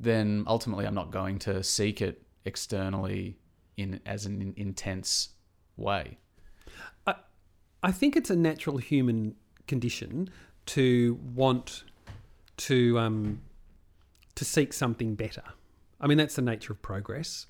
then 0.00 0.44
ultimately 0.46 0.86
I'm 0.86 0.94
not 0.94 1.10
going 1.10 1.38
to 1.40 1.62
seek 1.62 2.00
it 2.00 2.22
externally 2.46 3.36
in 3.76 4.00
as 4.06 4.24
an 4.24 4.40
in- 4.40 4.54
intense 4.56 5.30
way. 5.76 6.18
I 7.82 7.92
think 7.92 8.16
it's 8.16 8.30
a 8.30 8.36
natural 8.36 8.78
human 8.78 9.36
condition 9.68 10.28
to 10.66 11.20
want 11.34 11.84
to 12.56 12.98
um, 12.98 13.42
to 14.34 14.44
seek 14.44 14.72
something 14.72 15.14
better. 15.14 15.42
I 16.00 16.06
mean, 16.08 16.18
that's 16.18 16.34
the 16.34 16.42
nature 16.42 16.72
of 16.72 16.82
progress. 16.82 17.46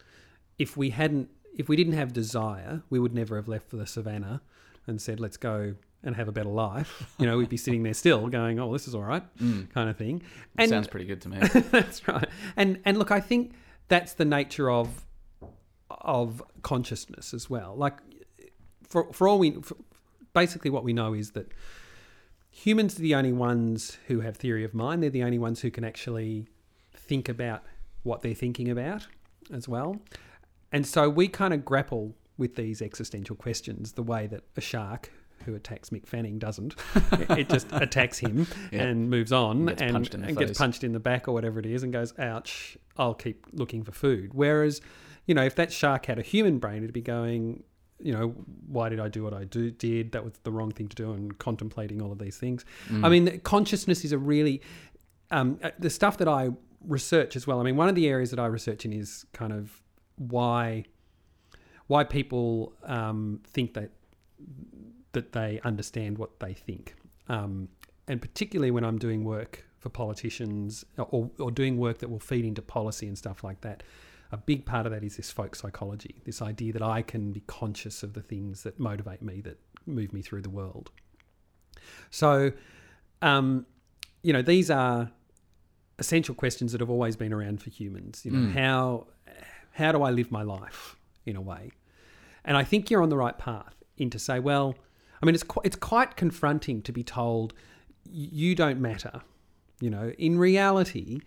If 0.59 0.77
we 0.77 0.91
hadn't, 0.91 1.31
if 1.57 1.69
we 1.69 1.77
didn't 1.77 1.95
have 1.95 2.13
desire, 2.13 2.83
we 2.91 2.99
would 2.99 3.15
never 3.15 3.37
have 3.37 3.49
left 3.49 3.69
for 3.71 3.77
the 3.77 3.87
savannah 3.87 4.41
and 4.87 5.01
said, 5.01 5.21
"Let's 5.21 5.37
go 5.37 5.75
and 6.03 6.17
have 6.17 6.29
a 6.29 6.33
better 6.33 6.49
life." 6.51 7.15
You 7.19 7.27
know, 7.27 7.37
we'd 7.39 7.49
be 7.49 7.57
sitting 7.57 7.83
there 7.83 7.95
still, 7.95 8.29
going, 8.29 8.59
"Oh, 8.61 8.73
this 8.73 8.87
is 8.89 8.95
all 8.95 9.03
right," 9.05 9.23
Mm. 9.39 9.71
kind 9.71 9.91
of 9.91 9.97
thing. 9.97 10.23
Sounds 10.69 10.87
pretty 10.89 11.07
good 11.07 11.21
to 11.23 11.29
me. 11.29 11.39
that's 11.71 12.07
right. 12.09 12.29
And 12.57 12.81
and 12.85 12.99
look, 12.99 13.11
I 13.11 13.21
think 13.21 13.53
that's 13.89 14.13
the 14.15 14.25
nature 14.25 14.71
of 14.71 15.05
of 15.91 16.43
consciousness 16.63 17.33
as 17.35 17.49
well. 17.51 17.75
Like 17.77 17.99
for 18.89 19.13
for 19.13 19.29
all 19.29 19.39
we 19.39 19.53
for 19.63 19.77
basically 20.33 20.71
what 20.71 20.85
we 20.85 20.93
know 20.93 21.15
is 21.15 21.33
that 21.33 21.53
humans 22.51 22.99
are 22.99 23.03
the 23.03 23.15
only 23.15 23.33
ones 23.33 23.99
who 24.07 24.21
have 24.21 24.37
theory 24.37 24.65
of 24.65 24.75
mind. 24.75 25.03
They're 25.03 25.11
the 25.11 25.23
only 25.25 25.39
ones 25.39 25.61
who 25.61 25.71
can 25.71 25.85
actually 25.85 26.47
think 26.95 27.29
about 27.29 27.63
what 28.03 28.23
they're 28.23 28.35
thinking 28.35 28.69
about 28.71 29.07
as 29.53 29.69
well. 29.69 30.01
And 30.73 30.87
so 30.87 31.09
we 31.09 31.29
kind 31.29 31.55
of 31.55 31.65
grapple 31.65 32.15
with 32.39 32.55
these 32.57 32.83
existential 32.83 33.37
questions 33.37 33.93
the 33.93 34.03
way 34.03 34.27
that 34.27 34.43
a 34.57 34.61
shark 34.61 35.11
who 35.45 35.55
attacks 35.55 35.91
Mick 35.91 36.07
Fanning 36.07 36.39
doesn't. 36.39 36.75
it 37.31 37.49
just 37.49 37.69
attacks 37.73 38.19
him 38.19 38.47
Yeah. 38.73 38.83
and 38.83 39.09
moves 39.09 39.33
on 39.33 39.67
Gets 39.67 39.83
and, 39.83 39.93
punched 39.93 40.15
and 40.15 40.37
gets 40.37 40.59
punched 40.59 40.85
in 40.85 40.93
the 40.93 41.01
back 41.01 41.29
or 41.29 41.33
whatever 41.33 41.59
it 41.59 41.67
is 41.67 41.83
and 41.83 41.93
goes, 41.93 42.19
ouch, 42.19 42.77
I'll 42.97 43.15
keep 43.15 43.47
looking 43.53 43.85
for 43.85 43.93
food. 43.93 44.35
Whereas, 44.35 44.81
you 45.27 45.35
know, 45.35 45.45
if 45.45 45.55
that 45.57 45.73
shark 45.73 46.07
had 46.07 46.19
a 46.19 46.23
human 46.23 46.59
brain, 46.59 46.79
it'd 46.79 46.93
be 46.93 47.01
going, 47.01 47.63
you 48.01 48.13
know, 48.13 48.29
why 48.67 48.89
did 48.89 49.01
I 49.01 49.09
do 49.09 49.23
what 49.23 49.33
I 49.33 49.45
do, 49.45 49.71
did? 49.71 50.13
That 50.13 50.25
was 50.25 50.35
the 50.43 50.51
wrong 50.51 50.71
thing 50.71 50.89
to 50.89 50.97
do, 50.97 51.13
and 51.13 51.37
contemplating 51.39 52.03
all 52.03 52.13
of 52.13 52.19
these 52.19 52.37
things. 52.37 52.65
Mm. 52.89 53.07
I 53.07 53.09
mean, 53.09 53.41
consciousness 53.41 54.05
is 54.05 54.13
a 54.13 54.19
really 54.19 54.61
um, 55.31 55.59
uh, 55.63 55.71
the 55.79 55.91
stuff 55.91 56.19
that 56.19 56.29
I 56.29 56.51
research 56.87 57.37
as 57.37 57.47
well. 57.47 57.61
I 57.61 57.63
mean, 57.63 57.77
one 57.77 57.89
of 57.89 57.95
the 57.95 58.07
areas 58.07 58.31
that 58.31 58.39
I 58.39 58.47
research 58.47 58.85
in 58.85 58.93
is 58.93 59.25
kind 59.33 59.53
of 59.53 59.83
why 60.17 60.85
why 61.87 62.03
people 62.05 62.73
um, 62.85 63.41
think 63.47 63.75
that 63.75 63.91
that 65.13 65.33
they 65.33 65.61
understand 65.65 66.19
what 66.19 66.41
they 66.41 66.53
think, 66.53 66.95
um, 67.29 67.69
and 68.09 68.21
particularly 68.21 68.71
when 68.71 68.85
I'm 68.85 68.99
doing 68.99 69.25
work 69.25 69.65
for 69.79 69.89
politicians 69.89 70.85
or, 70.99 71.31
or 71.39 71.51
doing 71.51 71.79
work 71.79 71.99
that 71.99 72.09
will 72.11 72.19
feed 72.19 72.45
into 72.45 72.61
policy 72.63 73.07
and 73.07 73.17
stuff 73.17 73.45
like 73.45 73.61
that. 73.61 73.83
A 74.33 74.37
big 74.37 74.67
part 74.67 74.87
of 74.87 74.93
that 74.93 75.05
is 75.05 75.17
this 75.17 75.31
folk 75.31 75.55
psychology, 75.55 76.17
this 76.25 76.43
idea 76.43 76.73
that 76.73 76.83
I 76.83 77.01
can 77.03 77.31
be 77.31 77.41
conscious 77.47 78.03
of 78.03 78.15
the 78.15 78.21
things 78.23 78.65
that 78.65 78.81
motivate 78.81 79.23
me, 79.23 79.41
that 79.43 79.61
move 79.87 80.13
me 80.13 80.21
through 80.21 80.43
the 80.43 80.51
world. 80.51 80.91
So, 82.11 82.51
um, 83.23 83.67
you 84.25 84.33
know, 84.33 84.43
these 84.43 84.69
are 84.69 85.13
essential 86.01 86.35
questions 86.35 86.73
that 86.73 86.81
have 86.81 86.91
always 86.91 87.15
been 87.15 87.33
around 87.33 87.63
for 87.63 87.71
humans. 87.71 88.25
You 88.25 88.33
know, 88.33 88.49
Mm. 88.49 88.53
how 88.55 89.07
how 89.77 89.93
do 89.93 90.03
I 90.03 90.11
live 90.11 90.31
my 90.31 90.43
life 90.43 90.97
in 91.25 91.37
a 91.37 91.41
way? 91.41 91.71
And 92.45 92.57
I 92.57 92.65
think 92.65 92.91
you're 92.91 93.03
on 93.03 93.09
the 93.09 93.17
right 93.17 93.37
path 93.37 93.75
in 93.97 94.11
to 94.11 94.19
say, 94.19 94.39
well, 94.41 94.75
I 95.23 95.27
mean, 95.27 95.35
it's 95.35 95.45
qu- 95.45 95.63
it's 95.65 95.77
quite 95.77 96.17
confronting 96.17 96.83
to 96.83 96.93
be 96.93 97.03
told 97.03 97.53
you 98.05 98.55
don't 98.55 98.81
matter. 98.81 99.23
You 99.81 99.91
know, 99.91 100.13
in 100.19 100.39
reality, 100.39 101.21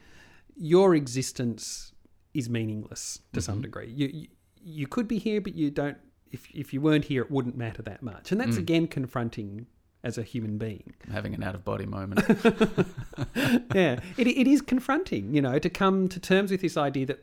your 0.55 0.95
existence 0.95 1.93
is 2.33 2.49
meaningless 2.49 3.19
to 3.33 3.41
some 3.41 3.59
Mhm. 3.59 3.63
degree. 3.63 3.91
You, 3.95 4.07
you 4.07 4.27
you 4.61 4.87
could 4.87 5.07
be 5.07 5.17
here, 5.19 5.39
but 5.41 5.55
you 5.55 5.71
don't. 5.71 5.97
If 6.31 6.49
if 6.53 6.73
you 6.73 6.81
weren't 6.81 7.05
here, 7.05 7.21
it 7.23 7.31
wouldn't 7.31 7.57
matter 7.57 7.81
that 7.83 8.01
much, 8.03 8.31
and 8.31 8.39
that's 8.41 8.55
Mm. 8.57 8.65
again 8.65 8.87
confronting 8.87 9.67
as 10.03 10.17
a 10.17 10.23
human 10.23 10.57
being. 10.57 10.93
I'm 11.07 11.13
having 11.13 11.33
an 11.33 11.43
out 11.43 11.55
of 11.55 11.63
body 11.65 11.85
moment. 11.85 12.19
yeah, 13.73 13.99
it, 14.17 14.27
it 14.27 14.47
is 14.47 14.61
confronting, 14.61 15.33
you 15.33 15.41
know, 15.41 15.59
to 15.59 15.69
come 15.69 16.07
to 16.09 16.19
terms 16.19 16.51
with 16.51 16.61
this 16.61 16.77
idea 16.77 17.05
that 17.07 17.19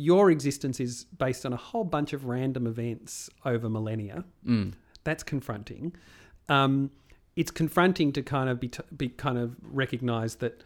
your 0.00 0.30
existence 0.30 0.78
is 0.78 1.06
based 1.18 1.44
on 1.44 1.52
a 1.52 1.56
whole 1.56 1.82
bunch 1.84 2.12
of 2.12 2.24
random 2.24 2.66
events 2.68 3.28
over 3.44 3.68
millennia. 3.68 4.24
Mm. 4.46 4.74
That's 5.02 5.24
confronting. 5.24 5.92
Um, 6.48 6.90
it's 7.34 7.50
confronting 7.50 8.12
to 8.12 8.22
kind 8.22 8.48
of 8.48 8.60
be, 8.60 8.68
t- 8.68 8.82
be 8.96 9.08
kind 9.08 9.38
of 9.38 9.56
recognize 9.62 10.36
that 10.36 10.62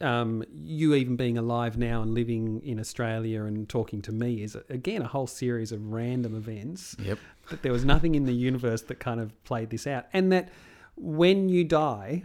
um, 0.00 0.44
you 0.52 0.94
even 0.94 1.16
being 1.16 1.36
alive 1.36 1.76
now 1.76 2.00
and 2.02 2.14
living 2.14 2.62
in 2.64 2.78
Australia 2.78 3.42
and 3.42 3.68
talking 3.68 4.00
to 4.02 4.12
me 4.12 4.42
is 4.44 4.56
again 4.70 5.02
a 5.02 5.08
whole 5.08 5.26
series 5.26 5.72
of 5.72 5.92
random 5.92 6.36
events 6.36 6.94
Yep. 7.00 7.18
that 7.50 7.62
there 7.62 7.72
was 7.72 7.84
nothing 7.84 8.14
in 8.14 8.24
the 8.24 8.32
universe 8.32 8.82
that 8.82 9.00
kind 9.00 9.20
of 9.20 9.32
played 9.42 9.70
this 9.70 9.86
out, 9.88 10.06
and 10.12 10.30
that 10.30 10.50
when 10.96 11.48
you 11.48 11.64
die, 11.64 12.22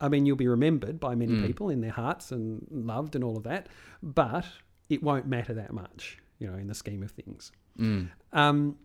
I 0.00 0.08
mean, 0.08 0.26
you'll 0.26 0.36
be 0.36 0.48
remembered 0.48 0.98
by 0.98 1.14
many 1.14 1.34
Mm. 1.34 1.46
people 1.46 1.70
in 1.70 1.80
their 1.80 1.92
hearts 1.92 2.32
and 2.32 2.66
loved 2.70 3.14
and 3.14 3.22
all 3.22 3.36
of 3.36 3.44
that, 3.44 3.68
but 4.02 4.44
it 4.88 5.02
won't 5.02 5.26
matter 5.26 5.54
that 5.54 5.72
much, 5.72 6.18
you 6.38 6.46
know, 6.46 6.56
in 6.56 6.66
the 6.66 6.74
scheme 6.74 7.02
of 7.02 7.10
things. 7.10 7.52
Mm. 7.78 8.08
Um, 8.32 8.76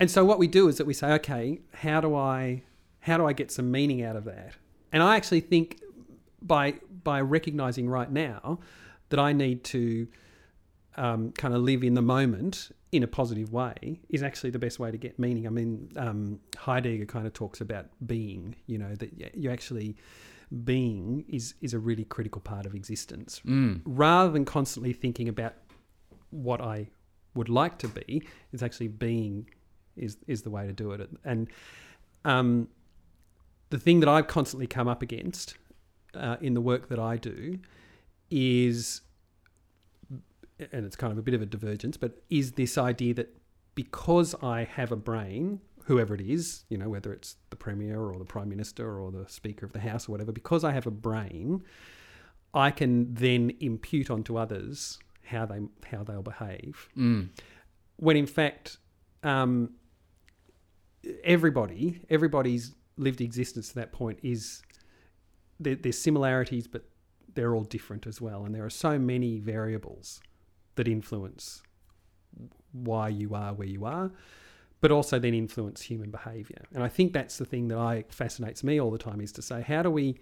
and 0.00 0.10
so 0.10 0.24
what 0.24 0.38
we 0.38 0.46
do 0.46 0.68
is 0.68 0.78
that 0.78 0.86
we 0.86 0.94
say, 0.94 1.12
okay, 1.12 1.60
how 1.74 2.00
do 2.00 2.14
I 2.14 2.62
how 3.00 3.16
do 3.16 3.26
I 3.26 3.32
get 3.32 3.50
some 3.50 3.70
meaning 3.70 4.02
out 4.02 4.16
of 4.16 4.24
that? 4.24 4.54
And 4.92 5.02
I 5.02 5.16
actually 5.16 5.40
think 5.40 5.80
by 6.40 6.74
by 7.04 7.20
recognizing 7.20 7.88
right 7.88 8.10
now 8.10 8.60
that 9.08 9.18
I 9.18 9.32
need 9.32 9.64
to 9.64 10.08
um, 10.96 11.32
kind 11.32 11.54
of 11.54 11.62
live 11.62 11.82
in 11.82 11.94
the 11.94 12.02
moment 12.02 12.70
in 12.92 13.02
a 13.02 13.06
positive 13.06 13.52
way 13.52 14.00
is 14.10 14.22
actually 14.22 14.50
the 14.50 14.58
best 14.58 14.78
way 14.78 14.90
to 14.90 14.98
get 14.98 15.18
meaning. 15.18 15.46
I 15.46 15.50
mean, 15.50 15.90
um, 15.96 16.40
Heidegger 16.56 17.06
kind 17.06 17.26
of 17.26 17.32
talks 17.32 17.60
about 17.60 17.86
being. 18.06 18.56
You 18.66 18.78
know 18.78 18.94
that 18.96 19.36
you 19.36 19.50
actually 19.50 19.96
being 20.64 21.24
is 21.28 21.54
is 21.60 21.72
a 21.72 21.78
really 21.78 22.04
critical 22.04 22.40
part 22.40 22.66
of 22.66 22.74
existence 22.74 23.40
Mm. 23.44 23.80
rather 23.86 24.30
than 24.32 24.44
constantly 24.44 24.92
thinking 24.92 25.28
about 25.28 25.54
what 26.30 26.60
I 26.60 26.88
would 27.34 27.48
like 27.48 27.78
to 27.78 27.88
be, 27.88 28.22
it's 28.52 28.62
actually 28.62 28.88
being 28.88 29.48
is 29.96 30.16
is 30.26 30.42
the 30.42 30.50
way 30.50 30.66
to 30.66 30.72
do 30.72 30.92
it. 30.92 31.08
And 31.24 31.48
um, 32.24 32.68
the 33.70 33.78
thing 33.78 34.00
that 34.00 34.08
I've 34.08 34.26
constantly 34.26 34.66
come 34.66 34.88
up 34.88 35.00
against 35.02 35.56
uh, 36.14 36.36
in 36.40 36.54
the 36.54 36.60
work 36.60 36.88
that 36.88 36.98
I 36.98 37.16
do 37.16 37.58
is, 38.30 39.00
and 40.72 40.84
it's 40.86 40.96
kind 40.96 41.12
of 41.12 41.18
a 41.18 41.22
bit 41.22 41.34
of 41.34 41.42
a 41.42 41.46
divergence, 41.46 41.96
but 41.96 42.22
is 42.28 42.52
this 42.52 42.76
idea 42.76 43.14
that 43.14 43.34
because 43.74 44.34
I 44.42 44.64
have 44.64 44.92
a 44.92 44.96
brain, 44.96 45.60
whoever 45.84 46.14
it 46.14 46.20
is, 46.20 46.64
you 46.68 46.76
know, 46.78 46.90
whether 46.90 47.12
it's 47.12 47.36
premier 47.62 48.00
or 48.00 48.18
the 48.18 48.30
prime 48.34 48.48
minister 48.48 48.86
or 49.00 49.10
the 49.12 49.26
speaker 49.28 49.64
of 49.64 49.72
the 49.72 49.80
house 49.80 50.08
or 50.08 50.12
whatever, 50.12 50.32
because 50.32 50.62
I 50.64 50.72
have 50.72 50.86
a 50.86 50.96
brain, 51.08 51.62
I 52.52 52.70
can 52.70 53.14
then 53.14 53.52
impute 53.60 54.10
onto 54.10 54.36
others 54.36 54.98
how 55.32 55.46
they 55.46 55.60
how 55.90 56.02
they'll 56.02 56.28
behave. 56.34 56.88
Mm. 56.96 57.28
When 57.96 58.16
in 58.16 58.26
fact, 58.26 58.78
um, 59.22 59.52
everybody 61.24 62.00
everybody's 62.10 62.74
lived 62.96 63.20
existence 63.20 63.68
to 63.70 63.74
that 63.76 63.92
point 63.92 64.18
is 64.22 64.62
there, 65.58 65.76
there's 65.76 65.98
similarities, 65.98 66.66
but 66.66 66.82
they're 67.34 67.54
all 67.54 67.64
different 67.64 68.06
as 68.06 68.20
well, 68.20 68.44
and 68.44 68.54
there 68.54 68.64
are 68.64 68.76
so 68.88 68.98
many 68.98 69.38
variables 69.38 70.20
that 70.74 70.88
influence 70.88 71.62
why 72.72 73.08
you 73.08 73.34
are 73.34 73.52
where 73.54 73.68
you 73.68 73.84
are, 73.84 74.10
but 74.82 74.90
also 74.90 75.18
then 75.18 75.32
influence 75.32 75.80
human 75.80 76.10
behaviour. 76.10 76.64
And 76.74 76.82
I 76.82 76.88
think 76.88 77.14
that's 77.14 77.38
the 77.38 77.46
thing 77.46 77.68
that 77.68 77.78
I 77.78 78.04
fascinates 78.10 78.62
me 78.62 78.78
all 78.80 78.90
the 78.90 78.98
time 78.98 79.20
is 79.22 79.32
to 79.32 79.42
say 79.42 79.62
how 79.62 79.82
do 79.82 79.90
we 79.90 80.18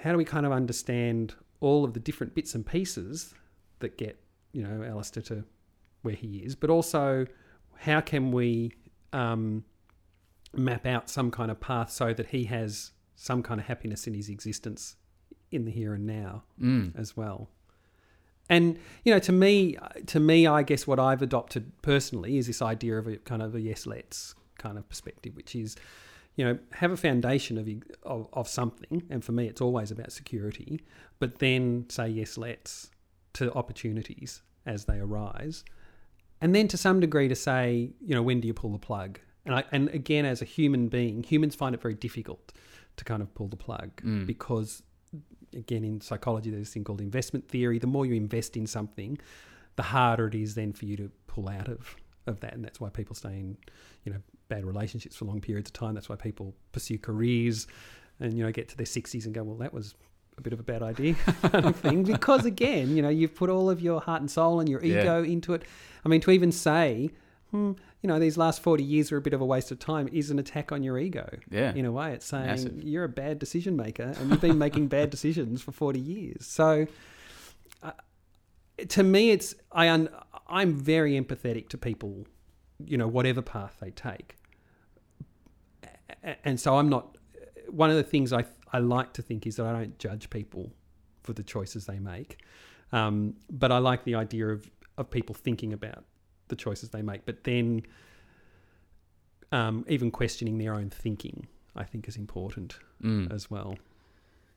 how 0.00 0.10
do 0.12 0.18
we 0.18 0.24
kind 0.24 0.46
of 0.46 0.50
understand 0.52 1.34
all 1.60 1.84
of 1.84 1.92
the 1.92 2.00
different 2.00 2.34
bits 2.34 2.54
and 2.54 2.64
pieces 2.66 3.34
that 3.80 3.96
get 3.96 4.18
you 4.52 4.62
know 4.62 4.82
Alistair 4.82 5.22
to 5.24 5.44
where 6.02 6.14
he 6.14 6.38
is, 6.38 6.54
but 6.56 6.70
also 6.70 7.26
how 7.76 8.00
can 8.00 8.32
we 8.32 8.72
um, 9.12 9.64
map 10.52 10.86
out 10.86 11.10
some 11.10 11.30
kind 11.30 11.50
of 11.50 11.60
path 11.60 11.90
so 11.90 12.12
that 12.14 12.26
he 12.28 12.44
has 12.44 12.92
some 13.16 13.42
kind 13.42 13.60
of 13.60 13.66
happiness 13.66 14.06
in 14.06 14.14
his 14.14 14.28
existence 14.28 14.96
in 15.50 15.64
the 15.64 15.70
here 15.70 15.94
and 15.94 16.06
now 16.06 16.44
Mm. 16.60 16.98
as 16.98 17.16
well. 17.16 17.50
And 18.48 18.78
you 19.04 19.12
know, 19.12 19.18
to 19.20 19.32
me, 19.32 19.76
to 20.06 20.20
me, 20.20 20.46
I 20.46 20.62
guess 20.62 20.86
what 20.86 20.98
I've 20.98 21.22
adopted 21.22 21.70
personally 21.82 22.38
is 22.38 22.46
this 22.46 22.62
idea 22.62 22.98
of 22.98 23.06
a 23.06 23.16
kind 23.18 23.42
of 23.42 23.54
a 23.54 23.60
yes, 23.60 23.86
let's 23.86 24.34
kind 24.58 24.78
of 24.78 24.88
perspective, 24.88 25.36
which 25.36 25.54
is, 25.54 25.76
you 26.36 26.44
know, 26.44 26.58
have 26.72 26.90
a 26.90 26.96
foundation 26.96 27.58
of 27.58 27.68
of, 28.04 28.28
of 28.32 28.48
something, 28.48 29.02
and 29.10 29.24
for 29.24 29.32
me, 29.32 29.46
it's 29.46 29.60
always 29.60 29.90
about 29.90 30.12
security. 30.12 30.80
But 31.18 31.38
then 31.40 31.86
say 31.88 32.08
yes, 32.08 32.38
let's 32.38 32.90
to 33.34 33.52
opportunities 33.52 34.42
as 34.64 34.86
they 34.86 34.98
arise, 34.98 35.64
and 36.40 36.54
then 36.54 36.68
to 36.68 36.76
some 36.76 37.00
degree 37.00 37.28
to 37.28 37.34
say, 37.36 37.90
you 38.00 38.14
know, 38.14 38.22
when 38.22 38.40
do 38.40 38.46
you 38.48 38.54
pull 38.54 38.72
the 38.72 38.78
plug? 38.78 39.18
And 39.44 39.54
I, 39.54 39.64
and 39.72 39.88
again, 39.90 40.24
as 40.26 40.42
a 40.42 40.44
human 40.44 40.88
being, 40.88 41.22
humans 41.22 41.54
find 41.54 41.74
it 41.74 41.80
very 41.80 41.94
difficult 41.94 42.52
to 42.96 43.04
kind 43.04 43.22
of 43.22 43.32
pull 43.34 43.48
the 43.48 43.56
plug 43.56 43.90
Mm. 44.02 44.26
because 44.26 44.82
again 45.54 45.84
in 45.84 46.00
psychology 46.00 46.50
there's 46.50 46.62
this 46.66 46.74
thing 46.74 46.84
called 46.84 47.00
investment 47.00 47.48
theory. 47.48 47.78
The 47.78 47.86
more 47.86 48.06
you 48.06 48.14
invest 48.14 48.56
in 48.56 48.66
something 48.66 49.18
the 49.76 49.82
harder 49.84 50.26
it 50.26 50.34
is 50.34 50.54
then 50.56 50.72
for 50.72 50.86
you 50.86 50.96
to 50.96 51.10
pull 51.28 51.48
out 51.48 51.68
of 51.68 51.96
of 52.26 52.40
that. 52.40 52.52
And 52.54 52.64
that's 52.64 52.80
why 52.80 52.88
people 52.90 53.14
stay 53.14 53.30
in 53.30 53.56
you 54.04 54.12
know 54.12 54.18
bad 54.48 54.64
relationships 54.64 55.16
for 55.16 55.24
long 55.24 55.40
periods 55.40 55.68
of 55.70 55.72
time. 55.74 55.94
That's 55.94 56.08
why 56.08 56.16
people 56.16 56.54
pursue 56.72 56.98
careers 56.98 57.66
and 58.20 58.36
you 58.36 58.44
know 58.44 58.50
get 58.52 58.68
to 58.70 58.76
their 58.76 58.86
60s 58.86 59.24
and 59.24 59.32
go 59.34 59.42
well 59.44 59.56
that 59.56 59.72
was 59.72 59.94
a 60.36 60.40
bit 60.40 60.52
of 60.52 60.60
a 60.60 60.62
bad 60.62 60.82
idea 60.82 61.14
kind 61.42 61.64
of 61.66 61.76
thing. 61.76 62.02
Because 62.04 62.44
again 62.44 62.96
you 62.96 63.02
know 63.02 63.08
you've 63.08 63.34
put 63.34 63.50
all 63.50 63.70
of 63.70 63.80
your 63.80 64.00
heart 64.00 64.20
and 64.20 64.30
soul 64.30 64.60
and 64.60 64.68
your 64.68 64.82
Yeah. 64.84 65.00
ego 65.02 65.22
into 65.24 65.54
it. 65.54 65.62
I 66.04 66.08
mean 66.08 66.20
to 66.22 66.30
even 66.30 66.52
say 66.52 67.10
hmm, 67.50 67.72
you 68.02 68.08
know 68.08 68.18
these 68.18 68.36
last 68.36 68.62
40 68.62 68.82
years 68.84 69.10
were 69.10 69.18
a 69.18 69.20
bit 69.22 69.32
of 69.32 69.40
a 69.40 69.44
waste 69.44 69.70
of 69.70 69.78
time 69.78 70.08
is 70.12 70.30
an 70.30 70.38
attack 70.38 70.70
on 70.72 70.82
your 70.82 70.98
ego 70.98 71.28
Yeah. 71.50 71.72
in 71.74 71.84
a 71.84 71.92
way. 71.92 72.12
It's 72.12 72.26
saying 72.26 72.46
Massive. 72.46 72.82
you're 72.82 73.04
a 73.04 73.08
bad 73.08 73.38
decision 73.38 73.76
maker 73.76 74.14
and 74.18 74.30
you've 74.30 74.40
been 74.40 74.58
making 74.58 74.88
bad 74.98 75.10
decisions 75.10 75.62
for 75.62 75.72
40 75.72 75.98
years. 75.98 76.46
So 76.46 76.86
uh, 77.82 77.92
to 78.88 79.02
me, 79.02 79.30
it's 79.30 79.54
I 79.72 79.88
un, 79.88 80.08
I'm 80.48 80.74
very 80.74 81.20
empathetic 81.20 81.68
to 81.70 81.78
people, 81.78 82.26
you 82.84 82.96
know, 82.96 83.08
whatever 83.08 83.42
path 83.42 83.76
they 83.80 83.90
take. 83.90 84.36
And 86.44 86.58
so 86.60 86.76
I'm 86.78 86.88
not. 86.88 87.16
One 87.68 87.90
of 87.90 87.96
the 87.96 88.02
things 88.02 88.32
I 88.32 88.44
I 88.72 88.78
like 88.78 89.12
to 89.14 89.22
think 89.22 89.46
is 89.46 89.56
that 89.56 89.66
I 89.66 89.72
don't 89.72 89.98
judge 89.98 90.30
people 90.30 90.72
for 91.22 91.32
the 91.32 91.42
choices 91.42 91.86
they 91.86 91.98
make, 91.98 92.38
um, 92.92 93.34
but 93.50 93.70
I 93.72 93.78
like 93.78 94.04
the 94.04 94.14
idea 94.14 94.48
of 94.48 94.70
of 94.96 95.10
people 95.10 95.34
thinking 95.34 95.72
about 95.72 96.04
the 96.48 96.56
choices 96.56 96.90
they 96.90 97.02
make, 97.02 97.24
but 97.26 97.44
then 97.44 97.82
um, 99.52 99.84
even 99.88 100.10
questioning 100.10 100.58
their 100.58 100.74
own 100.74 100.90
thinking, 100.90 101.46
I 101.76 101.84
think, 101.84 102.08
is 102.08 102.16
important 102.16 102.78
Mm. 103.02 103.32
as 103.32 103.48
well. 103.50 103.76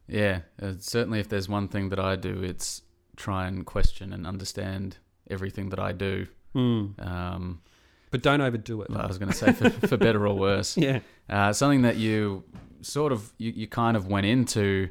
Yeah, 0.08 0.42
uh, 0.62 0.74
certainly. 0.80 1.20
If 1.20 1.30
there's 1.30 1.48
one 1.48 1.68
thing 1.68 1.90
that 1.90 2.00
I 2.00 2.16
do, 2.16 2.42
it's 2.44 2.82
try 3.16 3.48
and 3.48 3.66
question 3.66 4.12
and 4.14 4.26
understand 4.26 4.98
everything 5.30 5.70
that 5.70 5.80
I 5.80 5.92
do. 5.92 6.28
Um, 6.56 7.62
But 8.10 8.24
don't 8.24 8.42
overdo 8.42 8.82
it. 8.82 8.90
I 8.94 9.06
was 9.08 9.18
going 9.20 9.32
to 9.32 9.38
say 9.38 9.54
for, 9.54 9.70
for 9.88 9.96
better 10.08 10.28
or 10.28 10.36
worse. 10.36 10.76
Yeah. 10.76 11.00
Uh, 11.30 11.54
something 11.54 11.84
that 11.84 11.96
you 11.98 12.44
sort 12.82 13.12
of 13.14 13.32
you, 13.38 13.52
you 13.52 13.68
kind 13.68 13.96
of 13.96 14.08
went 14.08 14.26
into 14.26 14.90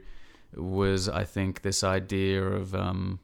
was, 0.55 1.09
I 1.09 1.25
think, 1.25 1.61
this 1.63 1.83
idea 1.85 2.43
of 2.43 2.75
um, 2.75 3.19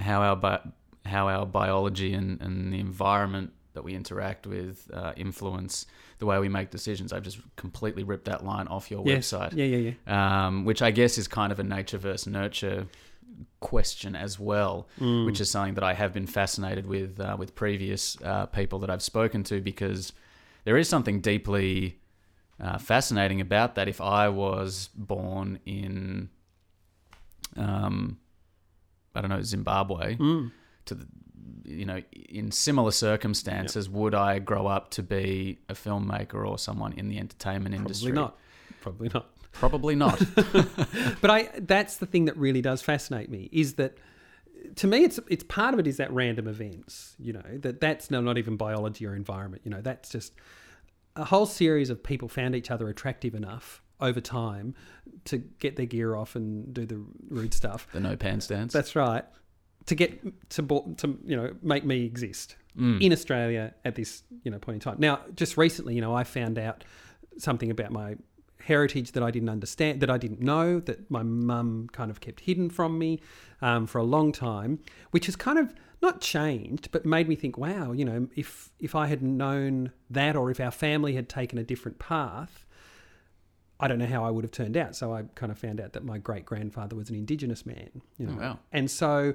how 0.00 0.20
our 0.22 0.36
bi- 0.36 0.60
how 1.06 1.28
our 1.28 1.46
biology 1.46 2.12
and, 2.14 2.40
and 2.40 2.72
the 2.72 2.78
environment 2.80 3.52
that 3.72 3.82
we 3.84 3.94
interact 3.94 4.46
with 4.46 4.90
uh, 4.92 5.12
influence 5.16 5.86
the 6.18 6.26
way 6.26 6.38
we 6.38 6.48
make 6.48 6.70
decisions. 6.70 7.12
I've 7.12 7.22
just 7.22 7.38
completely 7.56 8.02
ripped 8.02 8.24
that 8.26 8.44
line 8.44 8.66
off 8.66 8.90
your 8.90 9.06
Yes. 9.06 9.32
website 9.32 9.52
Yeah, 9.56 9.64
yeah, 9.64 9.92
yeah. 10.06 10.46
um, 10.46 10.64
which 10.64 10.82
I 10.82 10.90
guess 10.90 11.16
is 11.18 11.28
kind 11.28 11.52
of 11.52 11.58
a 11.60 11.62
nature 11.64 11.96
versus 11.98 12.26
nurture 12.26 12.86
question 13.60 14.14
as 14.16 14.38
well, 14.38 14.88
Mm. 14.98 15.24
which 15.24 15.40
is 15.40 15.50
something 15.50 15.74
that 15.74 15.84
I 15.84 15.94
have 15.94 16.12
been 16.12 16.26
fascinated 16.26 16.86
with 16.86 17.18
uh, 17.20 17.36
with 17.38 17.54
previous 17.54 18.20
uh, 18.22 18.46
people 18.46 18.80
that 18.80 18.90
I've 18.90 19.02
spoken 19.02 19.44
to 19.44 19.60
because 19.60 20.12
there 20.64 20.76
is 20.76 20.88
something 20.88 21.20
deeply 21.20 22.00
uh, 22.60 22.76
fascinating 22.76 23.40
about 23.40 23.76
that. 23.76 23.88
If 23.88 24.00
I 24.00 24.28
was 24.28 24.90
born 24.94 25.60
in, 25.64 26.28
um, 27.56 28.18
I 29.14 29.20
don't 29.20 29.30
know, 29.30 29.42
Zimbabwe, 29.42 30.16
Mm. 30.16 30.50
To 30.90 30.94
the, 30.96 31.06
you 31.64 31.86
know, 31.86 32.02
in 32.12 32.50
similar 32.50 32.90
circumstances, 32.90 33.88
would 33.88 34.14
I 34.14 34.40
grow 34.40 34.66
up 34.66 34.90
to 34.92 35.02
be 35.02 35.60
a 35.68 35.74
filmmaker 35.74 36.46
or 36.46 36.58
someone 36.58 36.92
in 36.94 37.08
the 37.08 37.18
entertainment 37.18 37.74
industry? 37.74 38.12
Probably 38.12 38.22
not. 38.22 38.38
Probably 38.80 39.08
not. 39.14 39.26
Probably 39.52 39.94
not. 39.94 40.22
but 41.20 41.30
I 41.30 41.50
that's 41.58 41.96
the 41.96 42.06
thing 42.06 42.26
that 42.26 42.36
really 42.36 42.62
does 42.62 42.82
fascinate 42.82 43.30
me 43.30 43.48
is 43.52 43.74
that 43.74 43.98
to 44.76 44.86
me 44.86 45.04
it's 45.04 45.18
it's 45.28 45.44
part 45.44 45.74
of 45.74 45.80
it 45.80 45.86
is 45.86 45.96
that 45.96 46.12
random 46.12 46.46
events 46.46 47.14
you 47.18 47.32
know 47.32 47.58
that 47.60 47.80
that's 47.80 48.10
no, 48.10 48.20
not 48.20 48.38
even 48.38 48.56
biology 48.56 49.06
or 49.06 49.14
environment 49.14 49.62
you 49.64 49.70
know 49.70 49.80
that's 49.80 50.10
just 50.10 50.34
a 51.16 51.24
whole 51.24 51.46
series 51.46 51.90
of 51.90 52.02
people 52.02 52.28
found 52.28 52.54
each 52.54 52.70
other 52.70 52.88
attractive 52.88 53.34
enough 53.34 53.82
over 54.00 54.20
time 54.20 54.74
to 55.24 55.38
get 55.38 55.76
their 55.76 55.86
gear 55.86 56.14
off 56.14 56.36
and 56.36 56.72
do 56.72 56.86
the 56.86 57.02
rude 57.28 57.54
stuff 57.54 57.86
the 57.92 58.00
no 58.00 58.16
pants 58.16 58.46
dance. 58.46 58.72
that's 58.72 58.94
right 58.94 59.24
to 59.90 59.94
get 59.94 60.10
to 60.56 60.62
to 61.00 61.06
you 61.30 61.36
know 61.38 61.48
make 61.62 61.84
me 61.84 61.98
exist 62.12 62.56
Mm. 62.78 63.00
in 63.06 63.12
Australia 63.12 63.74
at 63.84 63.94
this 63.96 64.22
you 64.44 64.50
know 64.52 64.58
point 64.60 64.76
in 64.76 64.80
time. 64.80 64.96
Now, 65.00 65.14
just 65.34 65.56
recently, 65.56 65.92
you 65.96 66.00
know, 66.00 66.14
I 66.14 66.22
found 66.24 66.56
out 66.56 66.84
something 67.36 67.68
about 67.76 67.90
my 67.90 68.14
heritage 68.62 69.08
that 69.12 69.22
I 69.28 69.30
didn't 69.32 69.48
understand, 69.48 70.00
that 70.02 70.10
I 70.16 70.18
didn't 70.18 70.40
know, 70.40 70.78
that 70.88 71.10
my 71.10 71.24
mum 71.24 71.88
kind 71.98 72.10
of 72.12 72.20
kept 72.20 72.40
hidden 72.48 72.70
from 72.70 72.96
me 72.96 73.18
um, 73.60 73.86
for 73.88 73.98
a 73.98 74.04
long 74.04 74.30
time, 74.30 74.78
which 75.10 75.26
has 75.26 75.34
kind 75.34 75.58
of 75.58 75.74
not 76.00 76.20
changed, 76.20 76.90
but 76.92 77.04
made 77.04 77.26
me 77.28 77.34
think, 77.34 77.58
wow, 77.58 77.90
you 77.92 78.04
know, 78.04 78.28
if 78.36 78.70
if 78.78 78.94
I 78.94 79.06
had 79.08 79.20
known 79.20 79.90
that, 80.08 80.36
or 80.36 80.48
if 80.52 80.60
our 80.60 80.70
family 80.86 81.14
had 81.16 81.28
taken 81.28 81.58
a 81.58 81.64
different 81.64 81.98
path. 81.98 82.54
I 83.82 83.88
don't 83.88 83.98
know 83.98 84.06
how 84.16 84.22
I 84.28 84.30
would 84.30 84.44
have 84.44 84.52
turned 84.52 84.76
out. 84.76 84.94
So 84.94 85.14
I 85.14 85.22
kind 85.34 85.50
of 85.50 85.58
found 85.58 85.80
out 85.80 85.94
that 85.94 86.04
my 86.04 86.18
great 86.18 86.44
grandfather 86.44 86.94
was 86.96 87.08
an 87.10 87.16
Indigenous 87.16 87.64
man, 87.64 87.90
you 88.18 88.26
know, 88.26 88.34
Oh, 88.36 88.40
wow. 88.42 88.58
and 88.72 88.90
so, 88.90 89.32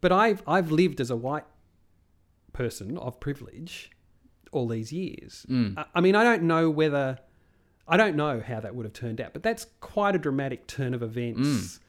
but 0.00 0.12
I've 0.12 0.42
I've 0.46 0.70
lived 0.70 1.00
as 1.00 1.10
a 1.10 1.16
white 1.16 1.44
person 2.52 2.96
of 2.98 3.20
privilege 3.20 3.90
all 4.52 4.66
these 4.66 4.92
years. 4.92 5.46
Mm. 5.48 5.78
I, 5.78 5.84
I 5.96 6.00
mean, 6.00 6.14
I 6.16 6.24
don't 6.24 6.42
know 6.42 6.70
whether 6.70 7.18
I 7.86 7.96
don't 7.96 8.16
know 8.16 8.40
how 8.40 8.60
that 8.60 8.74
would 8.74 8.84
have 8.86 8.92
turned 8.92 9.20
out, 9.20 9.32
but 9.32 9.42
that's 9.42 9.66
quite 9.80 10.14
a 10.14 10.18
dramatic 10.18 10.66
turn 10.66 10.94
of 10.94 11.02
events 11.02 11.48
Mm. 11.48 11.80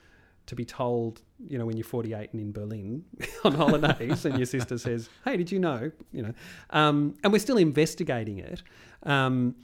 to 0.48 0.56
be 0.56 0.66
told. 0.66 1.22
You 1.48 1.58
know, 1.58 1.66
when 1.66 1.78
you're 1.78 1.86
48 1.86 2.30
and 2.34 2.42
in 2.42 2.52
Berlin 2.52 3.06
on 3.46 3.54
holidays, 3.54 4.26
and 4.26 4.38
your 4.38 4.46
sister 4.46 4.78
says, 4.78 5.10
"Hey, 5.26 5.38
did 5.38 5.52
you 5.52 5.60
know?" 5.60 5.92
You 6.12 6.24
know, 6.24 6.34
um, 6.72 7.16
and 7.24 7.32
we're 7.34 7.40
still 7.40 7.58
investigating 7.58 8.40
it. 8.40 8.62
Um, 9.04 9.56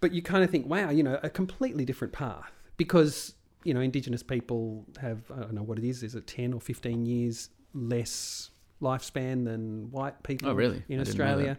but 0.00 0.12
you 0.12 0.22
kind 0.22 0.44
of 0.44 0.50
think, 0.50 0.66
wow, 0.68 0.90
you 0.90 1.02
know, 1.02 1.18
a 1.22 1.30
completely 1.30 1.84
different 1.84 2.12
path 2.12 2.52
because 2.76 3.34
you 3.66 3.74
know 3.74 3.80
Indigenous 3.80 4.22
people 4.22 4.86
have 5.00 5.20
I 5.36 5.40
don't 5.40 5.54
know 5.54 5.62
what 5.70 5.78
it 5.78 5.84
is. 5.84 6.02
Is 6.02 6.14
it 6.14 6.26
ten 6.26 6.52
or 6.52 6.60
fifteen 6.60 7.04
years 7.06 7.50
less 7.74 8.50
lifespan 8.80 9.44
than 9.44 9.90
white 9.90 10.22
people? 10.22 10.48
Oh, 10.50 10.54
really? 10.54 10.82
In 10.88 10.98
I 10.98 11.02
Australia, 11.02 11.58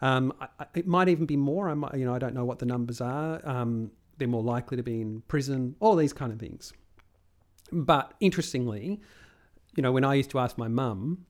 um, 0.00 0.32
I, 0.40 0.48
I- 0.60 0.66
it 0.74 0.86
might 0.86 1.08
even 1.08 1.26
be 1.26 1.36
more. 1.36 1.68
I 1.68 1.74
might, 1.74 1.94
you 1.94 2.04
know, 2.06 2.14
I 2.14 2.18
don't 2.18 2.34
know 2.34 2.44
what 2.44 2.58
the 2.58 2.66
numbers 2.66 3.00
are. 3.00 3.40
Um, 3.46 3.90
they're 4.18 4.28
more 4.28 4.42
likely 4.42 4.76
to 4.76 4.82
be 4.82 5.00
in 5.00 5.22
prison. 5.28 5.76
All 5.80 5.94
these 5.96 6.12
kind 6.12 6.32
of 6.32 6.38
things. 6.38 6.72
But 7.72 8.14
interestingly, 8.20 9.00
you 9.76 9.82
know, 9.82 9.92
when 9.92 10.04
I 10.04 10.14
used 10.14 10.30
to 10.30 10.38
ask 10.38 10.56
my 10.58 10.68
mum, 10.68 11.26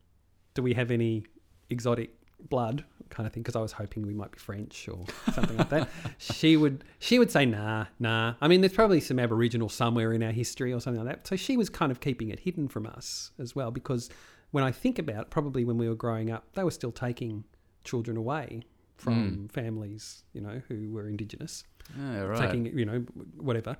"Do 0.54 0.62
we 0.62 0.74
have 0.74 0.90
any 0.90 1.24
exotic 1.70 2.10
blood?" 2.48 2.84
Kind 3.12 3.26
of 3.26 3.32
thing, 3.32 3.44
because 3.44 3.54
I 3.54 3.60
was 3.60 3.70
hoping 3.70 4.04
we 4.04 4.14
might 4.14 4.32
be 4.32 4.38
French 4.38 4.88
or 4.88 5.04
something 5.32 5.56
like 5.56 5.68
that, 5.68 5.88
she 6.18 6.56
would 6.56 6.82
she 6.98 7.20
would 7.20 7.30
say, 7.30 7.46
"Nah, 7.46 7.86
nah." 8.00 8.34
I 8.40 8.48
mean, 8.48 8.60
there's 8.60 8.72
probably 8.72 9.00
some 9.00 9.20
Aboriginal 9.20 9.68
somewhere 9.68 10.12
in 10.12 10.22
our 10.24 10.32
history 10.32 10.72
or 10.72 10.80
something 10.80 11.04
like 11.04 11.16
that. 11.16 11.26
So 11.28 11.36
she 11.36 11.56
was 11.56 11.70
kind 11.70 11.92
of 11.92 12.00
keeping 12.00 12.30
it 12.30 12.40
hidden 12.40 12.66
from 12.66 12.86
us 12.86 13.30
as 13.38 13.54
well, 13.54 13.70
because 13.70 14.10
when 14.50 14.64
I 14.64 14.72
think 14.72 14.98
about 14.98 15.22
it, 15.22 15.30
probably 15.30 15.64
when 15.64 15.78
we 15.78 15.88
were 15.88 15.94
growing 15.94 16.30
up, 16.30 16.52
they 16.54 16.64
were 16.64 16.72
still 16.72 16.92
taking 16.92 17.44
children 17.84 18.16
away 18.16 18.62
from 18.96 19.30
hmm. 19.30 19.46
families, 19.46 20.24
you 20.32 20.40
know, 20.40 20.60
who 20.68 20.90
were 20.92 21.08
Indigenous 21.08 21.64
right. 21.98 22.38
taking 22.38 22.66
you 22.78 22.84
know 22.84 23.04
whatever 23.36 23.76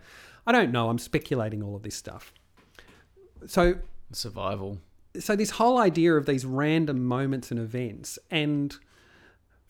i 0.46 0.52
don't 0.52 0.70
know 0.70 0.88
i'm 0.88 0.98
speculating 0.98 1.62
all 1.62 1.76
of 1.76 1.82
this 1.82 1.94
stuff 1.94 2.32
so 3.46 3.74
Survival. 4.12 4.78
so 5.18 5.34
this 5.34 5.50
whole 5.50 5.78
idea 5.78 6.14
of 6.14 6.26
these 6.26 6.44
random 6.44 7.04
moments 7.04 7.50
and 7.50 7.58
events 7.58 8.18
and 8.30 8.76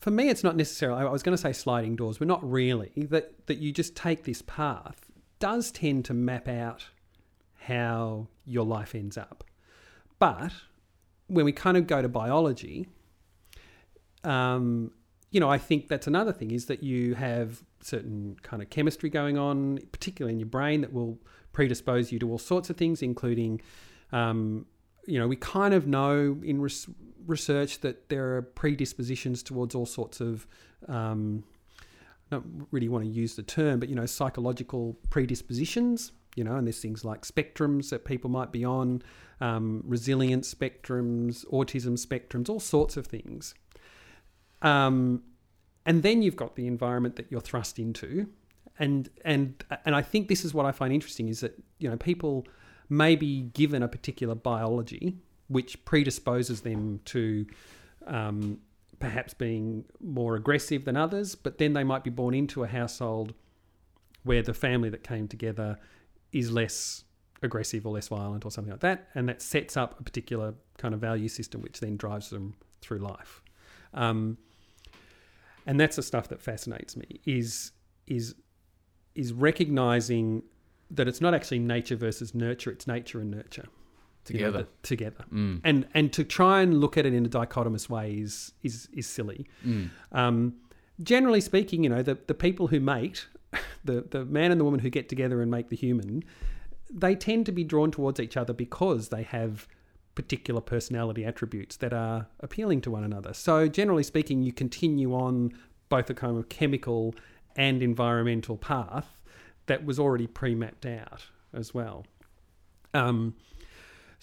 for 0.03 0.11
me 0.11 0.29
it's 0.29 0.43
not 0.43 0.55
necessarily 0.55 1.01
i 1.01 1.09
was 1.09 1.23
going 1.23 1.35
to 1.35 1.41
say 1.41 1.53
sliding 1.53 1.95
doors 1.95 2.17
but 2.17 2.27
not 2.27 2.43
really 2.49 2.91
that 3.09 3.47
that 3.47 3.57
you 3.57 3.71
just 3.71 3.95
take 3.95 4.23
this 4.23 4.41
path 4.41 5.09
does 5.39 5.71
tend 5.71 6.05
to 6.05 6.13
map 6.13 6.47
out 6.47 6.85
how 7.65 8.27
your 8.45 8.65
life 8.65 8.95
ends 8.95 9.17
up. 9.17 9.43
But 10.19 10.53
when 11.27 11.43
we 11.43 11.51
kind 11.51 11.75
of 11.75 11.87
go 11.87 12.01
to 12.01 12.07
biology 12.07 12.87
um, 14.23 14.91
you 15.31 15.41
know, 15.41 15.49
I 15.49 15.57
think 15.57 15.89
that's 15.89 16.07
another 16.07 16.31
thing 16.31 16.51
is 16.51 16.67
that 16.67 16.81
you 16.81 17.15
have 17.15 17.61
certain 17.81 18.37
kind 18.41 18.61
of 18.61 18.69
chemistry 18.69 19.09
going 19.09 19.37
on, 19.37 19.79
particularly 19.91 20.31
in 20.31 20.39
your 20.39 20.47
brain, 20.47 20.79
that 20.79 20.93
will 20.93 21.17
predispose 21.51 22.09
you 22.09 22.19
to 22.19 22.31
all 22.31 22.37
sorts 22.37 22.69
of 22.69 22.77
things, 22.77 23.01
including, 23.01 23.59
um, 24.13 24.65
you 25.07 25.19
know, 25.19 25.27
we 25.27 25.35
kind 25.35 25.73
of 25.73 25.87
know 25.87 26.39
in 26.41 26.61
res- 26.61 26.87
research 27.25 27.79
that 27.81 28.09
there 28.09 28.35
are 28.35 28.41
predispositions 28.41 29.43
towards 29.43 29.75
all 29.75 29.85
sorts 29.85 30.21
of. 30.21 30.47
Um, 30.87 31.43
don't 32.31 32.67
really 32.71 32.89
want 32.89 33.03
to 33.03 33.09
use 33.09 33.35
the 33.35 33.43
term, 33.43 33.79
but 33.79 33.89
you 33.89 33.95
know, 33.95 34.05
psychological 34.05 34.97
predispositions. 35.09 36.11
You 36.35 36.43
know, 36.43 36.55
and 36.55 36.65
there's 36.65 36.79
things 36.79 37.05
like 37.05 37.21
spectrums 37.21 37.91
that 37.91 38.05
people 38.05 38.27
might 38.27 38.51
be 38.51 38.65
on, 38.65 39.03
um, 39.39 39.83
resilience 39.85 40.51
spectrums, 40.51 41.45
autism 41.51 41.93
spectrums, 41.93 42.49
all 42.49 42.59
sorts 42.59 42.97
of 42.97 43.05
things. 43.05 43.53
Um, 44.63 45.21
and 45.85 46.01
then 46.01 46.23
you've 46.23 46.35
got 46.35 46.55
the 46.55 46.65
environment 46.65 47.17
that 47.17 47.27
you're 47.29 47.41
thrust 47.41 47.77
into, 47.77 48.27
and 48.79 49.09
and 49.23 49.63
and 49.85 49.95
I 49.95 50.01
think 50.01 50.27
this 50.27 50.43
is 50.43 50.53
what 50.53 50.65
I 50.65 50.71
find 50.71 50.91
interesting 50.93 51.27
is 51.27 51.41
that 51.41 51.61
you 51.77 51.89
know 51.89 51.97
people 51.97 52.47
may 52.89 53.15
be 53.15 53.41
given 53.41 53.83
a 53.83 53.87
particular 53.87 54.35
biology 54.35 55.17
which 55.47 55.83
predisposes 55.85 56.61
them 56.61 56.99
to 57.05 57.45
um, 58.07 58.59
perhaps 58.99 59.33
being 59.33 59.85
more 59.99 60.35
aggressive 60.35 60.85
than 60.85 60.95
others, 60.95 61.35
but 61.35 61.57
then 61.57 61.73
they 61.73 61.83
might 61.83 62.03
be 62.03 62.09
born 62.09 62.33
into 62.33 62.63
a 62.63 62.67
household 62.67 63.33
where 64.23 64.41
the 64.41 64.53
family 64.53 64.89
that 64.89 65.03
came 65.03 65.27
together 65.27 65.77
is 66.31 66.51
less 66.51 67.03
aggressive 67.41 67.85
or 67.85 67.93
less 67.93 68.07
violent 68.07 68.45
or 68.45 68.51
something 68.51 68.71
like 68.71 68.79
that, 68.79 69.09
and 69.13 69.27
that 69.27 69.41
sets 69.41 69.75
up 69.75 69.99
a 69.99 70.03
particular 70.03 70.53
kind 70.77 70.93
of 70.93 71.01
value 71.01 71.27
system 71.27 71.61
which 71.61 71.79
then 71.79 71.97
drives 71.97 72.29
them 72.29 72.55
through 72.81 72.99
life. 72.99 73.41
Um, 73.93 74.37
and 75.65 75.79
that's 75.79 75.97
the 75.97 76.03
stuff 76.03 76.29
that 76.29 76.41
fascinates 76.41 76.95
me 76.97 77.19
is 77.25 77.71
is 78.07 78.35
is 79.15 79.31
recognizing 79.31 80.43
that 80.89 81.07
it's 81.07 81.21
not 81.21 81.33
actually 81.33 81.59
nature 81.59 81.95
versus 81.95 82.33
nurture; 82.33 82.71
it's 82.71 82.87
nature 82.87 83.19
and 83.19 83.31
nurture 83.31 83.67
you 84.29 84.39
know, 84.39 84.45
Together. 84.47 84.67
together. 84.83 85.25
Mm. 85.33 85.61
And 85.63 85.87
and 85.93 86.13
to 86.13 86.23
try 86.23 86.61
and 86.61 86.79
look 86.79 86.97
at 86.97 87.05
it 87.05 87.13
in 87.13 87.25
a 87.25 87.29
dichotomous 87.29 87.89
way 87.89 88.13
is 88.13 88.53
is 88.63 88.89
is 88.93 89.07
silly. 89.07 89.45
Mm. 89.65 89.89
Um, 90.11 90.55
generally 91.01 91.41
speaking, 91.41 91.83
you 91.83 91.89
know, 91.89 92.03
the, 92.03 92.17
the 92.27 92.33
people 92.33 92.67
who 92.67 92.79
mate, 92.79 93.27
the, 93.83 94.05
the 94.09 94.25
man 94.25 94.51
and 94.51 94.59
the 94.59 94.65
woman 94.65 94.79
who 94.79 94.89
get 94.89 95.09
together 95.09 95.41
and 95.41 95.49
make 95.49 95.69
the 95.69 95.75
human, 95.75 96.23
they 96.89 97.15
tend 97.15 97.45
to 97.47 97.51
be 97.51 97.63
drawn 97.63 97.91
towards 97.91 98.19
each 98.19 98.37
other 98.37 98.53
because 98.53 99.09
they 99.09 99.23
have 99.23 99.67
particular 100.15 100.61
personality 100.61 101.25
attributes 101.25 101.77
that 101.77 101.91
are 101.91 102.27
appealing 102.39 102.81
to 102.81 102.91
one 102.91 103.03
another. 103.03 103.33
So, 103.33 103.67
generally 103.67 104.03
speaking, 104.03 104.43
you 104.43 104.53
continue 104.53 105.13
on 105.13 105.53
both 105.89 106.09
a 106.09 106.13
kind 106.13 106.37
of 106.37 106.49
chemical 106.49 107.15
and 107.55 107.81
environmental 107.81 108.57
path 108.57 109.19
that 109.65 109.85
was 109.85 109.99
already 109.99 110.27
pre 110.27 110.55
mapped 110.55 110.85
out 110.85 111.25
as 111.53 111.73
well. 111.73 112.05
Um, 112.93 113.35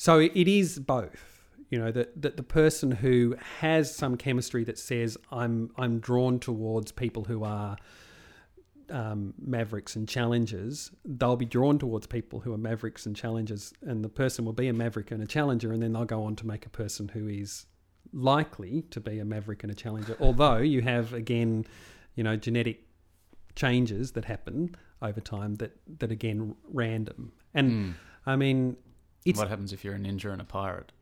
so, 0.00 0.18
it 0.18 0.48
is 0.48 0.78
both 0.78 1.26
you 1.70 1.78
know 1.78 1.92
that 1.92 2.08
that 2.20 2.36
the 2.36 2.42
person 2.42 2.90
who 2.90 3.36
has 3.60 3.94
some 3.94 4.16
chemistry 4.16 4.64
that 4.64 4.78
says 4.78 5.16
I'm 5.30 5.70
I'm 5.76 6.00
drawn 6.00 6.40
towards 6.40 6.90
people 6.90 7.25
who 7.25 7.44
are 7.44 7.77
um, 8.90 9.35
mavericks 9.38 9.94
and 9.94 10.08
challengers, 10.08 10.90
they'll 11.04 11.37
be 11.37 11.44
drawn 11.46 11.79
towards 11.79 12.06
people 12.06 12.40
who 12.40 12.52
are 12.52 12.58
mavericks 12.58 13.06
and 13.06 13.14
challengers, 13.14 13.72
and 13.83 14.04
the 14.04 14.08
person 14.08 14.44
will 14.44 14.52
be 14.52 14.68
a 14.68 14.72
maverick 14.72 15.12
and 15.12 15.22
a 15.22 15.27
challenger, 15.27 15.70
and 15.72 15.83
then 15.83 15.92
they'll 15.92 16.04
go 16.04 16.25
on 16.25 16.35
to 16.37 16.46
make 16.46 16.66
a 16.66 16.70
person 16.70 17.08
who 17.08 17.29
is 17.29 17.66
likely 18.12 18.83
to 18.90 19.00
be 19.00 19.20
a 19.20 19.25
maverick 19.25 19.62
and 19.62 19.70
a 19.70 19.75
challenger. 19.75 20.16
Although 20.18 20.56
you 20.58 20.83
have 20.83 21.14
again, 21.14 21.66
you 22.16 22.25
know, 22.25 22.37
genetic 22.37 22.83
changes 23.54 24.12
that 24.12 24.25
happen 24.25 24.75
over 25.02 25.20
time 25.20 25.54
that 25.56 25.72
that 26.00 26.10
again 26.10 26.56
random. 26.72 27.33
And 27.54 27.70
Mm. 27.70 27.94
I 28.27 28.37
mean, 28.37 28.77
it's 29.25 29.38
What 29.38 29.48
happens 29.48 29.73
if 29.73 29.85
you're 29.85 29.94
a 29.94 29.98
ninja 29.98 30.33
and 30.33 30.40
a 30.40 30.44
pirate? 30.44 30.92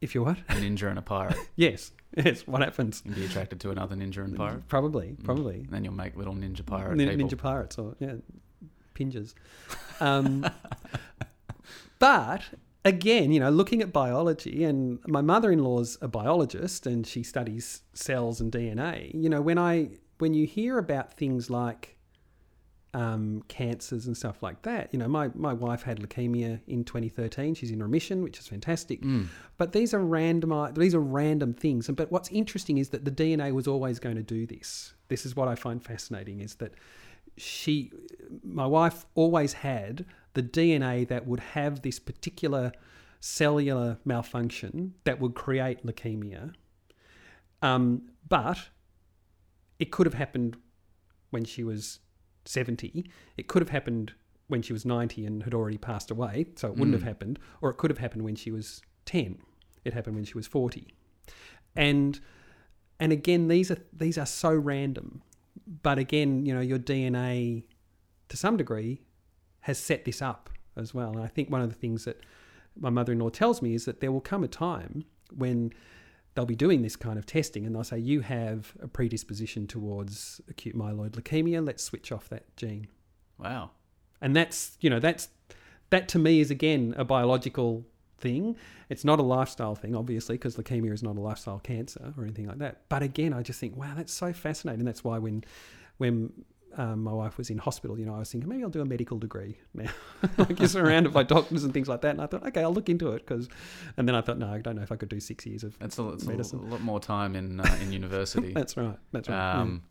if 0.00 0.14
you're 0.14 0.24
what? 0.24 0.36
A 0.50 0.54
ninja 0.54 0.88
and 0.90 0.98
a 0.98 1.02
pirate. 1.02 1.36
Yes, 1.56 1.92
yes. 2.16 2.46
What 2.46 2.60
happens? 2.60 3.02
You'd 3.06 3.14
be 3.14 3.24
attracted 3.24 3.58
to 3.60 3.70
another 3.70 3.96
ninja 3.96 4.22
and 4.24 4.36
pirate. 4.36 4.68
Probably, 4.68 5.08
Mm. 5.12 5.24
probably. 5.24 5.54
And 5.60 5.70
then 5.70 5.84
you'll 5.84 5.94
make 5.94 6.14
little 6.16 6.34
ninja 6.34 6.64
pirate 6.66 6.96
Nin- 6.96 7.08
people. 7.08 7.26
Ninja 7.28 7.38
pirates 7.38 7.78
or 7.78 7.96
yeah, 8.00 8.14
pinges. 8.94 9.34
Um, 10.00 10.44
but 11.98 12.42
again, 12.84 13.32
you 13.32 13.40
know, 13.40 13.50
looking 13.50 13.80
at 13.82 13.92
biology, 13.92 14.64
and 14.64 14.98
my 15.06 15.20
mother-in-law's 15.20 15.98
a 16.02 16.08
biologist, 16.08 16.86
and 16.86 17.06
she 17.06 17.22
studies 17.22 17.82
cells 17.94 18.40
and 18.40 18.52
DNA. 18.52 19.12
You 19.14 19.28
know, 19.28 19.40
when 19.40 19.58
I 19.58 19.90
when 20.18 20.34
you 20.34 20.46
hear 20.46 20.78
about 20.78 21.14
things 21.14 21.48
like 21.50 21.93
um, 22.94 23.42
cancers 23.48 24.06
and 24.06 24.16
stuff 24.16 24.42
like 24.42 24.62
that. 24.62 24.88
You 24.92 25.00
know, 25.00 25.08
my, 25.08 25.28
my 25.34 25.52
wife 25.52 25.82
had 25.82 25.98
leukemia 25.98 26.60
in 26.68 26.84
2013. 26.84 27.54
She's 27.54 27.72
in 27.72 27.82
remission, 27.82 28.22
which 28.22 28.38
is 28.38 28.46
fantastic. 28.46 29.02
Mm. 29.02 29.26
But 29.58 29.72
these 29.72 29.92
are 29.92 29.98
random. 29.98 30.72
These 30.74 30.94
are 30.94 31.00
random 31.00 31.52
things. 31.52 31.88
And 31.88 31.96
but 31.96 32.12
what's 32.12 32.30
interesting 32.30 32.78
is 32.78 32.90
that 32.90 33.04
the 33.04 33.10
DNA 33.10 33.52
was 33.52 33.66
always 33.66 33.98
going 33.98 34.14
to 34.16 34.22
do 34.22 34.46
this. 34.46 34.94
This 35.08 35.26
is 35.26 35.34
what 35.34 35.48
I 35.48 35.56
find 35.56 35.82
fascinating: 35.82 36.40
is 36.40 36.54
that 36.56 36.74
she, 37.36 37.90
my 38.44 38.66
wife, 38.66 39.04
always 39.16 39.54
had 39.54 40.06
the 40.34 40.42
DNA 40.42 41.06
that 41.08 41.26
would 41.26 41.40
have 41.40 41.82
this 41.82 41.98
particular 41.98 42.72
cellular 43.18 43.98
malfunction 44.04 44.94
that 45.02 45.20
would 45.20 45.34
create 45.34 45.84
leukemia. 45.84 46.54
Um, 47.60 48.02
but 48.28 48.68
it 49.80 49.90
could 49.90 50.06
have 50.06 50.14
happened 50.14 50.56
when 51.30 51.44
she 51.44 51.64
was 51.64 51.98
70. 52.44 53.04
It 53.36 53.48
could 53.48 53.62
have 53.62 53.70
happened 53.70 54.12
when 54.48 54.60
she 54.62 54.72
was 54.72 54.84
90 54.84 55.24
and 55.24 55.42
had 55.42 55.54
already 55.54 55.78
passed 55.78 56.10
away, 56.10 56.46
so 56.56 56.68
it 56.68 56.72
wouldn't 56.76 56.90
Mm. 56.90 57.00
have 57.00 57.08
happened. 57.08 57.38
Or 57.62 57.70
it 57.70 57.76
could 57.78 57.90
have 57.90 57.98
happened 57.98 58.22
when 58.24 58.36
she 58.36 58.50
was 58.50 58.82
10. 59.06 59.38
It 59.84 59.94
happened 59.94 60.16
when 60.16 60.24
she 60.24 60.34
was 60.34 60.46
40. 60.46 60.94
And 61.76 62.20
and 63.00 63.10
again 63.12 63.48
these 63.48 63.70
are 63.70 63.78
these 63.92 64.16
are 64.18 64.26
so 64.26 64.54
random. 64.54 65.22
But 65.82 65.98
again, 65.98 66.44
you 66.46 66.54
know, 66.54 66.60
your 66.60 66.78
DNA 66.78 67.64
to 68.28 68.36
some 68.36 68.56
degree 68.56 69.02
has 69.60 69.78
set 69.78 70.04
this 70.04 70.20
up 70.20 70.50
as 70.76 70.92
well. 70.94 71.12
And 71.12 71.22
I 71.22 71.26
think 71.26 71.50
one 71.50 71.60
of 71.62 71.68
the 71.70 71.74
things 71.74 72.04
that 72.04 72.20
my 72.78 72.90
mother-in-law 72.90 73.30
tells 73.30 73.62
me 73.62 73.74
is 73.74 73.84
that 73.86 74.00
there 74.00 74.12
will 74.12 74.20
come 74.20 74.44
a 74.44 74.48
time 74.48 75.04
when 75.34 75.72
they'll 76.34 76.46
be 76.46 76.56
doing 76.56 76.82
this 76.82 76.96
kind 76.96 77.18
of 77.18 77.26
testing 77.26 77.64
and 77.64 77.74
they'll 77.74 77.84
say 77.84 77.98
you 77.98 78.20
have 78.20 78.74
a 78.82 78.88
predisposition 78.88 79.66
towards 79.66 80.40
acute 80.48 80.76
myeloid 80.76 81.10
leukemia. 81.12 81.64
Let's 81.64 81.82
switch 81.82 82.10
off 82.12 82.28
that 82.28 82.56
gene. 82.56 82.88
Wow. 83.38 83.70
and 84.20 84.34
that's 84.34 84.76
you 84.80 84.88
know 84.88 85.00
that's 85.00 85.28
that 85.90 86.08
to 86.08 86.18
me 86.18 86.40
is 86.40 86.50
again 86.50 86.94
a 86.96 87.04
biological 87.04 87.84
thing. 88.18 88.56
It's 88.88 89.04
not 89.04 89.18
a 89.18 89.22
lifestyle 89.22 89.74
thing 89.74 89.94
obviously 89.94 90.36
because 90.36 90.56
leukemia 90.56 90.92
is 90.92 91.02
not 91.02 91.16
a 91.16 91.20
lifestyle 91.20 91.58
cancer 91.58 92.14
or 92.16 92.24
anything 92.24 92.46
like 92.46 92.58
that. 92.58 92.82
But 92.88 93.02
again 93.02 93.32
i 93.32 93.42
just 93.42 93.60
think 93.60 93.76
wow 93.76 93.92
that's 93.96 94.12
so 94.12 94.32
fascinating. 94.32 94.84
That's 94.84 95.04
why 95.04 95.18
when 95.18 95.44
when 95.98 96.32
um, 96.76 97.02
my 97.02 97.12
wife 97.12 97.38
was 97.38 97.50
in 97.50 97.58
hospital, 97.58 97.98
you 97.98 98.06
know, 98.06 98.14
I 98.14 98.18
was 98.18 98.30
thinking 98.30 98.48
maybe 98.48 98.62
I'll 98.62 98.70
do 98.70 98.80
a 98.80 98.84
medical 98.84 99.18
degree 99.18 99.58
now. 99.74 99.90
like 100.38 100.58
you're 100.58 100.68
surrounded 100.68 101.12
by 101.12 101.22
doctors 101.22 101.64
and 101.64 101.72
things 101.72 101.88
like 101.88 102.00
that, 102.02 102.10
and 102.10 102.20
I 102.20 102.26
thought, 102.26 102.46
okay, 102.46 102.62
I'll 102.62 102.74
look 102.74 102.88
into 102.88 103.12
it 103.12 103.26
because, 103.26 103.48
and 103.96 104.08
then 104.08 104.14
I 104.14 104.20
thought, 104.20 104.38
no, 104.38 104.48
I 104.48 104.58
don't 104.58 104.76
know 104.76 104.82
if 104.82 104.92
I 104.92 104.96
could 104.96 105.08
do 105.08 105.20
six 105.20 105.46
years 105.46 105.64
of. 105.64 105.76
It's 105.80 105.98
a, 105.98 106.08
it's 106.08 106.52
a, 106.52 106.56
lot 106.56 106.80
more 106.80 107.00
time 107.00 107.36
in 107.36 107.60
uh, 107.60 107.78
in 107.82 107.92
university. 108.00 108.52
That's 108.52 108.76
right. 108.76 108.98
That's 109.12 109.28
right. 109.28 109.54
um, 109.54 109.82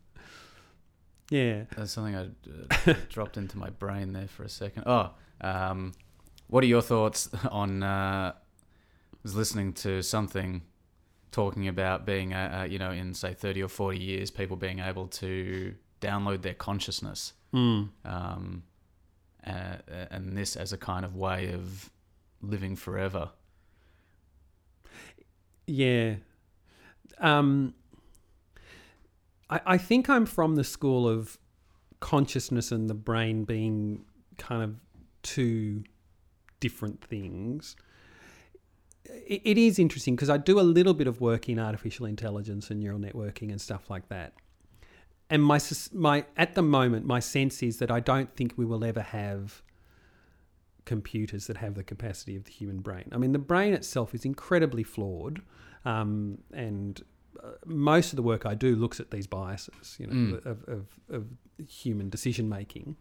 yeah. 1.29 1.63
that's 1.75 1.91
something 1.91 2.15
I 2.15 2.91
uh, 2.91 2.93
dropped 3.09 3.37
into 3.37 3.57
my 3.57 3.69
brain 3.69 4.13
there 4.13 4.27
for 4.27 4.43
a 4.43 4.49
second. 4.49 4.83
Oh, 4.85 5.11
um, 5.41 5.93
what 6.47 6.63
are 6.63 6.67
your 6.67 6.81
thoughts 6.81 7.29
on? 7.51 7.83
Uh, 7.83 8.33
I 8.35 9.19
was 9.23 9.35
listening 9.35 9.73
to 9.73 10.01
something 10.01 10.63
talking 11.31 11.67
about 11.67 12.05
being, 12.05 12.33
uh, 12.33 12.61
uh, 12.61 12.63
you 12.65 12.77
know, 12.77 12.91
in 12.91 13.13
say 13.13 13.33
30 13.33 13.63
or 13.63 13.67
40 13.69 13.97
years, 13.97 14.29
people 14.29 14.57
being 14.57 14.79
able 14.79 15.07
to 15.07 15.73
download 16.07 16.41
their 16.41 16.53
consciousness, 16.53 17.33
Mm. 17.53 17.89
um, 18.05 18.63
uh, 19.45 19.75
and 20.11 20.35
this 20.37 20.55
as 20.55 20.73
a 20.73 20.77
kind 20.77 21.05
of 21.05 21.15
way 21.15 21.51
of 21.53 21.89
living 22.41 22.75
forever. 22.75 23.29
Yeah. 25.67 26.15
Um, 27.19 27.73
I, 29.49 29.61
I 29.65 29.77
think 29.77 30.09
I'm 30.09 30.25
from 30.25 30.55
the 30.55 30.63
school 30.63 31.07
of 31.07 31.37
consciousness 31.99 32.71
and 32.71 32.89
the 32.89 32.93
brain 32.93 33.45
being 33.45 34.03
kind 34.37 34.63
of 34.63 34.75
two 35.21 35.83
different 36.59 37.01
things. 37.01 37.75
It, 39.05 39.41
it 39.43 39.57
is 39.57 39.79
interesting 39.79 40.15
because 40.15 40.29
I 40.29 40.37
do 40.37 40.59
a 40.59 40.61
little 40.77 40.93
bit 40.93 41.07
of 41.07 41.21
work 41.21 41.47
in 41.49 41.59
artificial 41.59 42.05
intelligence 42.05 42.69
and 42.71 42.79
neural 42.79 42.99
networking 42.99 43.51
and 43.51 43.61
stuff 43.61 43.89
like 43.89 44.09
that. 44.09 44.33
And 45.33 45.43
my 45.43 45.59
my 45.93 46.25
at 46.37 46.53
the 46.53 46.61
moment 46.61 47.07
my 47.07 47.19
sense 47.19 47.63
is 47.63 47.77
that 47.79 47.89
I 47.89 47.99
don't 47.99 48.31
think 48.37 48.53
we 48.55 48.65
will 48.65 48.83
ever 48.85 49.01
have 49.01 49.63
computers 50.85 51.47
that 51.47 51.57
have 51.57 51.73
the 51.73 51.83
capacity 51.83 52.35
of 52.35 52.43
the 52.43 52.51
human 52.51 52.79
brain. 52.87 53.09
I 53.11 53.17
mean, 53.17 53.31
the 53.31 53.39
brain 53.53 53.73
itself 53.73 54.13
is 54.13 54.25
incredibly 54.25 54.83
flawed, 54.83 55.41
um, 55.85 56.37
and 56.53 57.01
uh, 57.43 57.53
most 57.65 58.13
of 58.13 58.17
the 58.17 58.21
work 58.21 58.45
I 58.45 58.53
do 58.53 58.75
looks 58.75 58.99
at 58.99 59.09
these 59.09 59.25
biases, 59.25 59.97
you 59.99 60.05
know, 60.07 60.13
Mm. 60.13 60.45
of, 60.45 60.57
of, 60.75 60.81
of 61.09 61.23
human 61.67 62.09
decision 62.09 62.47
making. 62.47 62.95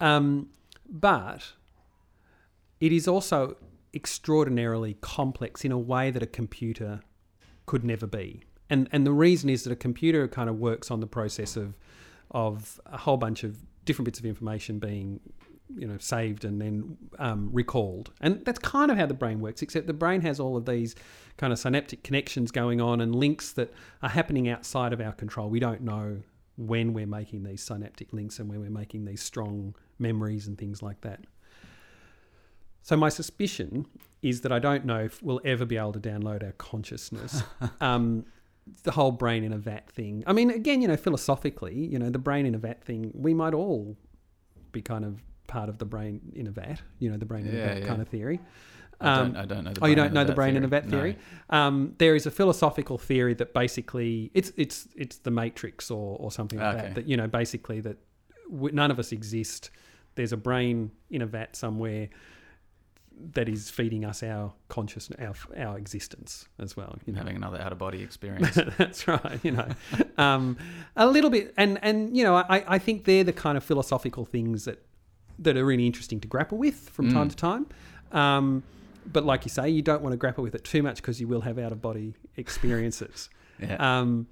Um, 0.00 0.50
but 0.88 1.54
it 2.78 2.92
is 2.92 3.08
also 3.08 3.56
extraordinarily 3.92 4.94
complex 5.00 5.64
in 5.64 5.72
a 5.72 5.78
way 5.78 6.12
that 6.12 6.22
a 6.22 6.26
computer 6.28 7.00
could 7.66 7.82
never 7.84 8.06
be. 8.06 8.44
And 8.70 8.88
and 8.92 9.06
the 9.06 9.12
reason 9.12 9.50
is 9.50 9.64
that 9.64 9.72
a 9.72 9.76
computer 9.76 10.26
kind 10.28 10.48
of 10.48 10.58
works 10.58 10.90
on 10.90 11.00
the 11.00 11.06
process 11.06 11.56
of 11.56 11.76
of 12.30 12.80
a 12.86 12.96
whole 12.96 13.16
bunch 13.16 13.44
of 13.44 13.58
different 13.84 14.04
bits 14.04 14.20
of 14.20 14.24
information 14.24 14.78
being 14.78 15.20
you 15.76 15.86
know 15.86 15.98
saved 15.98 16.44
and 16.44 16.60
then 16.60 16.96
um, 17.18 17.50
recalled. 17.52 18.12
And 18.20 18.44
that's 18.44 18.58
kind 18.58 18.90
of 18.90 18.96
how 18.96 19.06
the 19.06 19.14
brain 19.14 19.40
works 19.40 19.62
except 19.62 19.86
the 19.86 19.92
brain 19.92 20.20
has 20.22 20.40
all 20.40 20.56
of 20.56 20.66
these 20.66 20.94
kind 21.36 21.52
of 21.52 21.58
synaptic 21.58 22.02
connections 22.02 22.50
going 22.50 22.80
on 22.80 23.00
and 23.00 23.14
links 23.14 23.52
that 23.52 23.72
are 24.02 24.08
happening 24.08 24.48
outside 24.48 24.92
of 24.92 25.00
our 25.00 25.12
control. 25.12 25.48
We 25.48 25.60
don't 25.60 25.82
know 25.82 26.18
when 26.56 26.92
we're 26.92 27.06
making 27.06 27.42
these 27.42 27.62
synaptic 27.62 28.12
links 28.12 28.38
and 28.38 28.48
when 28.48 28.60
we're 28.60 28.70
making 28.70 29.06
these 29.06 29.22
strong 29.22 29.74
memories 29.98 30.46
and 30.46 30.58
things 30.58 30.82
like 30.82 31.00
that. 31.00 31.24
So 32.82 32.96
my 32.96 33.08
suspicion 33.08 33.86
is 34.22 34.42
that 34.42 34.52
I 34.52 34.58
don't 34.58 34.84
know 34.84 35.00
if 35.00 35.22
we'll 35.22 35.40
ever 35.44 35.64
be 35.64 35.76
able 35.76 35.92
to 35.92 36.00
download 36.00 36.44
our 36.44 36.52
consciousness. 36.52 37.42
um, 37.80 38.24
the 38.84 38.90
whole 38.92 39.12
brain 39.12 39.44
in 39.44 39.52
a 39.52 39.58
vat 39.58 39.90
thing. 39.90 40.22
I 40.26 40.32
mean, 40.32 40.50
again, 40.50 40.80
you 40.82 40.88
know, 40.88 40.96
philosophically, 40.96 41.74
you 41.74 41.98
know, 41.98 42.10
the 42.10 42.18
brain 42.18 42.46
in 42.46 42.54
a 42.54 42.58
vat 42.58 42.82
thing, 42.84 43.10
we 43.14 43.34
might 43.34 43.54
all 43.54 43.96
be 44.72 44.80
kind 44.82 45.04
of 45.04 45.22
part 45.48 45.68
of 45.68 45.78
the 45.78 45.84
brain 45.84 46.20
in 46.34 46.46
a 46.46 46.50
vat. 46.50 46.80
You 46.98 47.10
know, 47.10 47.16
the 47.16 47.26
brain 47.26 47.46
in 47.46 47.54
Yeah, 47.54 47.60
a 47.60 47.74
vat 47.74 47.80
yeah. 47.80 47.86
kind 47.86 48.00
of 48.02 48.08
theory. 48.08 48.40
I 49.02 49.08
Um, 49.20 49.32
don't, 49.32 49.36
I 49.42 49.46
don't 49.46 49.64
know. 49.64 49.72
The 49.72 49.84
oh, 49.84 49.86
you 49.86 49.96
don't 49.96 50.12
know 50.12 50.24
the 50.24 50.32
brain 50.34 50.56
in 50.56 50.64
a 50.64 50.68
vat 50.68 50.84
No. 50.84 50.90
theory? 50.90 51.16
Um, 51.48 51.94
there 51.98 52.14
is 52.14 52.26
a 52.26 52.30
philosophical 52.30 52.98
theory 52.98 53.34
that 53.34 53.54
basically 53.54 54.30
it's 54.34 54.52
it's 54.56 54.86
it's 54.94 55.16
the 55.18 55.30
matrix 55.30 55.90
or 55.90 56.16
or 56.20 56.30
something 56.30 56.58
like 56.58 56.74
Okay. 56.76 56.82
that. 56.88 56.94
That 56.96 57.06
you 57.08 57.16
know, 57.16 57.26
basically 57.26 57.80
that 57.80 57.96
none 58.50 58.90
of 58.90 58.98
us 58.98 59.10
exist. 59.12 59.70
There's 60.16 60.32
a 60.32 60.36
brain 60.36 60.90
in 61.08 61.22
a 61.22 61.26
vat 61.26 61.56
somewhere 61.56 62.08
that 63.34 63.48
is 63.48 63.68
feeding 63.70 64.04
us 64.04 64.22
our 64.22 64.52
consciousness, 64.68 65.18
our 65.20 65.34
our 65.66 65.76
existence 65.78 66.46
as 66.58 66.76
well. 66.76 66.96
You 67.06 67.12
know, 67.12 67.18
Having 67.18 67.36
another 67.36 67.60
out 67.60 67.72
of 67.72 67.78
body 67.78 68.02
experience. 68.08 68.58
that's 68.78 69.06
right. 69.08 69.38
You 69.42 69.52
know, 69.52 69.68
um, 70.18 70.56
a 70.96 71.06
little 71.06 71.30
bit, 71.30 71.52
and 71.56 71.78
and 71.82 72.16
you 72.16 72.24
know, 72.24 72.36
I 72.36 72.64
I 72.66 72.78
think 72.78 73.04
they're 73.04 73.24
the 73.24 73.32
kind 73.32 73.56
of 73.58 73.64
philosophical 73.64 74.24
things 74.24 74.64
that 74.64 74.82
that 75.38 75.56
are 75.56 75.64
really 75.64 75.86
interesting 75.86 76.20
to 76.20 76.28
grapple 76.28 76.58
with 76.58 76.88
from 76.90 77.12
time 77.12 77.26
Mm. 77.28 77.30
to 77.30 77.36
time. 77.36 77.66
Um, 78.12 78.62
but 79.10 79.24
like 79.24 79.44
you 79.44 79.50
say, 79.50 79.68
you 79.70 79.80
don't 79.82 80.02
want 80.02 80.12
to 80.12 80.16
grapple 80.18 80.44
with 80.44 80.54
it 80.54 80.64
too 80.64 80.82
much 80.82 80.96
because 80.96 81.20
you 81.20 81.26
will 81.28 81.40
have 81.42 81.58
out 81.58 81.72
of 81.72 81.80
body 81.80 82.14
experiences. 82.36 83.30
yeah. 83.60 83.76
Um, 84.00 84.26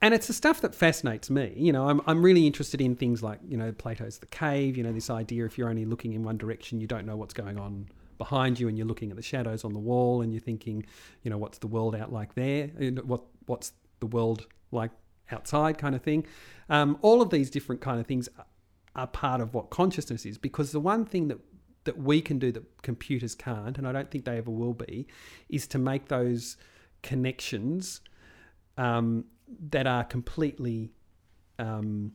and 0.00 0.12
it's 0.14 0.26
the 0.26 0.32
stuff 0.32 0.60
that 0.62 0.74
fascinates 0.74 1.30
me. 1.30 1.52
You 1.56 1.72
know, 1.72 1.88
I'm, 1.88 2.00
I'm 2.06 2.22
really 2.22 2.46
interested 2.46 2.80
in 2.80 2.94
things 2.96 3.22
like, 3.22 3.38
you 3.48 3.56
know, 3.56 3.72
Plato's 3.72 4.18
The 4.18 4.26
Cave, 4.26 4.76
you 4.76 4.82
know, 4.82 4.92
this 4.92 5.08
idea 5.10 5.44
if 5.46 5.56
you're 5.58 5.68
only 5.68 5.84
looking 5.84 6.12
in 6.14 6.22
one 6.24 6.36
direction, 6.36 6.80
you 6.80 6.86
don't 6.86 7.06
know 7.06 7.16
what's 7.16 7.34
going 7.34 7.58
on 7.58 7.86
behind 8.18 8.58
you 8.58 8.68
and 8.68 8.76
you're 8.76 8.86
looking 8.86 9.10
at 9.10 9.16
the 9.16 9.22
shadows 9.22 9.64
on 9.64 9.72
the 9.72 9.78
wall 9.78 10.22
and 10.22 10.32
you're 10.32 10.40
thinking, 10.40 10.84
you 11.22 11.30
know, 11.30 11.38
what's 11.38 11.58
the 11.58 11.66
world 11.66 11.94
out 11.94 12.12
like 12.12 12.34
there? 12.34 12.68
What, 13.04 13.22
what's 13.46 13.72
the 14.00 14.06
world 14.06 14.46
like 14.70 14.90
outside 15.30 15.78
kind 15.78 15.94
of 15.94 16.02
thing? 16.02 16.26
Um, 16.68 16.98
all 17.02 17.22
of 17.22 17.30
these 17.30 17.50
different 17.50 17.80
kind 17.80 18.00
of 18.00 18.06
things 18.06 18.28
are- 18.94 19.06
part 19.08 19.40
of 19.40 19.54
what 19.54 19.70
consciousness 19.70 20.24
is 20.24 20.38
because 20.38 20.70
the 20.70 20.78
one 20.78 21.04
thing 21.04 21.26
that 21.28 21.38
that 21.84 21.98
we 21.98 22.20
can 22.20 22.38
do 22.38 22.50
that 22.50 22.82
computers 22.82 23.34
can't, 23.34 23.76
and 23.78 23.86
I 23.86 23.92
don't 23.92 24.10
think 24.10 24.24
they 24.24 24.38
ever 24.38 24.50
will 24.50 24.72
be, 24.72 25.06
is 25.48 25.66
to 25.68 25.78
make 25.78 26.08
those 26.08 26.56
connections 27.02 28.00
um, 28.78 29.26
that 29.70 29.86
are 29.86 30.04
completely 30.04 30.92
um, 31.58 32.12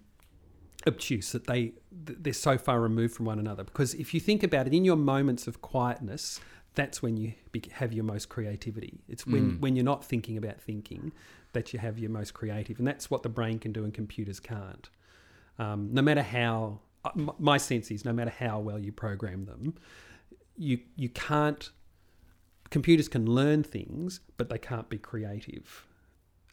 obtuse 0.88 1.32
that 1.34 1.48
they 1.48 1.74
they're 1.92 2.34
so 2.34 2.58
far 2.58 2.80
removed 2.80 3.14
from 3.16 3.26
one 3.26 3.40
another. 3.40 3.64
Because 3.64 3.94
if 3.96 4.14
you 4.14 4.20
think 4.20 4.44
about 4.44 4.68
it, 4.68 4.74
in 4.74 4.86
your 4.86 4.96
moments 4.96 5.48
of 5.48 5.62
quietness, 5.62 6.40
that's 6.76 7.02
when 7.02 7.18
you 7.18 7.34
have 7.74 7.92
your 7.94 8.04
most 8.06 8.30
creativity. 8.30 9.02
It's 9.08 9.26
when 9.28 9.54
Mm. 9.58 9.60
when 9.60 9.76
you're 9.76 9.86
not 9.86 10.06
thinking 10.06 10.38
about 10.38 10.62
thinking 10.62 11.12
that 11.54 11.74
you 11.74 11.80
have 11.80 11.98
your 12.00 12.12
most 12.12 12.34
creative, 12.34 12.78
and 12.80 12.88
that's 12.88 13.10
what 13.12 13.24
the 13.24 13.30
brain 13.30 13.60
can 13.60 13.72
do 13.74 13.84
and 13.84 13.94
computers 13.94 14.40
can't. 14.40 14.90
Um, 15.58 15.90
no 15.92 16.02
matter 16.02 16.22
how 16.22 16.80
uh, 17.04 17.12
my 17.38 17.58
sense 17.58 17.92
is, 17.92 18.06
no 18.06 18.14
matter 18.14 18.30
how 18.32 18.60
well 18.60 18.80
you 18.80 18.92
program 18.92 19.46
them, 19.46 19.76
you 20.56 20.80
you 20.96 21.10
can't. 21.10 21.72
Computers 22.70 23.08
can 23.08 23.26
learn 23.26 23.64
things, 23.64 24.20
but 24.38 24.50
they 24.50 24.60
can't 24.60 24.90
be 24.90 24.98
creative. 25.00 25.88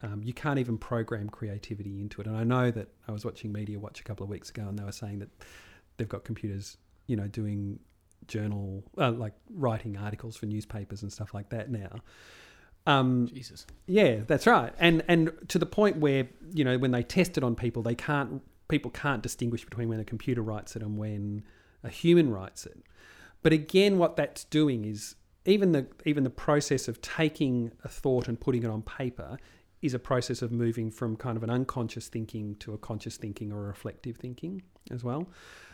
Um, 0.02 0.22
you 0.22 0.34
can't 0.34 0.58
even 0.58 0.76
program 0.76 1.28
creativity 1.28 2.00
into 2.00 2.20
it. 2.20 2.26
And 2.26 2.36
I 2.36 2.44
know 2.44 2.70
that 2.70 2.88
I 3.08 3.12
was 3.12 3.24
watching 3.24 3.52
Media 3.52 3.78
Watch 3.78 4.00
a 4.00 4.04
couple 4.04 4.24
of 4.24 4.30
weeks 4.30 4.50
ago, 4.50 4.62
and 4.68 4.78
they 4.78 4.84
were 4.84 4.92
saying 4.92 5.20
that 5.20 5.30
they've 5.96 6.08
got 6.08 6.24
computers, 6.24 6.76
you 7.06 7.16
know, 7.16 7.26
doing 7.28 7.78
journal, 8.26 8.84
uh, 8.98 9.12
like 9.12 9.32
writing 9.54 9.96
articles 9.96 10.36
for 10.36 10.46
newspapers 10.46 11.02
and 11.02 11.12
stuff 11.12 11.32
like 11.32 11.48
that 11.50 11.70
now. 11.70 12.00
Um, 12.86 13.26
Jesus. 13.26 13.66
yeah, 13.86 14.20
that's 14.26 14.46
right. 14.46 14.72
And 14.78 15.02
and 15.08 15.32
to 15.48 15.58
the 15.58 15.66
point 15.66 15.96
where 15.96 16.28
you 16.54 16.64
know 16.64 16.78
when 16.78 16.92
they 16.92 17.02
test 17.02 17.36
it 17.36 17.42
on 17.42 17.56
people, 17.56 17.82
they 17.82 17.96
can't 17.96 18.42
people 18.68 18.90
can't 18.90 19.22
distinguish 19.22 19.64
between 19.64 19.88
when 19.88 20.00
a 20.00 20.04
computer 20.04 20.42
writes 20.42 20.76
it 20.76 20.82
and 20.82 20.96
when 20.96 21.42
a 21.82 21.88
human 21.88 22.30
writes 22.30 22.64
it. 22.64 22.82
But 23.42 23.52
again, 23.52 23.98
what 23.98 24.16
that's 24.16 24.44
doing 24.44 24.84
is 24.84 25.16
even 25.44 25.72
the 25.72 25.86
even 26.04 26.24
the 26.24 26.30
process 26.30 26.86
of 26.86 27.00
taking 27.00 27.72
a 27.84 27.88
thought 27.88 28.28
and 28.28 28.38
putting 28.40 28.62
it 28.62 28.70
on 28.70 28.82
paper 28.82 29.38
is 29.86 29.94
a 29.94 29.98
process 29.98 30.42
of 30.42 30.50
moving 30.52 30.90
from 30.90 31.16
kind 31.16 31.36
of 31.36 31.42
an 31.42 31.50
unconscious 31.50 32.08
thinking 32.08 32.56
to 32.56 32.74
a 32.74 32.78
conscious 32.78 33.16
thinking 33.16 33.52
or 33.52 33.64
a 33.64 33.66
reflective 33.68 34.16
thinking 34.16 34.62
as 34.90 35.02
well. 35.02 35.28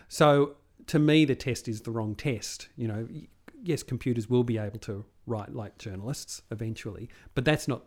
So 0.08 0.56
to 0.86 0.98
me, 0.98 1.24
the 1.24 1.34
test 1.34 1.68
is 1.68 1.80
the 1.82 1.90
wrong 1.90 2.14
test. 2.14 2.68
You 2.76 2.88
know, 2.88 3.08
yes, 3.62 3.82
computers 3.82 4.28
will 4.28 4.44
be 4.44 4.58
able 4.58 4.78
to 4.80 5.04
write 5.26 5.54
like 5.54 5.78
journalists 5.78 6.42
eventually, 6.50 7.08
but 7.34 7.44
that's 7.44 7.66
not 7.68 7.82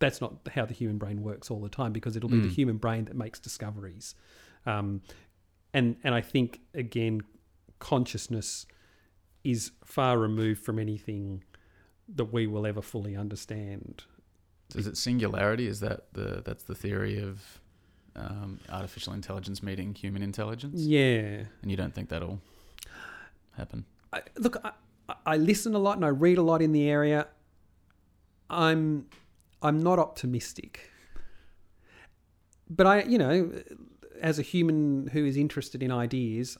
that's 0.00 0.20
not 0.20 0.32
how 0.54 0.64
the 0.66 0.74
human 0.74 0.98
brain 0.98 1.22
works 1.22 1.50
all 1.50 1.60
the 1.60 1.68
time 1.68 1.92
because 1.92 2.16
it'll 2.16 2.28
be 2.28 2.40
the 2.40 2.48
Mm. 2.48 2.60
human 2.60 2.76
brain 2.78 3.04
that 3.04 3.16
makes 3.16 3.38
discoveries. 3.38 4.14
Um, 4.66 5.02
and 5.72 5.96
and 6.04 6.14
I 6.14 6.20
think 6.20 6.60
again, 6.74 7.22
consciousness 7.78 8.66
is 9.44 9.70
far 9.84 10.18
removed 10.18 10.62
from 10.64 10.78
anything 10.78 11.44
that 12.08 12.26
we 12.32 12.46
will 12.46 12.66
ever 12.66 12.82
fully 12.82 13.14
understand. 13.16 14.04
Is 14.74 14.86
it 14.86 14.96
singularity? 14.96 15.66
Is 15.66 15.80
that 15.80 16.06
the 16.12 16.42
that's 16.44 16.64
the 16.64 16.74
theory 16.74 17.18
of 17.18 17.60
um, 18.16 18.58
artificial 18.70 19.12
intelligence 19.12 19.62
meeting 19.62 19.94
human 19.94 20.22
intelligence? 20.22 20.80
Yeah. 20.80 21.42
And 21.62 21.70
you 21.70 21.76
don't 21.76 21.94
think 21.94 22.08
that'll 22.08 22.40
happen? 23.56 23.84
I, 24.12 24.22
look, 24.38 24.56
I, 24.64 24.72
I 25.26 25.36
listen 25.36 25.74
a 25.74 25.78
lot 25.78 25.96
and 25.96 26.04
I 26.04 26.08
read 26.08 26.38
a 26.38 26.42
lot 26.42 26.62
in 26.62 26.72
the 26.72 26.88
area. 26.88 27.26
I'm 28.50 29.06
I'm 29.62 29.82
not 29.82 29.98
optimistic, 29.98 30.90
but 32.68 32.86
I, 32.86 33.02
you 33.02 33.18
know, 33.18 33.52
as 34.20 34.38
a 34.38 34.42
human 34.42 35.08
who 35.08 35.24
is 35.24 35.36
interested 35.36 35.82
in 35.82 35.90
ideas, 35.90 36.56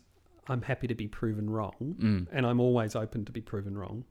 I'm 0.48 0.62
happy 0.62 0.86
to 0.86 0.94
be 0.94 1.08
proven 1.08 1.48
wrong, 1.50 1.96
Mm. 2.00 2.26
and 2.32 2.46
I'm 2.46 2.60
always 2.60 2.94
open 2.96 3.24
to 3.26 3.32
be 3.32 3.40
proven 3.40 3.76
wrong. 3.76 4.04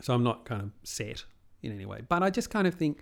So 0.00 0.14
I'm 0.14 0.22
not 0.22 0.44
kind 0.46 0.62
of 0.62 0.70
set 0.82 1.24
in 1.62 1.72
any 1.72 1.86
way, 1.86 2.00
but 2.08 2.22
I 2.22 2.30
just 2.30 2.50
kind 2.50 2.66
of 2.66 2.74
think 2.74 2.98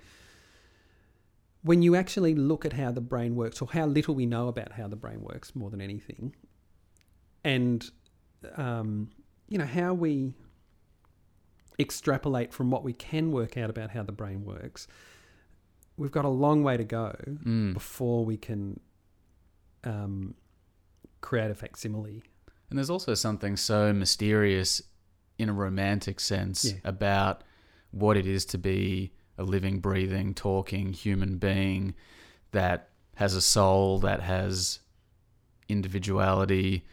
when 1.63 1.83
you 1.83 1.95
actually 1.97 2.35
look 2.35 2.65
at 2.65 2.73
how 2.73 2.91
the 2.93 3.01
brain 3.01 3.35
works, 3.37 3.61
or 3.61 3.69
how 3.73 3.87
little 3.87 4.15
we 4.15 4.27
know 4.27 4.49
about 4.49 4.73
how 4.73 4.87
the 4.89 4.97
brain 4.97 5.21
works, 5.21 5.55
more 5.55 5.71
than 5.71 5.81
anything, 5.81 6.35
and 7.45 7.91
um, 8.57 9.11
you 9.49 9.59
know 9.59 9.67
how 9.67 9.93
we 9.95 10.35
extrapolate 11.81 12.53
from 12.53 12.71
what 12.71 12.83
we 12.83 12.93
can 12.93 13.31
work 13.31 13.57
out 13.57 13.71
about 13.71 13.91
how 13.91 14.03
the 14.03 14.13
brain 14.13 14.45
works, 14.45 14.87
we've 15.97 16.11
got 16.11 16.25
a 16.25 16.29
long 16.29 16.63
way 16.63 16.77
to 16.77 16.85
go 16.85 17.15
Mm. 17.45 17.75
before 17.75 18.25
we 18.25 18.37
can 18.37 18.81
um, 19.85 20.35
create 21.21 21.51
a 21.51 21.55
facsimile. 21.55 22.23
And 22.71 22.79
there's 22.79 22.91
also 22.91 23.15
something 23.15 23.57
so 23.57 23.93
mysterious 23.93 24.83
in 25.39 25.49
a 25.49 25.53
romantic 25.53 26.19
sense 26.21 26.65
Yeah. 26.65 26.73
about 26.85 27.43
what 27.91 28.17
it 28.17 28.27
is 28.27 28.45
to 28.47 28.59
be 28.59 29.13
a 29.37 29.43
living, 29.43 29.79
breathing, 29.81 30.35
talking 30.35 30.93
human 30.93 31.39
being 31.39 31.95
that 32.51 32.89
has 33.17 33.35
a 33.35 33.41
soul, 33.41 33.99
that 34.01 34.21
has 34.21 34.81
individuality, 35.69 36.85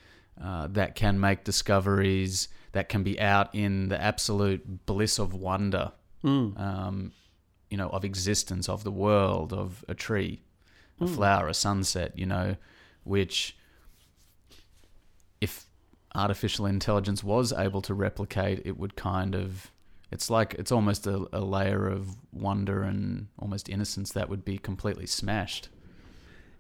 uh, 0.42 0.68
that 0.68 0.96
can 0.96 1.20
make 1.20 1.44
discoveries, 1.44 2.48
that 2.74 2.90
can 2.90 3.04
be 3.04 3.20
out 3.20 3.54
in 3.56 3.88
the 3.90 4.00
absolute 4.02 4.86
bliss 4.86 5.18
of 5.20 5.34
wonder, 5.34 5.92
Mm. 6.24 6.60
um, 6.60 7.12
you 7.70 7.78
know, 7.78 7.90
of 7.90 8.04
existence, 8.04 8.68
of 8.68 8.84
the 8.84 8.92
world, 8.92 9.54
of 9.54 9.84
a 9.88 9.94
tree, 9.94 10.42
a 11.00 11.06
Mm. 11.06 11.16
flower, 11.16 11.48
a 11.48 11.54
sunset, 11.54 12.18
you 12.18 12.26
know, 12.26 12.56
which 13.04 13.56
if 15.42 15.66
artificial 16.14 16.66
intelligence 16.66 17.24
was 17.24 17.52
able 17.54 17.82
to 17.82 17.94
replicate, 17.94 18.62
it 18.66 18.78
would 18.78 18.96
kind 18.96 19.36
of 19.36 19.72
it's 20.16 20.30
like 20.30 20.54
it's 20.54 20.72
almost 20.72 21.06
a, 21.08 21.28
a 21.34 21.42
layer 21.42 21.88
of 21.88 22.16
wonder 22.32 22.84
and 22.84 23.28
almost 23.38 23.68
innocence 23.68 24.14
that 24.14 24.30
would 24.30 24.46
be 24.46 24.58
completely 24.58 25.06
smashed. 25.06 25.68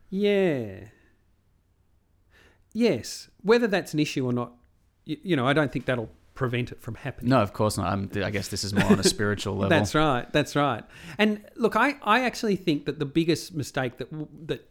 Yeah. 0.09 0.89
Yes. 2.73 3.29
Whether 3.43 3.67
that's 3.67 3.93
an 3.93 4.01
issue 4.01 4.25
or 4.25 4.33
not, 4.33 4.51
you, 5.05 5.17
you 5.23 5.35
know, 5.37 5.47
I 5.47 5.53
don't 5.53 5.71
think 5.71 5.85
that'll 5.85 6.11
prevent 6.33 6.73
it 6.73 6.81
from 6.81 6.95
happening. 6.95 7.29
No, 7.29 7.41
of 7.41 7.53
course 7.53 7.77
not. 7.77 7.87
I'm, 7.93 8.11
I 8.21 8.29
guess 8.29 8.49
this 8.49 8.65
is 8.65 8.73
more 8.73 8.91
on 8.91 8.99
a 8.99 9.05
spiritual 9.05 9.55
level. 9.59 9.69
That's 9.69 9.95
right. 9.95 10.29
That's 10.33 10.53
right. 10.57 10.83
And 11.17 11.41
look, 11.55 11.77
I, 11.77 11.95
I 12.03 12.25
actually 12.25 12.57
think 12.57 12.85
that 12.87 12.99
the 12.99 13.05
biggest 13.05 13.55
mistake 13.55 13.97
that 13.99 14.09
that 14.47 14.69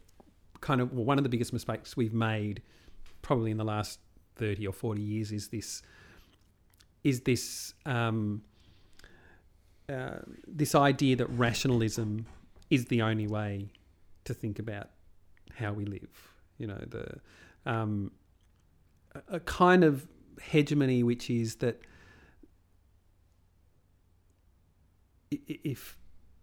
kind 0.60 0.82
of 0.82 0.92
well, 0.92 1.06
one 1.06 1.16
of 1.16 1.24
the 1.24 1.30
biggest 1.30 1.54
mistakes 1.54 1.96
we've 1.96 2.12
made 2.12 2.60
probably 3.22 3.50
in 3.50 3.56
the 3.56 3.64
last 3.64 3.98
thirty 4.36 4.66
or 4.66 4.74
forty 4.74 5.00
years 5.00 5.32
is 5.32 5.48
this 5.48 5.80
is 7.02 7.22
this 7.22 7.72
um, 7.86 8.42
uh, 9.88 10.18
this 10.46 10.74
idea 10.74 11.16
that 11.16 11.26
rationalism 11.26 12.26
is 12.70 12.86
the 12.86 13.02
only 13.02 13.26
way 13.26 13.70
to 14.24 14.34
think 14.34 14.58
about 14.58 14.90
how 15.54 15.72
we 15.72 15.84
live. 15.84 16.32
You 16.58 16.68
know 16.68 16.84
the 16.86 17.20
um, 17.70 18.12
a- 19.28 19.40
kind 19.40 19.84
of 19.84 20.06
hegemony 20.40 21.02
which 21.02 21.30
is 21.30 21.56
that 21.56 21.80
if 25.30 25.96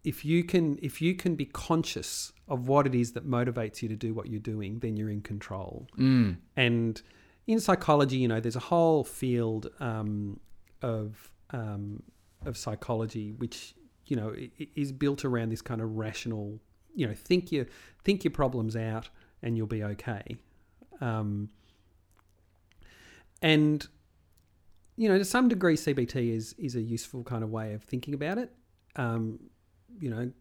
if 0.03 0.25
you 0.25 0.43
can 0.43 0.79
if 0.81 1.01
you 1.01 1.15
can 1.15 1.35
be 1.35 1.45
conscious 1.45 2.31
of 2.47 2.67
what 2.67 2.87
it 2.87 2.95
is 2.95 3.13
that 3.13 3.27
motivates 3.27 3.81
you 3.81 3.89
to 3.89 3.95
do 3.95 4.13
what 4.13 4.27
you're 4.27 4.39
doing, 4.39 4.79
then 4.79 4.97
you're 4.97 5.09
in 5.09 5.21
control. 5.21 5.87
Mm. 5.97 6.37
And 6.55 7.01
in 7.47 7.59
psychology, 7.59 8.17
you 8.17 8.27
know, 8.27 8.39
there's 8.39 8.55
a 8.55 8.59
whole 8.59 9.03
field 9.03 9.67
um, 9.79 10.39
of 10.81 11.31
um, 11.51 12.03
of 12.45 12.57
psychology 12.57 13.31
which 13.31 13.75
you 14.05 14.15
know 14.15 14.33
is 14.75 14.91
built 14.91 15.23
around 15.23 15.49
this 15.49 15.61
kind 15.61 15.81
of 15.81 15.95
rational, 15.95 16.59
you 16.95 17.07
know, 17.07 17.13
think 17.13 17.51
your 17.51 17.65
think 18.03 18.23
your 18.23 18.31
problems 18.31 18.75
out 18.75 19.09
and 19.41 19.57
you'll 19.57 19.67
be 19.67 19.83
okay. 19.83 20.37
Um, 20.99 21.49
and 23.41 23.87
you 24.97 25.09
know, 25.09 25.17
to 25.17 25.25
some 25.25 25.47
degree, 25.47 25.75
CBT 25.75 26.35
is 26.35 26.53
is 26.57 26.75
a 26.75 26.81
useful 26.81 27.23
kind 27.23 27.43
of 27.43 27.49
way 27.49 27.73
of 27.73 27.83
thinking 27.83 28.13
about 28.13 28.37
it. 28.37 28.51
Um, 28.95 29.39
you 29.99 30.09
know, 30.09 30.31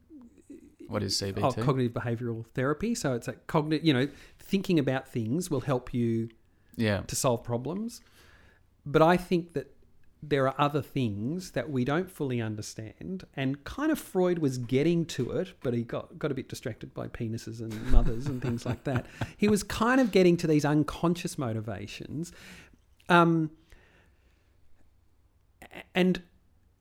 What 0.88 1.03
is 1.03 1.20
CBT? 1.20 1.42
oh, 1.42 1.53
cognitive 1.53 1.92
behavioral 1.92 2.44
therapy. 2.55 2.94
So 2.94 3.14
it's 3.14 3.28
a 3.28 3.32
cognitive, 3.32 3.86
you 3.86 3.94
know, 3.94 4.09
thinking 4.38 4.78
about 4.78 5.09
things 5.09 5.51
will 5.51 5.61
help 5.61 5.94
you 5.94 6.28
yeah. 6.76 7.03
to 7.03 7.16
solve 7.16 7.44
problems. 7.44 8.01
But 8.84 9.03
I 9.03 9.16
think 9.16 9.53
that 9.53 9.74
there 10.22 10.46
are 10.46 10.54
other 10.58 10.82
things 10.82 11.52
that 11.52 11.70
we 11.70 11.84
don't 11.84 12.10
fully 12.10 12.40
understand. 12.40 13.24
And 13.34 13.64
kind 13.64 13.90
of 13.90 13.98
Freud 13.98 14.38
was 14.38 14.58
getting 14.58 15.06
to 15.06 15.30
it, 15.32 15.54
but 15.62 15.72
he 15.72 15.82
got, 15.82 16.18
got 16.18 16.30
a 16.30 16.34
bit 16.34 16.48
distracted 16.48 16.92
by 16.92 17.08
penises 17.08 17.60
and 17.60 17.90
mothers 17.90 18.26
and 18.26 18.42
things 18.42 18.66
like 18.66 18.84
that. 18.84 19.06
He 19.36 19.48
was 19.48 19.62
kind 19.62 20.00
of 20.00 20.12
getting 20.12 20.36
to 20.38 20.46
these 20.46 20.64
unconscious 20.64 21.38
motivations. 21.38 22.32
Um, 23.08 23.50
and 25.94 26.22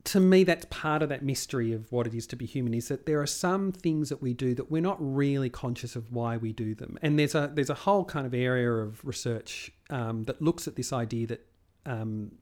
to 0.04 0.20
me, 0.20 0.44
that's 0.44 0.66
part 0.66 1.02
of 1.02 1.08
that 1.08 1.22
mystery 1.22 1.72
of 1.72 1.90
what 1.92 2.06
it 2.06 2.14
is 2.14 2.26
to 2.28 2.36
be 2.36 2.46
human. 2.46 2.74
Is 2.74 2.88
that 2.88 3.06
there 3.06 3.20
are 3.20 3.26
some 3.26 3.72
things 3.72 4.08
that 4.08 4.22
we 4.22 4.32
do 4.32 4.54
that 4.54 4.70
we're 4.70 4.82
not 4.82 4.96
really 4.98 5.50
conscious 5.50 5.94
of 5.94 6.10
why 6.12 6.36
we 6.36 6.52
do 6.52 6.74
them, 6.74 6.98
and 7.02 7.18
there's 7.18 7.34
a 7.34 7.50
there's 7.52 7.70
a 7.70 7.74
whole 7.74 8.04
kind 8.04 8.26
of 8.26 8.32
area 8.32 8.70
of 8.70 9.04
research 9.04 9.72
um, 9.90 10.24
that 10.24 10.40
looks 10.40 10.66
at 10.66 10.76
this 10.76 10.92
idea 10.92 11.26
that 11.26 11.46
um, 11.84 12.32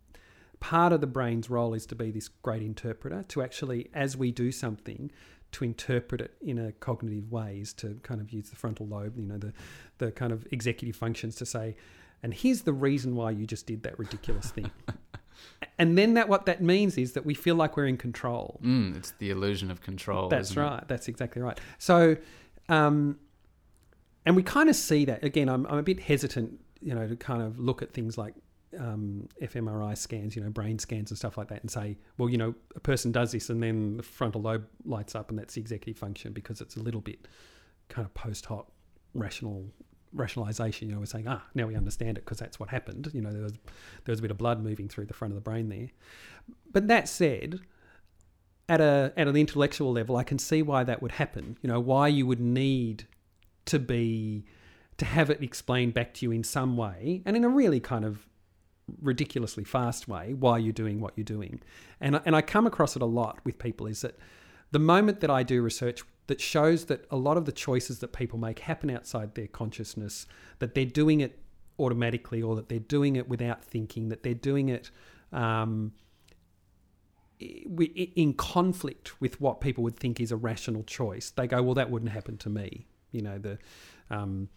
part 0.61 0.93
of 0.93 1.01
the 1.01 1.07
brain's 1.07 1.49
role 1.49 1.75
is 1.75 1.87
to 1.87 1.95
be 1.95 2.11
this 2.11 2.29
great 2.29 2.63
interpreter, 2.63 3.25
to 3.29 3.43
actually, 3.43 3.89
as 3.95 4.17
we 4.17 4.33
do 4.33 4.51
something, 4.51 5.11
to 5.53 5.65
interpret 5.65 6.21
it 6.21 6.35
in 6.41 6.59
a 6.59 6.73
cognitive 6.73 7.31
ways, 7.31 7.73
to 7.75 7.99
kind 8.03 8.21
of 8.21 8.33
use 8.33 8.51
the 8.51 8.57
frontal 8.57 8.87
lobe, 8.87 9.19
you 9.19 9.27
know, 9.27 9.39
the 9.39 9.53
the 9.99 10.13
kind 10.13 10.33
of 10.33 10.47
executive 10.51 10.95
functions 10.95 11.35
to 11.37 11.47
say, 11.47 11.75
and 12.23 12.35
here's 12.35 12.63
the 12.63 12.73
reason 12.73 13.15
why 13.15 13.31
you 13.31 13.47
just 13.47 13.67
did 13.67 13.83
that 13.85 13.99
ridiculous 13.99 14.51
thing. 14.51 14.71
and 15.79 15.97
then 15.97 16.15
that 16.15 16.29
what 16.29 16.47
that 16.47 16.63
means 16.63 16.99
is 16.99 17.13
that 17.13 17.25
we 17.25 17.35
feel 17.35 17.55
like 17.55 17.77
we're 17.77 17.87
in 17.87 17.97
control. 17.97 18.61
Mm, 18.63 18.97
it's 18.97 19.13
the 19.13 19.31
illusion 19.31 19.71
of 19.71 19.81
control. 19.81 20.29
That's 20.29 20.51
isn't 20.51 20.63
it? 20.63 20.67
right. 20.67 20.89
That's 20.89 21.09
exactly 21.09 21.43
right. 21.43 21.59
So, 21.79 22.17
um, 22.69 23.19
and 24.27 24.37
we 24.37 24.43
kind 24.43 24.69
of 24.69 24.77
see 24.77 25.05
that 25.07 25.25
again. 25.25 25.49
I'm, 25.49 25.67
I'm 25.67 25.79
a 25.79 25.83
bit 25.83 26.01
hesitant, 26.01 26.61
you 26.83 26.95
know, 26.95 27.07
to 27.07 27.17
kind 27.17 27.43
of 27.43 27.59
look 27.59 27.81
at 27.83 27.93
things 27.93 28.19
like 28.19 28.35
um, 28.79 29.29
fMRI 29.41 29.97
scans, 29.97 30.37
you 30.37 30.43
know, 30.43 30.51
brain 30.51 30.79
scans 30.79 31.11
and 31.11 31.19
stuff 31.19 31.39
like 31.39 31.49
that, 31.49 31.63
and 31.63 31.71
say, 31.71 31.97
well, 32.17 32.29
you 32.29 32.39
know, 32.39 32.55
a 32.75 32.81
person 32.81 33.13
does 33.13 33.33
this, 33.33 33.51
and 33.51 33.63
then 33.63 33.97
the 33.97 34.03
frontal 34.03 34.43
lobe 34.43 34.67
lights 34.85 35.15
up, 35.15 35.31
and 35.31 35.39
that's 35.39 35.55
the 35.55 35.61
executive 35.61 35.99
function 35.99 36.33
because 36.33 36.61
it's 36.61 36.77
a 36.77 36.81
little 36.81 37.01
bit 37.01 37.27
kind 37.89 38.05
of 38.05 38.13
post 38.15 38.47
hoc 38.47 38.69
rational 39.15 39.65
rationalization. 40.13 40.89
You 40.89 40.95
know, 40.95 41.01
we're 41.01 41.07
saying, 41.07 41.29
ah, 41.29 41.45
now 41.55 41.67
we 41.67 41.77
understand 41.77 42.19
it 42.19 42.25
because 42.25 42.39
that's 42.39 42.59
what 42.61 42.69
happened. 42.69 43.11
You 43.13 43.21
know, 43.21 43.33
there 43.33 43.43
was 43.43 43.53
there 43.53 44.13
was 44.13 44.19
a 44.19 44.23
bit 44.23 44.31
of 44.31 44.39
blood 44.39 44.63
moving 44.63 44.89
through 44.89 45.07
the 45.07 45.15
front 45.15 45.33
of 45.33 45.37
the 45.37 45.43
brain 45.43 45.69
there. 45.69 45.89
But 46.71 46.89
that 46.89 47.09
said, 47.09 47.61
at 48.69 48.81
a 48.81 49.13
at 49.17 49.29
an 49.29 49.37
intellectual 49.37 49.93
level, 49.93 50.17
I 50.17 50.25
can 50.25 50.39
see 50.39 50.63
why 50.63 50.85
that 50.85 51.03
would 51.03 51.13
happen. 51.13 51.59
You 51.63 51.69
know, 51.69 51.81
why 51.81 52.09
you 52.09 52.27
would 52.27 52.41
need 52.41 53.07
to 53.67 53.79
be 53.79 54.45
to 54.99 55.05
have 55.05 55.31
it 55.31 55.43
explained 55.43 55.95
back 55.95 56.13
to 56.15 56.27
you 56.27 56.33
in 56.33 56.43
some 56.43 56.77
way 56.77 57.23
and 57.25 57.37
in 57.37 57.45
a 57.45 57.49
really 57.49 57.81
kind 57.81 58.05
of 58.05 58.27
ridiculously 59.01 59.65
fast 59.65 60.09
way 60.09 60.35
why 60.35 60.59
you're 60.59 60.73
doing 60.73 61.01
what 61.01 61.13
you're 61.17 61.25
doing. 61.25 61.61
And, 62.01 62.21
and 62.25 62.35
I 62.35 62.43
come 62.43 62.67
across 62.67 62.97
it 62.97 63.03
a 63.03 63.07
lot 63.07 63.39
with 63.45 63.59
people 63.59 63.87
is 63.87 64.01
that 64.03 64.19
the 64.71 64.79
moment 64.79 65.21
that 65.21 65.31
I 65.31 65.43
do 65.43 65.63
research 65.63 66.03
that 66.27 66.41
shows 66.41 66.87
that 66.87 67.07
a 67.11 67.17
lot 67.17 67.37
of 67.37 67.47
the 67.47 67.53
choices 67.53 68.01
that 68.01 68.13
people 68.13 68.39
make 68.39 68.61
happen 68.61 68.91
outside 68.91 69.35
their 69.35 69.47
consciousness, 69.47 70.27
that 70.59 70.75
they're 70.75 70.85
doing 70.85 71.21
it 71.21 71.39
automatically 71.79 72.43
or 72.43 72.55
that 72.57 72.69
they're 72.69 72.79
doing 72.79 73.17
it 73.17 73.29
without 73.29 73.65
thinking, 73.65 74.09
that 74.11 74.23
they're 74.23 74.35
doing 74.35 74.69
it 74.69 74.91
um, 75.33 75.93
in 77.41 78.35
conflict 78.35 79.21
with 79.21 79.41
what 79.41 79.61
people 79.61 79.85
would 79.85 79.97
think 79.97 80.21
is 80.21 80.33
a 80.33 80.37
rational 80.37 80.83
choice, 80.83 81.31
they 81.31 81.47
go, 81.47 81.63
well, 81.63 81.75
that 81.75 81.91
wouldn't 81.91 82.13
happen 82.13 82.37
to 82.39 82.49
me. 82.49 82.87
You 83.13 83.23
know, 83.23 83.39
the. 83.39 83.59
Um, 84.11 84.49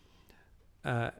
uh, 0.84 1.12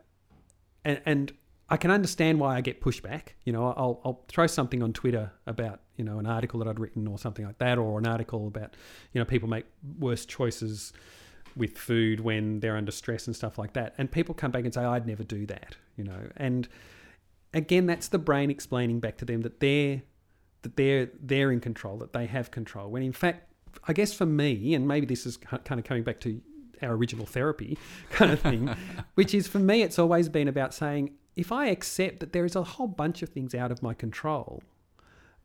and, 0.84 1.02
and 1.06 1.34
I 1.72 1.78
can 1.78 1.90
understand 1.90 2.40
why 2.40 2.58
I 2.58 2.62
get 2.62 2.82
pushback. 2.82 3.30
You 3.46 3.54
know, 3.54 3.68
I'll, 3.68 4.02
I'll 4.04 4.26
throw 4.28 4.46
something 4.46 4.84
on 4.84 4.92
Twitter 4.92 5.32
about, 5.48 5.80
you 5.96 6.04
know, 6.04 6.20
an 6.20 6.26
article 6.26 6.60
that 6.60 6.68
I'd 6.68 6.80
written 6.82 7.08
or 7.08 7.18
something 7.18 7.46
like 7.46 7.60
that, 7.60 7.78
or 7.78 7.98
an 7.98 8.06
article 8.06 8.46
about, 8.46 8.76
you 9.14 9.20
know, 9.20 9.26
people 9.26 9.48
make 9.48 9.66
worse 9.98 10.26
choices 10.26 10.92
with 11.56 11.78
food 11.78 12.20
when 12.20 12.60
they're 12.60 12.76
under 12.76 12.92
stress 12.92 13.26
and 13.26 13.34
stuff 13.34 13.58
like 13.58 13.72
that. 13.74 13.96
And 13.98 14.12
people 14.12 14.36
come 14.36 14.52
back 14.52 14.66
and 14.66 14.74
say, 14.74 14.84
I'd 14.84 15.08
never 15.08 15.24
do 15.24 15.46
that, 15.46 15.78
you 15.96 16.04
know. 16.04 16.28
And 16.36 16.68
again, 17.54 17.86
that's 17.86 18.10
the 18.10 18.20
brain 18.20 18.52
explaining 18.52 19.00
back 19.00 19.18
to 19.20 19.26
them 19.26 19.42
that 19.42 19.62
they're 19.62 20.02
that 20.64 20.76
they're 20.76 21.10
they're 21.22 21.52
in 21.54 21.62
control, 21.62 21.98
that 22.00 22.12
they 22.12 22.26
have 22.26 22.52
control. 22.52 22.90
When 22.92 23.02
in 23.02 23.14
fact, 23.14 23.50
I 23.88 23.94
guess 23.94 24.14
for 24.14 24.26
me, 24.26 24.74
and 24.74 24.88
maybe 24.90 25.06
this 25.06 25.26
is 25.26 25.38
kind 25.38 25.80
of 25.80 25.84
coming 25.84 26.04
back 26.04 26.20
to 26.22 26.42
our 26.82 26.92
original 26.92 27.26
therapy 27.26 27.78
kind 28.12 28.32
of 28.32 28.42
thing, 28.42 28.76
which 29.16 29.34
is 29.34 29.48
for 29.48 29.60
me, 29.60 29.84
it's 29.84 29.98
always 29.98 30.28
been 30.28 30.50
about 30.50 30.74
saying, 30.74 31.12
if 31.36 31.52
I 31.52 31.68
accept 31.68 32.20
that 32.20 32.34
there 32.34 32.46
is 32.46 32.56
a 32.56 32.64
whole 32.64 32.88
bunch 32.88 33.22
of 33.22 33.30
things 33.30 33.56
out 33.56 33.72
of 33.72 33.82
my 33.82 33.94
control, 33.94 34.62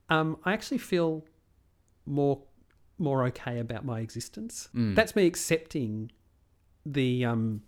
um, 0.08 0.38
I 0.44 0.52
actually 0.52 0.78
feel 0.78 1.24
more 2.04 2.42
more 2.98 3.26
okay 3.26 3.58
about 3.58 3.84
my 3.84 4.00
existence. 4.00 4.68
Mm. 4.74 4.94
That's 4.94 5.14
me 5.14 5.26
accepting 5.26 6.10
the, 6.84 7.24
um, 7.24 7.62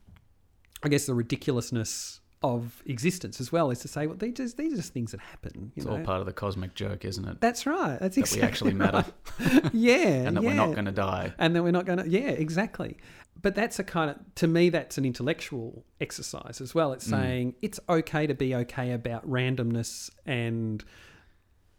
I 0.83 0.89
guess, 0.89 1.07
the 1.07 1.14
ridiculousness 1.14 2.21
of 2.43 2.83
existence 2.87 3.41
as 3.41 3.51
well. 3.53 3.71
Is 3.71 3.81
to 3.81 3.89
say, 3.89 4.07
well, 4.07 4.16
these 4.16 4.35
just, 4.35 4.57
these 4.57 4.73
are 4.73 4.77
just 4.77 4.93
things 4.93 5.11
that 5.11 5.21
happen. 5.21 5.73
it's 5.77 5.85
know? 5.85 5.93
all 5.93 6.01
part 6.01 6.21
of 6.21 6.27
the 6.27 6.33
cosmic 6.33 6.75
joke, 6.75 7.05
isn't 7.05 7.27
it? 7.27 7.41
That's 7.41 7.66
right. 7.66 7.99
That's 8.01 8.14
that 8.14 8.21
exactly 8.21 8.41
we 8.41 8.47
actually 8.47 8.75
matter, 8.75 9.05
right. 9.41 9.71
yeah, 9.75 9.97
and 9.97 10.37
that 10.37 10.43
yeah. 10.43 10.49
we're 10.49 10.55
not 10.55 10.73
going 10.73 10.87
to 10.87 10.93
die. 10.93 11.35
and 11.39 11.55
that 11.55 11.62
we're 11.62 11.73
not 11.73 11.85
going 11.85 11.99
to. 11.99 12.09
Yeah, 12.09 12.31
exactly. 12.31 12.97
But 13.41 13.55
that's 13.55 13.78
a 13.78 13.84
kind 13.84 14.11
of 14.11 14.16
to 14.36 14.47
me 14.49 14.68
that's 14.68 14.99
an 14.99 15.05
intellectual 15.05 15.84
exercise 16.01 16.61
as 16.61 16.74
well. 16.74 16.93
It's 16.93 17.07
Mm. 17.07 17.11
saying 17.11 17.55
it's 17.62 17.78
okay 17.89 18.26
to 18.26 18.34
be 18.34 18.55
okay 18.55 18.93
about 18.93 19.28
randomness 19.28 20.11
and 20.26 20.84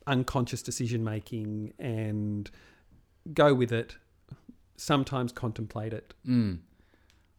unconscious 0.08 0.62
decision 0.62 1.04
making 1.04 1.74
and 1.78 2.50
go 3.34 3.54
with 3.54 3.72
it. 3.72 3.98
Sometimes 4.78 5.32
contemplate 5.34 5.92
it. 5.94 6.14
Mm. 6.26 6.60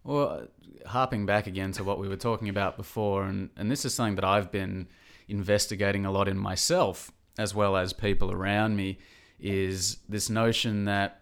Well, 0.04 0.48
harping 0.86 1.24
back 1.26 1.46
again 1.46 1.72
to 1.72 1.84
what 1.84 1.98
we 1.98 2.06
were 2.08 2.16
talking 2.16 2.48
about 2.48 2.76
before, 2.76 3.24
and, 3.24 3.50
and 3.56 3.70
this 3.70 3.84
is 3.84 3.94
something 3.94 4.16
that 4.16 4.24
I've 4.24 4.50
been 4.52 4.88
investigating 5.28 6.04
a 6.04 6.10
lot 6.10 6.28
in 6.28 6.36
myself 6.36 7.10
as 7.38 7.54
well 7.54 7.76
as 7.76 7.92
people 7.94 8.30
around 8.30 8.76
me, 8.76 8.98
is 9.38 9.98
this 10.08 10.28
notion 10.28 10.84
that 10.84 11.19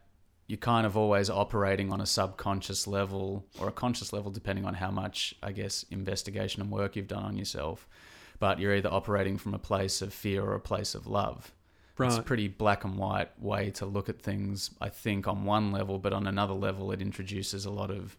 you're 0.49 0.57
kind 0.57 0.87
of 0.87 0.97
always 0.97 1.29
operating 1.29 1.93
on 1.93 2.01
a 2.01 2.07
subconscious 2.07 2.87
level 2.87 3.45
or 3.61 3.69
a 3.69 3.73
conscious 3.73 4.15
level, 4.15 4.31
depending 4.31 4.65
on 4.65 4.75
how 4.75 4.91
much, 4.91 5.35
I 5.43 5.53
guess, 5.53 5.85
investigation 5.91 6.63
and 6.63 6.71
work 6.71 6.97
you've 6.97 7.07
done 7.07 7.23
on 7.23 7.37
yourself. 7.37 7.87
But 8.41 8.59
you're 8.59 8.75
either 8.75 8.91
operating 8.91 9.37
from 9.37 9.53
a 9.53 9.59
place 9.59 10.01
of 10.01 10.15
fear 10.15 10.43
or 10.43 10.55
a 10.55 10.61
place 10.61 10.95
of 10.95 11.07
love. 11.07 11.53
It's 12.01 12.17
a 12.17 12.23
pretty 12.23 12.49
black 12.49 12.85
and 12.85 12.97
white 12.97 13.29
way 13.41 13.71
to 13.73 13.85
look 13.85 14.09
at 14.09 14.23
things, 14.23 14.71
I 14.81 14.89
think, 14.89 15.27
on 15.27 15.45
one 15.45 15.73
level, 15.73 15.99
but 15.99 16.13
on 16.13 16.27
another 16.27 16.55
level, 16.55 16.93
it 16.93 17.03
introduces 17.03 17.65
a 17.65 17.71
lot 17.71 17.91
of 17.91 18.17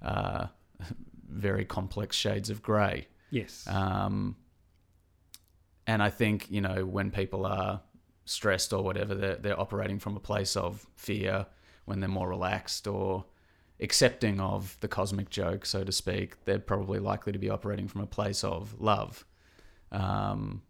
uh, 0.00 0.46
very 1.28 1.64
complex 1.64 2.16
shades 2.16 2.48
of 2.48 2.62
grey. 2.62 3.08
Yes. 3.30 3.66
Um, 3.66 4.36
and 5.86 6.02
I 6.02 6.08
think, 6.08 6.50
you 6.50 6.60
know, 6.60 6.86
when 6.86 7.10
people 7.10 7.44
are 7.44 7.80
stressed 8.30 8.72
or 8.72 8.82
whatever, 8.82 9.14
they're, 9.14 9.36
they're 9.36 9.60
operating 9.60 9.98
from 9.98 10.16
a 10.16 10.20
place 10.20 10.56
of 10.56 10.86
fear. 10.96 11.46
When 11.86 12.00
they're 12.00 12.08
more 12.08 12.28
relaxed 12.28 12.86
or 12.86 13.24
accepting 13.80 14.38
of 14.38 14.76
the 14.80 14.86
cosmic 14.86 15.28
joke, 15.30 15.66
so 15.66 15.82
to 15.82 15.90
speak, 15.90 16.44
they're 16.44 16.58
probably 16.60 17.00
likely 17.00 17.32
to 17.32 17.38
be 17.38 17.50
operating 17.50 17.88
from 17.88 18.02
a 18.02 18.06
place 18.06 18.44
of 18.44 18.80
love. 18.80 19.24
Um, 19.90 20.62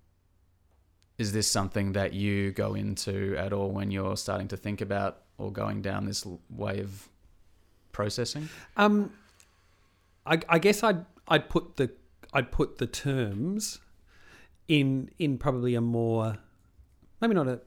is 1.19 1.33
this 1.33 1.47
something 1.47 1.93
that 1.93 2.15
you 2.15 2.53
go 2.53 2.75
into 2.75 3.37
at 3.37 3.53
all 3.53 3.71
when 3.71 3.91
you're 3.91 4.17
starting 4.17 4.49
to 4.49 4.57
think 4.57 4.81
about 4.81 5.23
or 5.37 5.53
going 5.53 5.83
down 5.83 6.07
this 6.07 6.27
way 6.49 6.81
of 6.81 7.09
processing? 7.93 8.49
Um, 8.79 9.13
I, 10.25 10.41
I 10.49 10.59
guess 10.59 10.83
I'd 10.83 11.05
I'd 11.29 11.51
put 11.51 11.77
the 11.77 11.91
I'd 12.33 12.51
put 12.51 12.79
the 12.79 12.87
terms 12.87 13.81
in 14.69 15.11
in 15.19 15.37
probably 15.37 15.75
a 15.75 15.81
more 15.83 16.39
maybe 17.21 17.35
not 17.35 17.49
a 17.49 17.61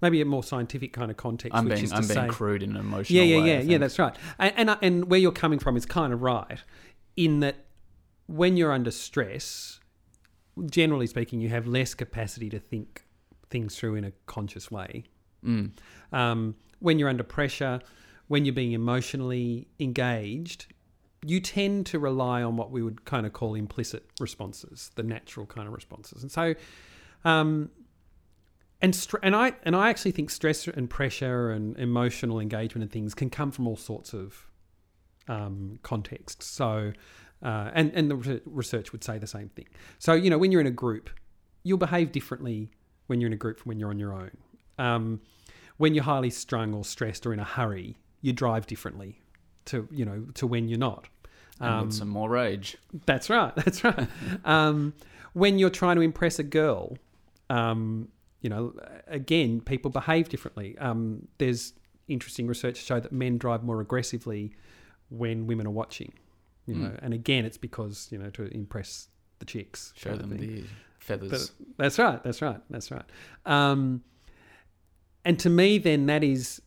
maybe 0.00 0.20
a 0.20 0.24
more 0.24 0.42
scientific 0.42 0.92
kind 0.92 1.10
of 1.10 1.16
context. 1.16 1.56
I'm 1.56 1.64
which 1.64 1.80
being 1.80 1.92
I'm 1.92 2.06
being 2.06 2.12
say, 2.12 2.28
crude 2.28 2.62
in 2.62 2.70
an 2.70 2.76
emotional 2.76 3.16
yeah, 3.16 3.36
yeah, 3.36 3.42
way. 3.42 3.42
I 3.42 3.54
yeah, 3.56 3.60
yeah. 3.62 3.78
That's 3.78 3.98
right. 3.98 4.14
And 4.38 4.70
and, 4.70 4.78
and 4.82 5.10
where 5.10 5.20
you're 5.20 5.32
coming 5.32 5.58
from 5.58 5.76
is 5.76 5.86
kind 5.86 6.12
of 6.12 6.22
right 6.22 6.62
in 7.16 7.40
that 7.40 7.56
when 8.26 8.56
you're 8.56 8.72
under 8.72 8.90
stress, 8.90 9.80
generally 10.70 11.06
speaking, 11.06 11.40
you 11.40 11.48
have 11.48 11.66
less 11.66 11.94
capacity 11.94 12.48
to 12.50 12.58
think 12.58 13.04
things 13.50 13.76
through 13.76 13.94
in 13.96 14.04
a 14.04 14.12
conscious 14.26 14.70
way. 14.70 15.04
Mm. 15.44 15.72
Um, 16.12 16.56
when 16.80 16.98
you're 16.98 17.08
under 17.08 17.22
pressure, 17.22 17.80
when 18.28 18.44
you're 18.44 18.54
being 18.54 18.72
emotionally 18.72 19.68
engaged, 19.78 20.66
you 21.24 21.40
tend 21.40 21.86
to 21.86 21.98
rely 21.98 22.42
on 22.42 22.56
what 22.56 22.70
we 22.70 22.82
would 22.82 23.04
kind 23.04 23.26
of 23.26 23.32
call 23.32 23.54
implicit 23.54 24.04
responses, 24.20 24.90
the 24.94 25.02
natural 25.02 25.46
kind 25.46 25.66
of 25.66 25.74
responses. 25.74 26.22
And 26.22 26.30
so, 26.30 26.54
um, 27.24 27.70
and 28.84 28.94
str- 28.94 29.22
and 29.22 29.34
I 29.34 29.46
and 29.66 29.74
I 29.74 29.88
actually 29.90 30.12
think 30.12 30.30
stress 30.30 30.68
and 30.68 30.88
pressure 30.88 31.50
and 31.50 31.76
emotional 31.78 32.38
engagement 32.40 32.82
and 32.82 32.92
things 32.92 33.14
can 33.14 33.30
come 33.30 33.50
from 33.50 33.66
all 33.68 33.76
sorts 33.76 34.12
of 34.14 34.46
um, 35.28 35.78
contexts. 35.82 36.46
So, 36.46 36.92
uh, 37.42 37.70
and 37.74 37.92
and 37.94 38.10
the 38.10 38.40
research 38.44 38.92
would 38.92 39.02
say 39.02 39.18
the 39.18 39.26
same 39.26 39.48
thing. 39.48 39.68
So 39.98 40.12
you 40.12 40.28
know, 40.30 40.38
when 40.38 40.52
you're 40.52 40.60
in 40.60 40.66
a 40.66 40.78
group, 40.86 41.10
you'll 41.62 41.78
behave 41.78 42.12
differently 42.12 42.70
when 43.06 43.20
you're 43.20 43.28
in 43.28 43.32
a 43.32 43.36
group 43.44 43.58
from 43.60 43.70
when 43.70 43.78
you're 43.80 43.90
on 43.90 43.98
your 43.98 44.12
own. 44.12 44.30
Um, 44.78 45.20
when 45.76 45.94
you're 45.94 46.04
highly 46.04 46.30
strung 46.30 46.74
or 46.74 46.84
stressed 46.84 47.26
or 47.26 47.32
in 47.32 47.40
a 47.40 47.44
hurry, 47.44 47.96
you 48.20 48.32
drive 48.32 48.66
differently 48.66 49.20
to 49.66 49.88
you 49.90 50.04
know 50.04 50.26
to 50.34 50.46
when 50.46 50.68
you're 50.68 50.78
not. 50.90 51.08
And 51.60 51.68
Um, 51.74 51.86
with 51.86 51.94
some 51.94 52.08
more 52.08 52.28
rage. 52.28 52.76
that's 53.06 53.30
right. 53.30 53.54
That's 53.64 53.84
right. 53.84 54.08
um, 54.44 54.92
when 55.34 55.58
you're 55.60 55.70
trying 55.82 55.96
to 55.96 56.02
impress 56.02 56.38
a 56.40 56.42
girl, 56.60 56.98
um, 57.48 58.08
you 58.44 58.50
know, 58.50 58.74
again, 59.06 59.60
people 59.62 59.90
behave 59.90 60.28
differently. 60.28 60.76
Um, 60.78 61.26
there's 61.38 61.72
interesting 62.08 62.46
research 62.46 62.76
to 62.78 62.84
show 62.84 63.00
that 63.00 63.10
men 63.10 63.38
drive 63.38 63.64
more 63.64 63.80
aggressively 63.80 64.52
when 65.08 65.46
women 65.46 65.66
are 65.66 65.70
watching. 65.82 66.12
You 66.66 66.74
know, 66.74 66.88
Mm. 66.88 66.98
and 67.02 67.14
again, 67.14 67.44
it's 67.46 67.56
because 67.58 68.08
you 68.12 68.18
know 68.18 68.28
to 68.38 68.42
impress 68.54 69.08
the 69.38 69.46
chicks. 69.46 69.92
Show 69.96 70.14
them 70.16 70.30
the 70.36 70.64
feathers. 70.98 71.52
But 71.76 71.84
that's 71.84 71.98
right. 71.98 72.22
That's 72.22 72.40
right. 72.42 72.60
That's 72.68 72.90
right. 72.90 73.04
Um, 73.46 74.02
and 75.24 75.38
to 75.38 75.48
me, 75.50 75.78
then 75.78 76.04
that 76.06 76.22
is 76.22 76.60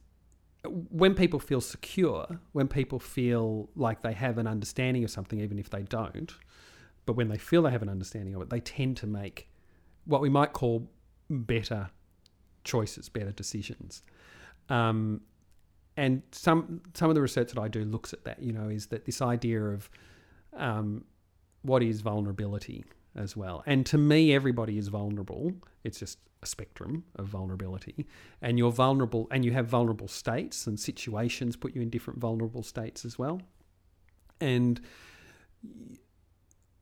when 0.89 1.13
people 1.13 1.39
feel 1.39 1.61
secure, 1.61 2.39
when 2.53 2.67
people 2.67 2.99
feel 2.99 3.69
like 3.75 4.01
they 4.01 4.13
have 4.13 4.37
an 4.39 4.47
understanding 4.47 5.03
of 5.03 5.11
something, 5.11 5.39
even 5.39 5.59
if 5.59 5.69
they 5.69 5.83
don't, 5.83 6.33
but 7.05 7.13
when 7.13 7.27
they 7.29 7.37
feel 7.37 7.61
they 7.61 7.71
have 7.71 7.83
an 7.83 7.89
understanding 7.89 8.33
of 8.35 8.41
it, 8.41 8.49
they 8.49 8.59
tend 8.59 8.97
to 8.97 9.07
make 9.07 9.47
what 10.05 10.21
we 10.21 10.29
might 10.29 10.53
call 10.53 10.89
better 11.29 11.89
choices, 12.63 13.09
better 13.09 13.31
decisions. 13.31 14.03
Um, 14.69 15.21
and 15.95 16.21
some 16.31 16.81
some 16.93 17.09
of 17.09 17.15
the 17.15 17.21
research 17.21 17.51
that 17.53 17.59
I 17.59 17.67
do 17.67 17.83
looks 17.83 18.13
at 18.13 18.23
that. 18.25 18.41
You 18.41 18.53
know, 18.53 18.69
is 18.69 18.87
that 18.87 19.05
this 19.05 19.21
idea 19.21 19.63
of 19.63 19.89
um, 20.53 21.05
what 21.63 21.81
is 21.81 22.01
vulnerability? 22.01 22.83
as 23.17 23.35
well. 23.35 23.63
And 23.65 23.85
to 23.87 23.97
me, 23.97 24.33
everybody 24.33 24.77
is 24.77 24.87
vulnerable. 24.87 25.53
It's 25.83 25.99
just 25.99 26.19
a 26.43 26.45
spectrum 26.45 27.03
of 27.15 27.27
vulnerability. 27.27 28.05
And 28.41 28.57
you're 28.57 28.71
vulnerable, 28.71 29.27
and 29.31 29.43
you 29.43 29.51
have 29.53 29.67
vulnerable 29.67 30.07
states, 30.07 30.67
and 30.67 30.79
situations 30.79 31.55
put 31.55 31.75
you 31.75 31.81
in 31.81 31.89
different 31.89 32.19
vulnerable 32.19 32.63
states 32.63 33.03
as 33.03 33.17
well. 33.17 33.41
And, 34.39 34.79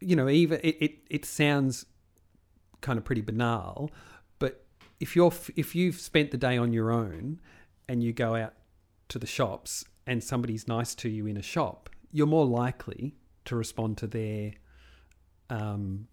you 0.02 0.16
know, 0.16 0.28
even 0.28 0.60
it, 0.62 0.78
it, 0.80 0.98
it 1.10 1.26
sounds 1.26 1.86
kind 2.82 3.00
of 3.00 3.06
pretty 3.06 3.22
banal, 3.22 3.90
if 5.00 5.16
you're 5.16 5.34
if 5.56 5.76
you've 5.76 6.00
spent 6.00 6.32
the 6.32 6.38
day 6.38 6.58
on 6.58 6.74
your 6.74 6.92
own 6.92 7.40
and 7.88 8.04
you 8.04 8.14
go 8.14 8.36
out 8.36 8.54
to 9.10 9.20
the 9.20 9.28
shops 9.28 9.86
and 10.08 10.24
somebody's 10.24 10.68
nice 10.68 10.96
to 10.96 11.10
you 11.10 11.28
in 11.28 11.38
a 11.38 11.42
shop, 11.42 11.90
you're 12.12 12.28
more 12.28 12.46
likely 12.46 13.16
to 13.46 13.56
respond 13.56 13.98
to 13.98 14.08
their 14.08 14.54
um, 15.50 16.08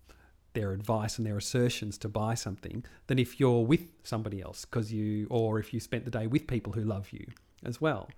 their 0.55 0.73
advice 0.73 1.17
and 1.17 1.27
their 1.27 1.39
assertions 1.39 1.97
to 1.99 2.09
buy 2.09 2.35
something 2.35 2.85
than 3.07 3.19
if 3.19 3.41
you're 3.41 3.65
with 3.65 3.89
somebody 4.03 4.43
else 4.43 4.65
because 4.65 4.93
you 4.93 5.27
or 5.31 5.59
if 5.59 5.73
you 5.73 5.81
spent 5.81 6.05
the 6.05 6.11
day 6.11 6.27
with 6.27 6.47
people 6.47 6.73
who 6.73 6.83
love 6.83 7.09
you 7.13 7.27
as 7.65 7.81
well. 7.81 8.09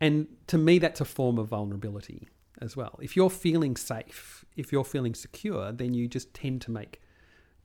And 0.00 0.26
to 0.48 0.58
me 0.58 0.78
that's 0.78 1.00
a 1.00 1.04
form 1.04 1.38
of 1.38 1.48
vulnerability 1.48 2.28
as 2.60 2.76
well. 2.76 2.98
If 3.00 3.16
you're 3.16 3.30
feeling 3.30 3.76
safe, 3.76 4.44
if 4.56 4.72
you're 4.72 4.84
feeling 4.84 5.14
secure, 5.14 5.70
then 5.72 5.94
you 5.94 6.08
just 6.08 6.34
tend 6.34 6.60
to 6.62 6.70
make 6.70 7.00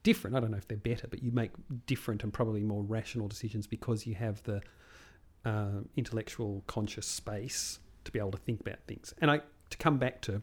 different, 0.04 0.36
I 0.36 0.40
don't 0.40 0.52
know 0.52 0.58
if 0.58 0.68
they're 0.68 0.78
better, 0.78 1.08
but 1.08 1.22
you 1.24 1.32
make 1.32 1.52
different 1.86 2.24
and 2.24 2.32
probably 2.32 2.62
more 2.62 2.84
rational 2.84 3.28
decisions 3.28 3.68
because 3.68 4.06
you 4.08 4.16
have 4.16 4.42
the 4.44 4.62
uh, 5.46 5.82
intellectual 5.96 6.64
conscious 6.68 7.06
space 7.08 7.80
to 8.04 8.12
be 8.12 8.20
able 8.20 8.32
to 8.32 8.38
think 8.38 8.62
about 8.62 8.80
things. 8.88 9.14
And 9.22 9.30
I 9.32 9.42
to 9.70 9.78
come 9.78 9.98
back 9.98 10.22
to 10.22 10.42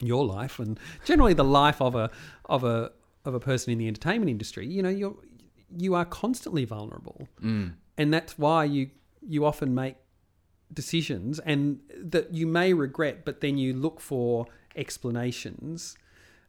your 0.00 0.24
life 0.26 0.58
and 0.58 0.78
generally 1.04 1.34
the 1.34 1.44
life 1.44 1.80
of 1.80 1.94
a 1.94 2.10
of 2.46 2.64
a 2.64 2.90
of 3.24 3.34
a 3.34 3.40
person 3.40 3.72
in 3.72 3.78
the 3.78 3.86
entertainment 3.88 4.28
industry, 4.30 4.66
you 4.66 4.82
know, 4.82 4.88
you're 4.88 5.16
you 5.76 5.94
are 5.94 6.04
constantly 6.04 6.64
vulnerable, 6.64 7.28
Mm. 7.40 7.74
and 7.96 8.12
that's 8.12 8.38
why 8.38 8.64
you 8.64 8.90
you 9.26 9.44
often 9.44 9.74
make 9.74 9.96
decisions 10.72 11.38
and 11.40 11.80
that 11.96 12.34
you 12.34 12.46
may 12.46 12.72
regret, 12.72 13.24
but 13.24 13.40
then 13.40 13.56
you 13.56 13.72
look 13.72 14.00
for 14.00 14.46
explanations 14.76 15.96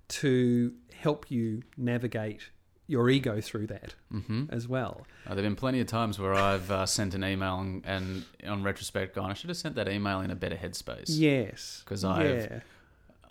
to 0.10 0.74
help 0.94 1.30
you 1.32 1.64
navigate 1.78 2.42
your 2.88 3.10
ego 3.10 3.42
through 3.42 3.66
that 3.68 3.96
Mm-hmm. 4.14 4.46
as 4.50 4.68
well. 4.68 5.06
Uh, 5.26 5.30
there 5.34 5.44
have 5.44 5.52
been 5.52 5.56
plenty 5.56 5.80
of 5.82 5.88
times 5.88 6.20
where 6.20 6.34
I've 6.34 6.70
uh, 6.72 6.86
sent 6.86 7.16
an 7.16 7.24
email 7.24 7.60
and, 7.60 7.84
and 7.86 8.26
on 8.48 8.64
retrospect 8.64 9.16
gone, 9.16 9.32
I 9.32 9.34
should 9.34 9.50
have 9.50 9.58
sent 9.58 9.76
that 9.76 9.90
email 9.90 10.22
in 10.22 10.30
a 10.32 10.36
better 10.36 10.56
headspace. 10.56 11.06
Yes, 11.08 11.82
'Cause 11.86 12.04
I've- 12.04 12.28
yeah. 12.30 12.60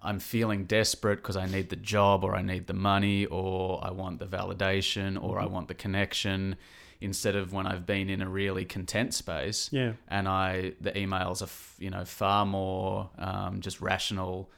I'm 0.02 0.18
feeling 0.18 0.66
desperate 0.66 1.16
because 1.16 1.36
I 1.36 1.46
need 1.46 1.70
the 1.70 1.76
job 1.76 2.24
or 2.24 2.34
I 2.36 2.42
need 2.42 2.66
the 2.66 2.74
money 2.74 3.24
or 3.24 3.80
I 3.82 3.90
want 3.90 4.18
the 4.18 4.26
validation 4.26 5.22
or 5.22 5.40
I 5.40 5.46
want 5.46 5.68
the 5.68 5.74
connection 5.74 6.56
instead 7.00 7.34
of 7.36 7.54
when 7.54 7.66
I've 7.66 7.86
been 7.86 8.10
in 8.10 8.20
a 8.20 8.28
really 8.28 8.66
content 8.66 9.14
space 9.14 9.70
yeah. 9.72 9.92
and 10.08 10.28
I 10.28 10.72
the 10.80 10.92
emails 10.92 11.40
are 11.40 11.44
f- 11.44 11.76
you 11.78 11.88
know 11.88 12.04
far 12.04 12.44
more 12.44 13.08
um, 13.18 13.62
just 13.62 13.80
rational, 13.80 14.50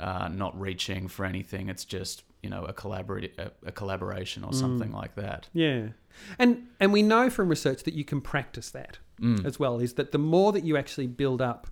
uh, 0.00 0.28
not 0.28 0.58
reaching 0.60 1.08
for 1.08 1.24
anything. 1.24 1.68
It's 1.68 1.84
just 1.84 2.22
you 2.42 2.50
know 2.50 2.64
a 2.64 2.72
collaborate 2.72 3.38
a, 3.38 3.52
a 3.66 3.72
collaboration 3.72 4.42
or 4.44 4.52
something 4.52 4.92
like 4.92 5.14
that. 5.16 5.48
Yeah. 5.52 5.88
And 6.38 6.66
and 6.80 6.92
we 6.92 7.02
know 7.02 7.30
from 7.30 7.48
research 7.48 7.84
that 7.84 7.94
you 7.94 8.04
can 8.04 8.20
practice 8.20 8.70
that 8.70 8.98
Mm. 9.20 9.44
as 9.44 9.56
well, 9.60 9.78
is 9.78 9.94
that 9.94 10.10
the 10.10 10.18
more 10.18 10.50
that 10.52 10.64
you 10.64 10.76
actually 10.76 11.06
build 11.06 11.40
up 11.40 11.68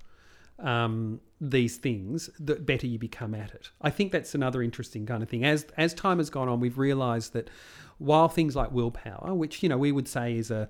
um, 0.59 1.21
these 1.41 1.79
things, 1.79 2.29
the 2.39 2.55
better 2.57 2.87
you 2.87 2.99
become 2.99 3.35
at 3.35 3.53
it. 3.55 3.71
I 3.81 3.91
think 3.91 4.13
that's 4.13 4.35
another 4.35 4.63
interesting 4.63 5.07
kind 5.07 5.23
of 5.23 5.29
thing. 5.29 5.45
As 5.45 5.67
as 5.77 5.95
time 5.95 6.19
has 6.19 6.31
gone 6.31 6.49
on, 6.49 6.61
we've 6.61 6.79
realized 6.79 7.33
that 7.33 7.49
while 7.99 8.29
things 8.29 8.55
like 8.57 8.71
willpower, 8.73 9.35
which, 9.35 9.63
you 9.63 9.69
know, 9.69 9.79
we 9.79 9.91
would 9.91 10.07
say 10.09 10.37
is 10.37 10.51
a 10.51 10.69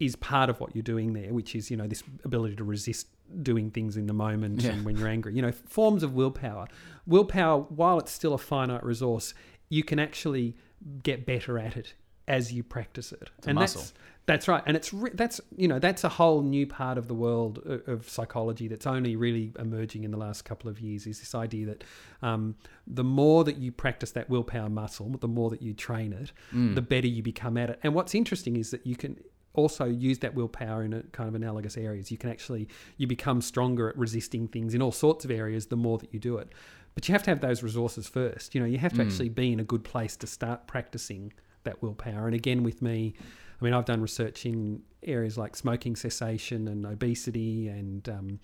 is 0.00 0.14
part 0.16 0.48
of 0.50 0.60
what 0.60 0.74
you're 0.74 0.82
doing 0.82 1.12
there, 1.12 1.32
which 1.34 1.54
is, 1.54 1.70
you 1.70 1.76
know, 1.76 1.86
this 1.86 2.02
ability 2.24 2.54
to 2.56 2.64
resist 2.64 3.08
doing 3.42 3.70
things 3.70 3.96
in 3.96 4.06
the 4.06 4.12
moment 4.12 4.62
Yeah. 4.62 4.70
and 4.70 4.84
when 4.84 4.96
you're 4.96 5.08
angry. 5.08 5.34
You 5.34 5.42
know, 5.42 5.52
forms 5.52 6.02
of 6.02 6.14
willpower. 6.14 6.66
Willpower, 7.06 7.62
while 7.68 7.98
it's 7.98 8.12
still 8.12 8.34
a 8.34 8.38
finite 8.38 8.84
resource, 8.84 9.34
you 9.68 9.82
can 9.82 9.98
actually 9.98 10.56
get 11.02 11.26
better 11.26 11.58
at 11.58 11.76
it 11.76 11.94
as 12.26 12.52
you 12.52 12.62
practice 12.62 13.12
it. 13.12 13.30
a 13.44 13.48
and 13.48 13.56
muscle. 13.56 13.80
that's 13.80 13.92
that's 14.26 14.46
right. 14.46 14.62
And 14.66 14.76
it's 14.76 14.92
re- 14.92 15.10
that's 15.14 15.40
you 15.56 15.66
know 15.68 15.78
that's 15.78 16.04
a 16.04 16.08
whole 16.10 16.42
new 16.42 16.66
part 16.66 16.98
of 16.98 17.08
the 17.08 17.14
world 17.14 17.58
of, 17.64 17.88
of 17.88 18.08
psychology 18.08 18.68
that's 18.68 18.86
only 18.86 19.16
really 19.16 19.52
emerging 19.58 20.04
in 20.04 20.10
the 20.10 20.18
last 20.18 20.42
couple 20.44 20.68
of 20.70 20.78
years. 20.80 21.06
Is 21.06 21.18
this 21.20 21.34
idea 21.34 21.64
that 21.66 21.84
um, 22.22 22.54
the 22.86 23.04
more 23.04 23.42
that 23.44 23.56
you 23.56 23.72
practice 23.72 24.10
that 24.12 24.28
willpower 24.28 24.68
muscle, 24.68 25.08
the 25.20 25.28
more 25.28 25.48
that 25.50 25.62
you 25.62 25.72
train 25.72 26.12
it, 26.12 26.32
Mm. 26.54 26.74
the 26.74 26.82
better 26.82 27.06
you 27.06 27.22
become 27.22 27.56
at 27.56 27.70
it. 27.70 27.80
And 27.82 27.94
what's 27.94 28.14
interesting 28.14 28.56
is 28.56 28.70
that 28.70 28.86
you 28.86 28.96
can 28.96 29.18
also 29.58 29.84
use 29.84 30.18
that 30.20 30.34
willpower 30.34 30.82
in 30.82 30.92
a 30.92 31.02
kind 31.12 31.28
of 31.28 31.34
analogous 31.34 31.76
areas. 31.76 32.10
You 32.10 32.18
can 32.18 32.30
actually 32.30 32.68
you 32.96 33.06
become 33.06 33.40
stronger 33.42 33.88
at 33.90 33.98
resisting 33.98 34.48
things 34.48 34.74
in 34.74 34.80
all 34.80 34.92
sorts 34.92 35.24
of 35.24 35.30
areas 35.30 35.66
the 35.66 35.76
more 35.76 35.98
that 35.98 36.12
you 36.14 36.20
do 36.20 36.38
it. 36.38 36.48
But 36.94 37.08
you 37.08 37.12
have 37.12 37.22
to 37.24 37.30
have 37.30 37.40
those 37.40 37.62
resources 37.62 38.08
first. 38.08 38.54
You 38.54 38.60
know, 38.60 38.66
you 38.66 38.78
have 38.78 38.92
to 38.94 39.02
Mm. 39.02 39.06
actually 39.06 39.28
be 39.28 39.52
in 39.52 39.60
a 39.60 39.64
good 39.64 39.84
place 39.84 40.16
to 40.16 40.26
start 40.26 40.66
practicing 40.66 41.32
that 41.64 41.82
willpower. 41.82 42.26
And 42.26 42.34
again, 42.34 42.62
with 42.62 42.80
me, 42.82 43.14
I 43.60 43.64
mean, 43.64 43.74
I've 43.74 43.84
done 43.84 44.00
research 44.00 44.46
in 44.46 44.82
areas 45.02 45.36
like 45.36 45.54
smoking 45.56 45.94
cessation 45.96 46.66
and 46.68 46.84
obesity 46.86 47.68
and 47.68 48.08
um, 48.08 48.40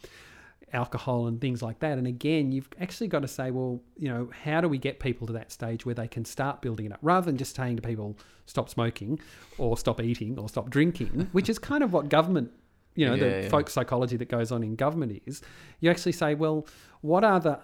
alcohol 0.75 1.27
and 1.27 1.41
things 1.41 1.63
like 1.63 1.79
that. 1.79 1.97
And 1.99 2.07
again, 2.07 2.53
you've 2.53 2.69
actually 2.81 3.09
got 3.09 3.21
to 3.23 3.29
say, 3.29 3.51
well, 3.51 3.81
you 3.97 4.09
know, 4.09 4.29
how 4.45 4.61
do 4.61 4.69
we 4.69 4.77
get 4.79 5.01
people 5.01 5.27
to 5.29 5.33
that 5.35 5.53
stage 5.53 5.87
where 5.87 5.95
they 5.95 6.09
can 6.09 6.25
start 6.25 6.61
building 6.61 6.87
it 6.87 6.93
up 6.93 6.99
rather 7.01 7.25
than 7.27 7.37
just 7.37 7.55
saying 7.57 7.77
to 7.77 7.83
people, 7.83 8.19
stop 8.47 8.69
smoking 8.69 9.19
or 9.57 9.79
stop 9.79 10.01
eating 10.03 10.39
or 10.39 10.49
stop 10.49 10.69
drinking, 10.71 11.29
which 11.33 11.49
is 11.49 11.59
kind 11.59 11.83
of 11.85 11.93
what 11.93 12.09
government, 12.09 12.51
you 12.95 13.07
know, 13.07 13.15
Yeah, 13.15 13.25
the 13.37 13.43
yeah. 13.45 13.49
folk 13.49 13.71
psychology 13.71 14.17
that 14.17 14.29
goes 14.29 14.51
on 14.53 14.63
in 14.63 14.75
government 14.77 15.23
is. 15.27 15.41
You 15.81 15.91
actually 15.91 16.13
say, 16.13 16.35
well, 16.35 16.67
what 17.01 17.25
are 17.25 17.41
the 17.41 17.61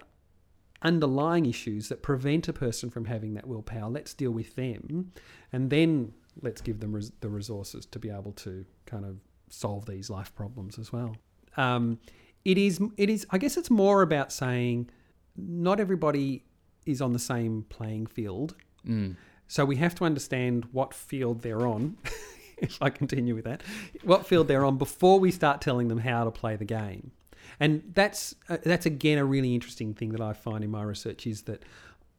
underlying 0.82 1.46
issues 1.46 1.88
that 1.88 2.02
prevent 2.02 2.48
a 2.48 2.52
person 2.52 2.90
from 2.90 3.04
having 3.04 3.34
that 3.34 3.46
willpower? 3.46 3.90
Let's 3.90 4.14
deal 4.14 4.30
with 4.30 4.54
them. 4.56 5.12
And 5.52 5.68
then 5.70 6.12
let's 6.42 6.60
give 6.60 6.80
them 6.80 6.92
res- 6.94 7.12
the 7.20 7.28
resources 7.28 7.86
to 7.86 7.98
be 7.98 8.08
able 8.10 8.32
to 8.32 8.64
kind 8.86 9.04
of 9.04 9.16
solve 9.48 9.86
these 9.86 10.08
life 10.10 10.34
problems 10.34 10.78
as 10.78 10.92
well. 10.92 11.16
Um, 11.56 11.98
it 12.44 12.58
is, 12.58 12.80
it 12.96 13.10
is. 13.10 13.26
I 13.30 13.38
guess 13.38 13.56
it's 13.56 13.70
more 13.70 14.02
about 14.02 14.32
saying 14.32 14.90
not 15.36 15.80
everybody 15.80 16.44
is 16.86 17.00
on 17.00 17.12
the 17.12 17.18
same 17.18 17.64
playing 17.68 18.06
field, 18.06 18.54
Mm. 18.86 19.16
so 19.46 19.64
we 19.66 19.76
have 19.76 19.94
to 19.96 20.04
understand 20.04 20.66
what 20.72 20.94
field 20.94 21.42
they're 21.42 21.66
on. 21.66 21.96
if 22.58 22.78
I 22.82 22.88
continue 22.90 23.34
with 23.34 23.44
that, 23.44 23.62
what 24.04 24.26
field 24.26 24.48
they're 24.48 24.64
on 24.64 24.78
before 24.78 25.20
we 25.20 25.30
start 25.30 25.60
telling 25.60 25.88
them 25.88 25.98
how 25.98 26.24
to 26.24 26.30
play 26.30 26.56
the 26.56 26.64
game. 26.64 27.12
And 27.58 27.82
that's 27.94 28.34
uh, 28.48 28.56
that's 28.64 28.86
again 28.86 29.18
a 29.18 29.24
really 29.24 29.54
interesting 29.54 29.92
thing 29.94 30.10
that 30.12 30.20
I 30.22 30.32
find 30.32 30.64
in 30.64 30.70
my 30.70 30.82
research 30.82 31.26
is 31.26 31.42
that 31.42 31.62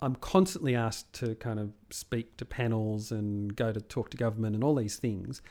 I'm 0.04 0.16
constantly 0.16 0.76
asked 0.76 1.14
to 1.14 1.36
kind 1.36 1.60
of 1.60 1.72
speak 1.92 2.38
to 2.38 2.46
panels 2.46 3.12
and 3.12 3.56
go 3.56 3.72
to 3.72 3.82
talk 3.82 4.10
to 4.12 4.18
government 4.18 4.54
and 4.56 4.64
all 4.64 4.76
these 4.76 4.98
things, 4.98 5.42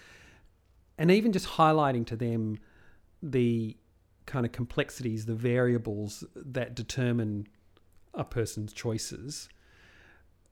and 0.99 1.11
even 1.11 1.33
just 1.33 1.47
highlighting 1.49 2.07
to 2.07 2.16
them 2.16 2.59
the 3.23 3.77
kind 4.31 4.47
of 4.47 4.53
complexities, 4.53 5.26
the 5.26 5.35
variables 5.35 6.24
that 6.37 6.74
determine 6.74 7.47
a 8.14 8.24
person's 8.24 8.72
choices. 8.72 9.49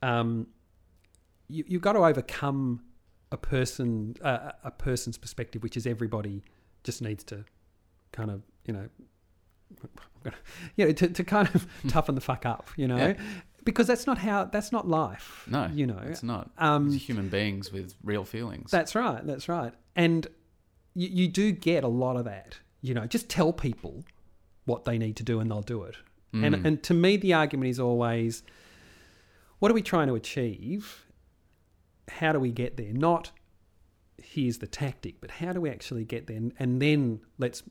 Um, 0.03 0.49
you, 1.49 1.65
you've 1.67 1.83
got 1.83 1.93
to 1.95 2.01
overcome 2.01 2.83
a 3.33 3.37
person 3.37 4.15
uh, 4.23 4.53
a 4.65 4.71
person's 4.71 5.19
perspective, 5.19 5.63
which 5.63 5.77
is 5.77 5.87
everybody 5.87 6.43
just 6.83 7.03
needs 7.03 7.23
to 7.25 7.45
kind 8.13 8.31
of 8.31 8.43
you 8.67 8.73
know 8.75 8.89
you 10.77 10.87
know 10.87 10.93
to, 10.93 11.09
to 11.09 11.25
kind 11.25 11.49
of 11.55 11.67
toughen 11.89 12.15
the 12.15 12.21
fuck 12.21 12.45
up, 12.47 12.69
you 12.77 12.89
know, 12.89 12.97
Yeah. 12.97 13.15
because 13.65 13.87
that's 13.87 14.07
not 14.07 14.19
how 14.19 14.45
that's 14.45 14.73
not 14.73 14.89
life. 14.89 15.45
No, 15.47 15.69
you 15.73 15.87
know, 15.87 16.01
It's 16.05 16.23
not. 16.23 16.51
um, 16.59 16.93
It's 16.93 17.05
human 17.09 17.29
beings 17.29 17.73
with 17.73 17.95
real 18.03 18.25
feelings. 18.25 18.71
that's 18.71 18.95
right. 18.95 19.25
That's 19.27 19.49
right. 19.49 19.73
And 19.97 20.27
you, 20.95 21.09
you 21.09 21.29
do 21.29 21.53
get 21.53 21.85
a 21.85 21.89
lot 21.89 22.17
of 22.17 22.25
that. 22.25 22.59
You 22.81 22.95
know, 22.95 23.07
just 23.07 23.29
tell 23.29 23.53
people 23.53 24.05
what 24.65 24.85
they 24.85 24.99
need 24.99 25.17
to 25.17 25.23
do 25.23 25.41
and 25.41 25.51
they'll 25.51 25.63
do 25.63 25.83
it. 25.85 25.97
And 26.33 26.55
Mm. 26.57 26.65
and 26.67 26.83
to 26.85 26.95
me, 26.95 27.17
the 27.17 27.33
argument 27.33 27.71
is 27.71 27.81
always, 27.81 28.43
what 29.59 29.71
are 29.71 29.75
we 29.75 29.83
trying 29.83 30.09
to 30.09 30.15
achieve? 30.15 31.07
How 32.09 32.33
do 32.33 32.39
we 32.41 32.53
get 32.53 32.77
there? 32.77 32.93
Not 32.93 33.33
here's 34.23 34.59
the 34.59 34.67
tactic, 34.67 35.21
but 35.21 35.31
how 35.31 35.53
do 35.53 35.61
we 35.61 35.71
actually 35.71 36.05
get 36.05 36.27
there? 36.27 36.37
And, 36.37 36.53
and 36.59 36.83
then 36.83 37.21
let's 37.39 37.63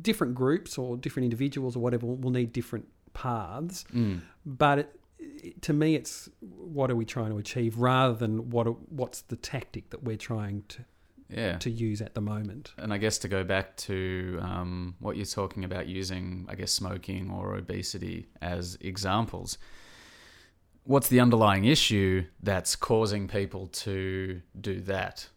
different 0.00 0.34
groups 0.34 0.78
or 0.78 0.96
different 0.96 1.24
individuals 1.24 1.74
or 1.76 1.80
whatever 1.80 2.06
will 2.06 2.30
need 2.30 2.52
different 2.52 2.86
paths 3.12 3.84
Mm. 3.92 4.20
but 4.46 4.78
it, 4.78 5.00
it, 5.18 5.62
to 5.62 5.72
me 5.72 5.96
it's 5.96 6.28
what 6.40 6.90
are 6.92 6.94
we 6.96 7.04
trying 7.04 7.30
to 7.30 7.38
achieve 7.38 7.76
rather 7.76 8.14
than 8.14 8.50
what 8.50 8.68
are, 8.68 8.76
what's 8.88 9.22
the 9.22 9.34
tactic 9.36 9.90
that 9.90 10.04
we're 10.04 10.16
trying 10.16 10.62
to, 10.68 10.84
Yeah. 11.30 11.58
to 11.58 11.70
use 11.70 12.00
at 12.02 12.14
the 12.14 12.20
moment 12.20 12.72
And 12.76 12.92
I 12.92 12.98
guess 12.98 13.18
to 13.18 13.28
go 13.28 13.44
back 13.44 13.76
to 13.88 14.38
um, 14.42 14.94
what 14.98 15.16
you're 15.16 15.26
talking 15.26 15.64
about 15.64 15.86
using, 15.86 16.46
I 16.48 16.54
guess, 16.56 16.72
smoking 16.72 17.30
or 17.30 17.54
obesity 17.56 18.26
as 18.42 18.76
examples, 18.80 19.58
what's 20.84 21.08
the 21.08 21.20
underlying 21.20 21.64
issue 21.66 22.24
that's 22.42 22.74
causing 22.76 23.28
people 23.28 23.68
to 23.68 24.40
do 24.60 24.80
that? 24.82 25.28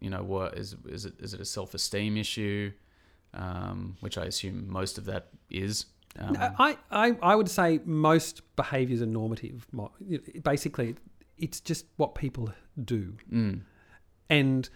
You 0.00 0.10
know, 0.10 0.22
what 0.22 0.56
is 0.56 0.76
is 0.88 1.04
it? 1.04 1.14
Is 1.20 1.34
it 1.34 1.40
a 1.40 1.44
self 1.44 1.74
esteem 1.74 2.16
issue? 2.16 2.72
Um, 3.34 3.96
which 4.00 4.18
I 4.18 4.24
assume 4.24 4.68
most 4.68 4.98
of 4.98 5.04
that 5.04 5.28
is. 5.50 5.86
Um, 6.18 6.36
I, 6.58 6.76
I, 6.90 7.16
I 7.22 7.36
would 7.36 7.48
say 7.48 7.78
most 7.84 8.42
behaviours 8.56 9.00
are 9.00 9.06
normative. 9.06 9.66
Basically, 10.42 10.96
it's 11.38 11.60
just 11.60 11.86
what 11.96 12.16
people 12.16 12.50
do. 12.84 13.14
mm, 13.32 13.60
And 14.28 14.68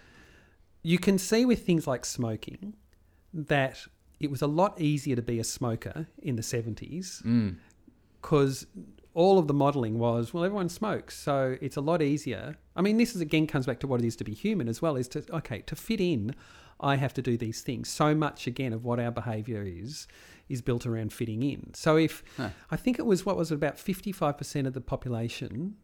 you 0.85 0.99
can 0.99 1.18
see 1.18 1.45
with 1.45 1.66
things 1.66 1.87
like 1.89 2.05
smoking 2.05 2.74
that 3.32 3.87
it 4.20 4.30
was 4.30 4.43
a 4.43 4.47
lot 4.47 4.80
easier 4.80 5.16
to 5.16 5.22
be 5.22 5.41
a 5.41 5.45
smoker 5.45 6.07
in 6.22 6.37
the 6.37 6.43
70s 6.43 7.22
mm, 7.24 7.57
because 8.22 8.66
all 9.14 9.39
of 9.39 9.47
the 9.49 9.55
modeling 9.55 9.99
was, 9.99 10.32
well, 10.35 10.45
everyone 10.45 10.68
smokes. 10.68 11.16
So 11.16 11.57
it's 11.61 11.76
a 11.76 11.80
lot 11.80 12.03
easier. 12.03 12.57
I 12.76 12.82
mean, 12.82 12.97
this 12.99 13.14
is 13.14 13.20
again 13.20 13.47
comes 13.47 13.66
back 13.66 13.80
to 13.80 13.87
what 13.87 14.01
it 14.01 14.07
is 14.07 14.16
to 14.16 14.24
be 14.24 14.35
human 14.35 14.68
as 14.68 14.82
well 14.82 14.97
is 14.97 15.09
to, 15.09 15.24
okay, 15.32 15.61
to 15.62 15.74
fit 15.74 16.01
in, 16.01 16.35
I 16.80 16.97
have 16.97 17.14
to 17.14 17.22
do 17.22 17.37
these 17.37 17.62
things. 17.62 17.89
So 17.89 18.14
much, 18.14 18.47
again, 18.47 18.72
of 18.72 18.85
what 18.85 19.01
our 19.01 19.11
behavior 19.12 19.62
is, 19.62 20.07
is 20.49 20.61
built 20.61 20.85
around 20.85 21.12
fitting 21.12 21.43
in. 21.43 21.72
So 21.74 21.97
if, 21.97 22.22
Huh. 22.37 22.51
I 22.70 22.76
think 22.76 22.99
it 22.99 23.07
was, 23.07 23.24
what 23.24 23.37
was 23.37 23.51
it, 23.51 23.55
about 23.55 23.76
55% 23.76 24.66
of 24.66 24.74
the 24.74 24.80
population 24.80 25.76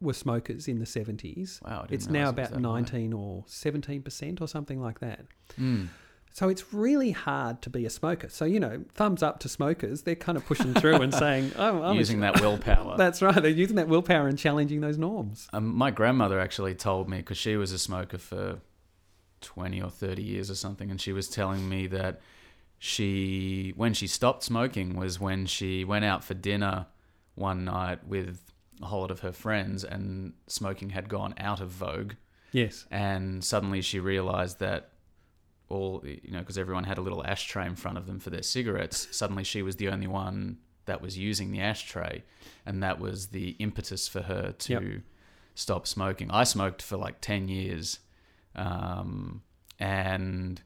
were 0.00 0.12
smokers 0.12 0.68
in 0.68 0.78
the 0.78 0.86
70s. 0.86 1.62
wow. 1.62 1.86
It's 1.90 2.08
now 2.08 2.28
it 2.28 2.30
about 2.30 2.52
high. 2.52 2.60
19 2.60 3.12
or 3.12 3.44
17% 3.44 4.40
or 4.40 4.48
something 4.48 4.80
like 4.80 5.00
that. 5.00 5.26
Mm. 5.60 5.88
So 6.32 6.48
it's 6.48 6.72
really 6.72 7.10
hard 7.10 7.60
to 7.62 7.70
be 7.70 7.84
a 7.84 7.90
smoker. 7.90 8.28
So, 8.28 8.44
you 8.44 8.60
know, 8.60 8.84
thumbs 8.94 9.22
up 9.22 9.40
to 9.40 9.48
smokers. 9.48 10.02
They're 10.02 10.14
kind 10.14 10.38
of 10.38 10.46
pushing 10.46 10.74
through 10.74 10.96
and 11.02 11.12
saying, 11.12 11.52
oh, 11.58 11.82
I'm 11.82 11.96
Using 11.96 12.20
that 12.20 12.40
willpower. 12.40 12.96
That's 12.98 13.20
right. 13.20 13.34
They're 13.34 13.50
using 13.50 13.76
that 13.76 13.88
willpower 13.88 14.28
and 14.28 14.38
challenging 14.38 14.80
those 14.80 14.96
norms. 14.96 15.48
Um, 15.52 15.74
my 15.74 15.90
grandmother 15.90 16.38
actually 16.38 16.74
told 16.74 17.08
me 17.08 17.18
because 17.18 17.36
she 17.36 17.56
was 17.56 17.72
a 17.72 17.78
smoker 17.78 18.18
for 18.18 18.60
twenty 19.40 19.82
or 19.82 19.90
thirty 19.90 20.22
years 20.22 20.50
or 20.50 20.54
something, 20.54 20.90
and 20.90 21.00
she 21.00 21.12
was 21.12 21.28
telling 21.28 21.68
me 21.68 21.88
that 21.88 22.20
she, 22.78 23.72
when 23.76 23.92
she 23.92 24.06
stopped 24.06 24.44
smoking, 24.44 24.96
was 24.96 25.18
when 25.18 25.46
she 25.46 25.84
went 25.84 26.04
out 26.04 26.22
for 26.22 26.34
dinner 26.34 26.86
one 27.34 27.64
night 27.64 28.06
with 28.06 28.52
a 28.82 28.86
whole 28.86 29.00
lot 29.00 29.10
of 29.10 29.20
her 29.20 29.32
friends, 29.32 29.84
and 29.84 30.32
smoking 30.46 30.90
had 30.90 31.08
gone 31.08 31.34
out 31.38 31.60
of 31.60 31.68
vogue, 31.70 32.14
Yes. 32.52 32.86
and 32.90 33.44
suddenly 33.44 33.80
she 33.82 34.00
realized 34.00 34.58
that 34.60 34.90
all 35.68 36.02
you 36.04 36.32
know 36.32 36.40
because 36.40 36.58
everyone 36.58 36.82
had 36.84 36.98
a 36.98 37.00
little 37.00 37.24
ashtray 37.24 37.64
in 37.66 37.76
front 37.76 37.96
of 37.96 38.06
them 38.06 38.18
for 38.18 38.30
their 38.30 38.42
cigarettes 38.42 39.06
suddenly 39.12 39.44
she 39.44 39.62
was 39.62 39.76
the 39.76 39.88
only 39.88 40.08
one 40.08 40.58
that 40.86 41.00
was 41.00 41.16
using 41.16 41.52
the 41.52 41.60
ashtray 41.60 42.24
and 42.66 42.82
that 42.82 42.98
was 42.98 43.28
the 43.28 43.50
impetus 43.60 44.08
for 44.08 44.22
her 44.22 44.50
to 44.50 44.72
Yep. 44.72 44.82
stop 45.54 45.86
smoking 45.86 46.28
i 46.32 46.42
smoked 46.42 46.82
for 46.82 46.96
like 46.96 47.20
10 47.20 47.46
years 47.46 48.00
um, 48.56 49.42
and 49.78 50.60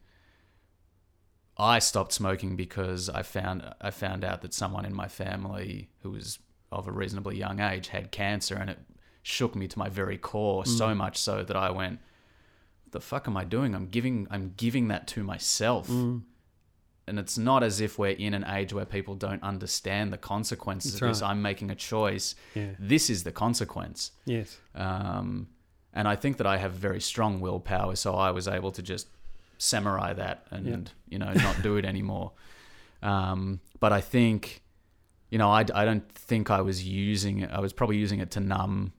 i 1.57 1.77
stopped 1.77 2.11
smoking 2.11 2.55
because 2.55 3.07
i 3.09 3.21
found 3.21 3.63
i 3.81 3.91
found 3.91 4.23
out 4.23 4.41
that 4.41 4.53
someone 4.55 4.85
in 4.85 4.93
my 4.95 5.07
family 5.07 5.89
who 6.01 6.09
was 6.09 6.39
of 6.75 6.87
a 6.87 6.91
reasonably 6.91 7.37
young 7.37 7.59
age 7.59 7.87
had 7.89 8.11
cancer 8.11 8.55
and 8.55 8.69
it 8.69 8.79
shook 9.23 9.55
me 9.55 9.67
to 9.67 9.79
my 9.79 9.89
very 9.89 10.17
core 10.17 10.65
so 10.65 10.87
Mm. 10.89 10.97
much 10.97 11.17
so 11.17 11.43
that 11.43 11.55
i 11.55 11.69
went 11.71 11.99
what 12.83 12.91
the 12.91 12.99
fuck 13.01 13.27
am 13.27 13.35
I 13.35 13.43
doing? 13.43 13.73
I'm 13.75 13.87
giving 13.87 14.27
I'm 14.29 14.53
giving 14.57 14.87
that 14.89 15.07
to 15.13 15.23
myself. 15.23 15.87
Mm. 15.89 16.21
And 17.07 17.19
it's 17.19 17.37
not 17.37 17.61
as 17.63 17.81
if 17.81 17.99
we're 17.99 18.11
in 18.27 18.33
an 18.33 18.45
age 18.45 18.71
where 18.73 18.85
people 18.85 19.15
don't 19.15 19.41
understand 19.43 20.13
the 20.13 20.17
consequences 20.17 20.93
That's 20.93 21.01
of 21.01 21.07
this. 21.09 21.21
right. 21.21 21.29
I'm 21.31 21.41
making 21.41 21.71
a 21.71 21.75
choice. 21.75 22.35
Yeah. 22.53 22.69
This 22.79 23.09
is 23.09 23.23
the 23.23 23.31
consequence. 23.31 24.11
Yes. 24.25 24.57
Um, 24.75 25.47
and 25.93 26.07
I 26.07 26.15
think 26.15 26.37
that 26.37 26.47
I 26.47 26.57
have 26.57 26.73
very 26.73 27.01
strong 27.01 27.41
willpower, 27.41 27.95
so 27.95 28.13
I 28.15 28.31
was 28.31 28.47
able 28.47 28.71
to 28.71 28.81
just 28.81 29.07
samurai 29.57 30.13
that 30.13 30.45
and 30.51 30.91
you 31.09 31.17
know 31.19 31.31
not 31.33 31.61
do 31.63 31.75
it 31.77 31.85
anymore. 31.93 32.31
Um, 33.01 33.59
but 33.79 33.91
I 33.93 34.01
think, 34.01 34.61
you 35.29 35.37
know, 35.37 35.49
I, 35.49 35.65
I 35.73 35.85
don't 35.85 36.09
think 36.13 36.49
I 36.51 36.61
was 36.61 36.83
using 36.85 37.39
it. 37.39 37.49
I 37.51 37.59
was 37.59 37.73
probably 37.73 37.97
using 37.97 38.19
it 38.19 38.31
to 38.31 38.39
numb 38.39 38.93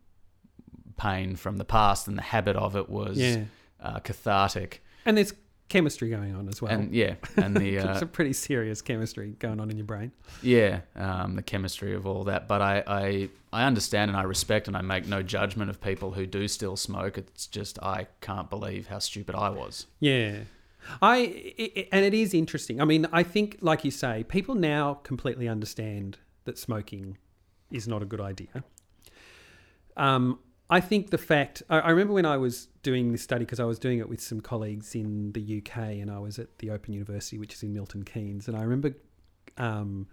pain 0.96 1.36
from 1.36 1.56
the 1.56 1.64
past, 1.64 2.08
and 2.08 2.16
the 2.16 2.22
habit 2.22 2.56
of 2.56 2.76
it 2.76 2.88
was 2.88 3.18
Yeah. 3.18 3.44
uh, 3.80 4.00
cathartic. 4.00 4.82
And 5.04 5.16
there's 5.16 5.34
chemistry 5.68 6.08
going 6.10 6.34
on 6.34 6.48
as 6.48 6.62
well. 6.62 6.70
and 6.72 6.94
yeah, 6.94 7.14
and 7.36 7.56
the 7.56 7.76
it's 7.76 7.84
uh, 8.02 8.04
a 8.04 8.06
pretty 8.06 8.32
serious 8.32 8.80
chemistry 8.82 9.34
going 9.38 9.60
on 9.60 9.70
in 9.70 9.76
your 9.76 9.84
brain. 9.86 10.12
yeah, 10.42 10.80
um, 10.94 11.34
the 11.36 11.42
chemistry 11.42 11.94
of 11.94 12.06
all 12.06 12.24
that. 12.24 12.48
But 12.48 12.62
I, 12.62 12.82
I 12.86 13.28
I 13.52 13.64
understand 13.64 14.10
and 14.10 14.16
I 14.18 14.22
respect 14.22 14.68
and 14.68 14.76
I 14.76 14.80
make 14.82 15.06
no 15.06 15.22
judgment 15.22 15.70
of 15.70 15.80
people 15.80 16.12
who 16.12 16.26
do 16.26 16.48
still 16.48 16.76
smoke. 16.76 17.18
It's 17.18 17.46
just 17.46 17.78
I 17.82 18.06
can't 18.20 18.48
believe 18.50 18.86
how 18.88 18.98
stupid 19.00 19.34
I 19.34 19.50
was. 19.50 19.86
Yeah. 20.00 20.40
I 21.02 21.16
i 21.16 21.70
i- 21.76 21.88
and 21.92 22.04
it 22.04 22.14
is 22.14 22.34
interesting. 22.34 22.80
I 22.80 22.84
mean, 22.84 23.06
I 23.12 23.22
think 23.22 23.58
like 23.60 23.84
you 23.84 23.90
say, 23.90 24.24
people 24.24 24.54
now 24.54 24.94
completely 24.94 25.48
understand 25.48 26.18
that 26.44 26.58
smoking 26.58 27.18
is 27.70 27.86
not 27.88 28.02
a 28.02 28.04
good 28.06 28.20
idea. 28.20 28.64
Um, 29.96 30.38
I 30.68 30.80
think 30.80 31.10
the 31.10 31.18
fact 31.18 31.62
I, 31.70 31.78
I 31.80 31.90
remember 31.90 32.12
when 32.14 32.26
I 32.26 32.36
was 32.36 32.68
doing 32.82 33.12
this 33.12 33.22
study 33.22 33.44
because 33.44 33.60
I 33.60 33.64
was 33.64 33.78
doing 33.78 33.98
it 33.98 34.08
with 34.08 34.20
some 34.20 34.40
colleagues 34.40 34.94
in 34.94 35.32
the 35.32 35.58
UK 35.62 35.76
and 36.00 36.10
I 36.10 36.18
was 36.18 36.38
at 36.38 36.58
the 36.58 36.70
Open 36.70 36.92
University, 36.92 37.38
which 37.38 37.54
is 37.54 37.62
in 37.62 37.72
Milton 37.72 38.04
Keynes, 38.04 38.48
and 38.48 38.56
I 38.56 38.62
remember 38.62 38.94
um, 39.58 40.06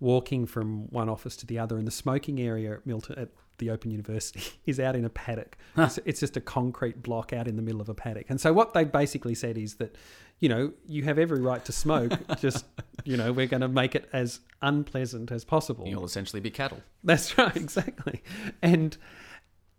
walking 0.00 0.46
from 0.46 0.88
one 0.90 1.08
office 1.08 1.36
to 1.38 1.46
the 1.46 1.58
other, 1.58 1.76
and 1.76 1.86
the 1.86 1.92
smoking 1.92 2.40
area 2.40 2.74
at 2.74 2.86
Milton 2.86 3.18
at 3.18 3.28
the 3.58 3.70
Open 3.70 3.90
University 3.90 4.42
is 4.66 4.78
out 4.78 4.96
in 4.96 5.04
a 5.04 5.08
paddock. 5.10 5.56
It's, 5.76 5.98
it's 6.04 6.20
just 6.20 6.36
a 6.36 6.40
concrete 6.40 7.02
block 7.02 7.32
out 7.32 7.48
in 7.48 7.56
the 7.56 7.62
middle 7.62 7.80
of 7.80 7.88
a 7.88 7.94
paddock. 7.94 8.26
And 8.28 8.40
so 8.40 8.52
what 8.52 8.74
they 8.74 8.84
basically 8.84 9.34
said 9.34 9.58
is 9.58 9.74
that, 9.76 9.96
you 10.40 10.48
know, 10.48 10.72
you 10.86 11.04
have 11.04 11.18
every 11.18 11.40
right 11.40 11.64
to 11.64 11.72
smoke. 11.72 12.12
just, 12.40 12.64
you 13.04 13.16
know, 13.16 13.32
we're 13.32 13.46
going 13.46 13.62
to 13.62 13.68
make 13.68 13.94
it 13.94 14.08
as 14.12 14.40
unpleasant 14.62 15.30
as 15.32 15.44
possible. 15.44 15.86
You'll 15.86 16.04
essentially 16.04 16.40
be 16.40 16.50
cattle. 16.50 16.82
That's 17.04 17.36
right, 17.38 17.56
exactly. 17.56 18.22
And 18.62 18.96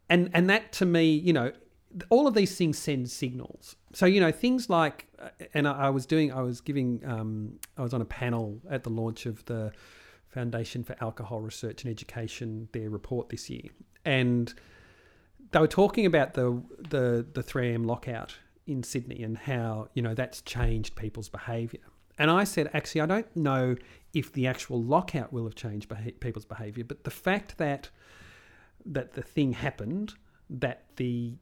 and 0.10 0.30
and 0.34 0.50
that 0.50 0.72
to 0.74 0.86
me, 0.86 1.12
you 1.12 1.34
know, 1.34 1.52
all 2.10 2.28
of 2.28 2.34
these 2.34 2.56
things 2.56 2.78
send 2.78 3.10
signals. 3.10 3.76
So 3.94 4.06
you 4.06 4.20
know, 4.20 4.32
things 4.32 4.70
like, 4.70 5.08
uh, 5.20 5.30
and 5.54 5.68
I, 5.68 5.74
I 5.74 5.90
was 5.90 6.06
doing, 6.06 6.32
I 6.32 6.42
was 6.42 6.62
giving, 6.62 7.02
um, 7.06 7.60
I 7.78 7.82
was 7.82 7.94
on 7.94 8.02
a 8.02 8.06
panel 8.06 8.62
at 8.70 8.84
the 8.84 8.90
launch 8.90 9.26
of 9.26 9.44
the 9.46 9.72
Foundation 10.38 10.84
for 10.84 10.96
Alcohol 11.02 11.42
Research 11.42 11.84
and 11.84 11.92
Education, 11.92 12.70
their 12.72 12.92
report 12.92 13.30
this 13.30 13.50
year, 13.50 13.70
and 14.06 14.54
they 15.52 15.60
were 15.60 15.68
talking 15.68 16.06
about 16.06 16.36
the 16.36 16.62
the 16.78 17.26
the 17.34 17.42
3am 17.42 17.88
lockout 17.88 18.38
in 18.68 18.84
Sydney 18.84 19.24
and 19.24 19.36
how 19.36 19.88
you 19.96 20.04
know 20.04 20.14
that's 20.14 20.44
changed 20.44 20.96
people's 20.96 21.28
behaviour. 21.28 21.82
And 22.20 22.30
I 22.30 22.44
said, 22.44 22.70
actually, 22.74 23.02
I 23.02 23.06
don't 23.08 23.36
know 23.36 23.76
if 24.14 24.32
the 24.34 24.46
actual 24.46 24.82
lockout 24.82 25.34
will 25.34 25.46
have 25.46 25.56
changed 25.56 25.90
beha- 25.90 26.14
people's 26.20 26.46
behaviour, 26.46 26.84
but 26.84 27.04
the 27.04 27.12
fact 27.12 27.58
that 27.58 27.90
that 28.86 29.14
the 29.14 29.24
thing 29.24 29.54
happened, 29.54 30.14
that 30.52 30.84
the 30.98 31.34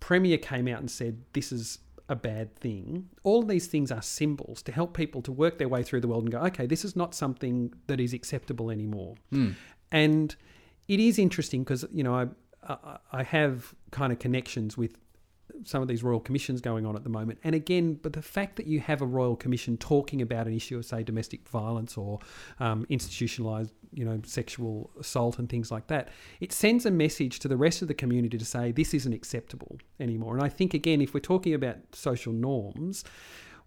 premier 0.00 0.36
came 0.36 0.68
out 0.68 0.80
and 0.80 0.90
said 0.90 1.22
this 1.32 1.50
is 1.50 1.78
a 2.08 2.16
bad 2.16 2.54
thing. 2.56 3.08
All 3.22 3.42
of 3.42 3.48
these 3.48 3.66
things 3.66 3.90
are 3.90 4.02
symbols 4.02 4.62
to 4.62 4.72
help 4.72 4.94
people 4.94 5.22
to 5.22 5.32
work 5.32 5.58
their 5.58 5.68
way 5.68 5.82
through 5.82 6.00
the 6.00 6.08
world 6.08 6.24
and 6.24 6.32
go, 6.32 6.38
okay, 6.40 6.66
this 6.66 6.84
is 6.84 6.94
not 6.94 7.14
something 7.14 7.72
that 7.86 8.00
is 8.00 8.12
acceptable 8.12 8.70
anymore. 8.70 9.14
Hmm. 9.30 9.52
And 9.90 10.34
it 10.88 11.00
is 11.00 11.18
interesting 11.18 11.62
because 11.62 11.84
you 11.92 12.04
know 12.04 12.14
I, 12.14 12.26
I 12.62 12.98
I 13.12 13.22
have 13.22 13.74
kind 13.90 14.12
of 14.12 14.18
connections 14.18 14.76
with 14.76 14.98
some 15.64 15.80
of 15.82 15.88
these 15.88 16.02
royal 16.02 16.20
commissions 16.20 16.60
going 16.60 16.84
on 16.84 16.96
at 16.96 17.04
the 17.04 17.10
moment. 17.10 17.38
And 17.44 17.54
again, 17.54 17.94
but 18.02 18.12
the 18.12 18.22
fact 18.22 18.56
that 18.56 18.66
you 18.66 18.80
have 18.80 19.00
a 19.00 19.06
royal 19.06 19.36
commission 19.36 19.76
talking 19.76 20.20
about 20.20 20.46
an 20.46 20.54
issue 20.54 20.76
of 20.76 20.84
say 20.84 21.02
domestic 21.02 21.48
violence 21.48 21.96
or 21.96 22.18
um, 22.60 22.86
institutionalized 22.88 23.72
you 23.92 24.04
know 24.04 24.20
sexual 24.24 24.90
assault 24.98 25.38
and 25.38 25.48
things 25.48 25.70
like 25.70 25.86
that, 25.86 26.08
it 26.40 26.52
sends 26.52 26.84
a 26.86 26.90
message 26.90 27.38
to 27.40 27.48
the 27.48 27.56
rest 27.56 27.82
of 27.82 27.88
the 27.88 27.94
community 27.94 28.36
to 28.36 28.44
say 28.44 28.72
this 28.72 28.92
isn't 28.94 29.12
acceptable 29.12 29.78
anymore. 30.00 30.34
And 30.34 30.44
I 30.44 30.48
think 30.48 30.74
again, 30.74 31.00
if 31.00 31.14
we're 31.14 31.20
talking 31.20 31.54
about 31.54 31.76
social 31.92 32.32
norms, 32.32 33.04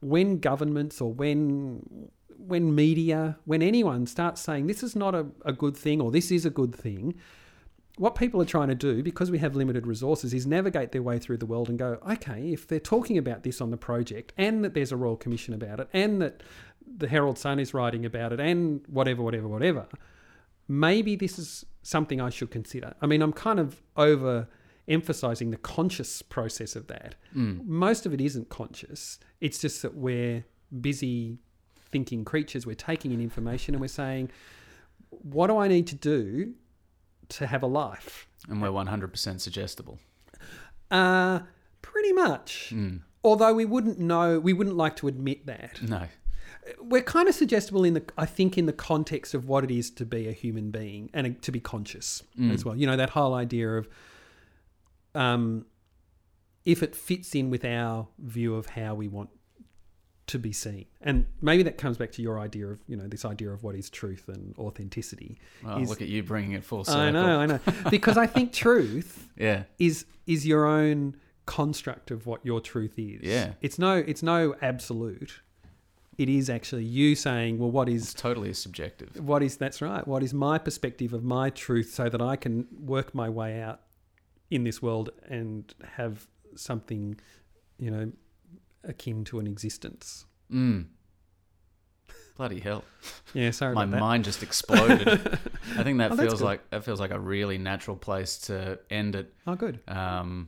when 0.01 0.39
governments 0.39 1.01
or 1.01 1.11
when 1.11 2.09
when 2.37 2.73
media, 2.75 3.37
when 3.45 3.61
anyone 3.63 4.05
starts 4.05 4.41
saying 4.41 4.67
this 4.67 4.83
is 4.83 4.95
not 4.95 5.15
a, 5.15 5.25
a 5.43 5.51
good 5.51 5.75
thing 5.75 5.99
or 5.99 6.11
this 6.11 6.31
is 6.31 6.45
a 6.45 6.49
good 6.49 6.75
thing, 6.75 7.15
what 7.97 8.15
people 8.15 8.41
are 8.41 8.45
trying 8.45 8.67
to 8.69 8.75
do, 8.75 9.01
because 9.01 9.31
we 9.31 9.39
have 9.39 9.55
limited 9.55 9.87
resources, 9.87 10.33
is 10.33 10.45
navigate 10.45 10.91
their 10.91 11.01
way 11.01 11.17
through 11.17 11.37
the 11.37 11.45
world 11.45 11.67
and 11.67 11.79
go, 11.79 11.99
okay, 12.09 12.51
if 12.51 12.67
they're 12.67 12.79
talking 12.79 13.17
about 13.17 13.43
this 13.43 13.59
on 13.59 13.71
the 13.71 13.77
project 13.77 14.33
and 14.37 14.63
that 14.63 14.73
there's 14.73 14.91
a 14.91 14.97
Royal 14.97 15.17
Commission 15.17 15.53
about 15.53 15.79
it 15.79 15.89
and 15.93 16.21
that 16.21 16.43
the 16.85 17.07
Herald 17.07 17.37
Sun 17.37 17.59
is 17.59 17.73
writing 17.73 18.05
about 18.05 18.31
it 18.33 18.39
and 18.39 18.81
whatever, 18.87 19.23
whatever, 19.23 19.47
whatever, 19.47 19.87
maybe 20.67 21.15
this 21.15 21.39
is 21.39 21.65
something 21.81 22.21
I 22.21 22.29
should 22.29 22.51
consider. 22.51 22.93
I 23.01 23.07
mean, 23.07 23.21
I'm 23.21 23.33
kind 23.33 23.59
of 23.59 23.81
over 23.95 24.47
emphasizing 24.87 25.51
the 25.51 25.57
conscious 25.57 26.21
process 26.21 26.75
of 26.75 26.87
that. 26.87 27.15
Mm. 27.35 27.65
Most 27.65 28.05
of 28.05 28.13
it 28.13 28.21
isn't 28.21 28.49
conscious. 28.49 29.19
It's 29.41 29.59
just 29.59 29.81
that 29.81 29.95
we're 29.95 30.45
busy 30.81 31.39
thinking 31.91 32.23
creatures. 32.23 32.65
We're 32.65 32.75
taking 32.75 33.11
in 33.11 33.21
information 33.21 33.73
and 33.73 33.81
we're 33.81 33.87
saying, 33.87 34.29
what 35.09 35.47
do 35.47 35.57
I 35.57 35.67
need 35.67 35.87
to 35.87 35.95
do 35.95 36.53
to 37.29 37.47
have 37.47 37.63
a 37.63 37.67
life. 37.67 38.27
And 38.49 38.61
we're 38.61 38.69
100% 38.69 39.39
suggestible. 39.41 39.99
Uh, 40.89 41.39
pretty 41.81 42.13
much. 42.13 42.71
Mm. 42.73 43.01
Although 43.23 43.53
we 43.53 43.65
wouldn't 43.65 43.99
know, 43.99 44.39
we 44.39 44.53
wouldn't 44.53 44.77
like 44.77 44.95
to 44.97 45.07
admit 45.07 45.45
that. 45.47 45.81
No. 45.81 46.07
We're 46.81 47.01
kind 47.01 47.27
of 47.29 47.35
suggestible 47.35 47.83
in 47.83 47.93
the, 47.93 48.03
I 48.17 48.25
think, 48.25 48.57
in 48.57 48.65
the 48.65 48.73
context 48.73 49.33
of 49.33 49.47
what 49.47 49.63
it 49.63 49.71
is 49.71 49.89
to 49.91 50.05
be 50.05 50.27
a 50.27 50.31
human 50.33 50.71
being 50.71 51.09
and 51.13 51.41
to 51.41 51.51
be 51.51 51.59
conscious 51.59 52.23
Mm. 52.39 52.53
as 52.53 52.63
well. 52.65 52.75
You 52.75 52.87
know, 52.87 52.97
that 52.97 53.11
whole 53.11 53.33
idea 53.33 53.69
of, 53.77 53.87
um, 55.15 55.65
if 56.65 56.83
it 56.83 56.95
fits 56.95 57.33
in 57.35 57.49
with 57.49 57.63
our 57.65 58.07
view 58.19 58.55
of 58.55 58.67
how 58.67 58.95
we 58.95 59.07
want 59.07 59.29
to 60.27 60.37
be 60.37 60.51
seen, 60.51 60.85
and 61.01 61.25
maybe 61.41 61.63
that 61.63 61.77
comes 61.77 61.97
back 61.97 62.11
to 62.11 62.21
your 62.21 62.39
idea 62.39 62.67
of, 62.67 62.81
you 62.87 62.95
know, 62.97 63.07
this 63.07 63.23
idea 63.25 63.49
of 63.49 63.63
what 63.63 63.75
is 63.75 63.89
truth 63.89 64.27
and 64.27 64.53
authenticity. 64.57 65.39
Well, 65.63 65.81
Is- 65.81 65.89
look 65.89 66.01
at 66.01 66.07
you 66.09 66.21
bringing 66.23 66.51
it 66.51 66.63
full 66.63 66.83
circle. 66.83 66.99
I 67.01 67.11
know, 67.11 67.39
I 67.39 67.45
know, 67.51 67.59
because 67.89 68.17
I 68.17 68.27
think 68.27 68.51
truth 68.53 69.29
Yeah. 69.37 69.63
is 69.79 70.05
is 70.25 70.45
your 70.45 70.65
own 70.65 71.15
construct 71.45 72.11
of 72.11 72.25
what 72.27 72.45
your 72.45 72.59
truth 72.59 72.99
is. 72.99 73.21
Yeah. 73.23 73.53
It's 73.61 73.79
no 73.79 73.95
it's 73.95 74.21
no 74.21 74.55
absolute. 74.61 75.39
It 76.17 76.27
is 76.29 76.49
actually 76.49 76.83
you 76.83 77.15
saying, 77.15 77.59
well, 77.59 77.71
what 77.71 77.87
is 77.87 78.03
It's 78.11 78.13
totally 78.13 78.51
subjective. 78.53 79.11
what 79.23 79.41
is 79.43 79.55
that's 79.55 79.81
right. 79.81 80.05
What 80.05 80.23
is 80.23 80.33
my 80.33 80.57
perspective 80.57 81.13
of 81.13 81.23
my 81.23 81.49
truth 81.51 81.93
so 81.93 82.09
that 82.09 82.21
I 82.21 82.35
can 82.35 82.67
work 82.77 83.15
my 83.15 83.29
way 83.29 83.61
out 83.61 83.81
in 84.49 84.63
this 84.65 84.81
world 84.81 85.09
and 85.29 85.73
have 85.95 86.27
something, 86.55 87.17
you 87.79 87.91
know, 87.91 88.11
akin 88.87 89.23
to 89.25 89.39
an 89.39 89.47
existence. 89.47 90.25
Mm. 90.51 90.87
Bloody 92.35 92.59
hell. 92.59 92.83
Yeah, 93.33 93.51
sorry 93.51 93.75
My 93.75 93.83
about 93.83 93.91
that. 93.91 93.99
mind 93.99 94.23
just 94.23 94.41
exploded. 94.41 95.07
I 95.77 95.83
think 95.83 95.97
that 95.99 96.11
Oh, 96.13 96.15
feels 96.15 96.41
like 96.41 96.67
that 96.69 96.83
feels 96.85 96.99
like 96.99 97.11
a 97.11 97.19
really 97.19 97.57
natural 97.57 97.97
place 97.97 98.37
to 98.47 98.79
end 98.89 99.15
it. 99.15 99.33
Oh, 99.45 99.55
good. 99.55 99.79
Um, 99.87 100.47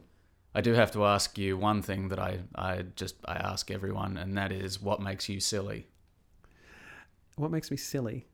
I 0.55 0.61
do 0.61 0.73
have 0.73 0.91
to 0.93 1.05
ask 1.05 1.37
you 1.37 1.57
one 1.57 1.81
thing 1.81 2.09
that 2.09 2.19
I, 2.19 2.39
I 2.55 2.85
just 2.95 3.15
I 3.25 3.33
ask 3.35 3.69
everyone, 3.69 4.17
and 4.17 4.37
that 4.37 4.51
is 4.51 4.81
what 4.81 5.01
makes 5.01 5.27
you 5.29 5.39
silly. 5.39 5.87
What 7.35 7.51
makes 7.51 7.69
me 7.69 7.77
silly? 7.77 8.27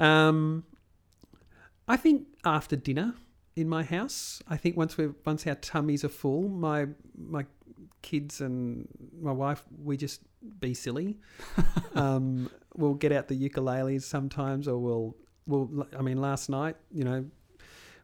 Um, 0.00 0.64
I 1.88 1.96
think 1.96 2.26
after 2.44 2.76
dinner 2.76 3.14
in 3.56 3.68
my 3.68 3.82
house, 3.82 4.42
I 4.46 4.58
think 4.58 4.76
once 4.76 4.98
we 4.98 5.08
once 5.24 5.46
our 5.46 5.54
tummies 5.56 6.04
are 6.04 6.10
full, 6.10 6.48
my 6.48 6.86
my 7.16 7.46
kids 8.02 8.40
and 8.40 8.86
my 9.20 9.32
wife, 9.32 9.64
we 9.82 9.96
just 9.96 10.20
be 10.60 10.74
silly. 10.74 11.18
um, 11.94 12.50
we'll 12.76 12.94
get 12.94 13.12
out 13.12 13.28
the 13.28 13.48
ukuleles 13.48 14.02
sometimes, 14.02 14.68
or 14.68 14.78
we'll 14.78 15.16
we'll. 15.46 15.86
I 15.98 16.02
mean, 16.02 16.20
last 16.20 16.50
night, 16.50 16.76
you 16.92 17.04
know, 17.04 17.24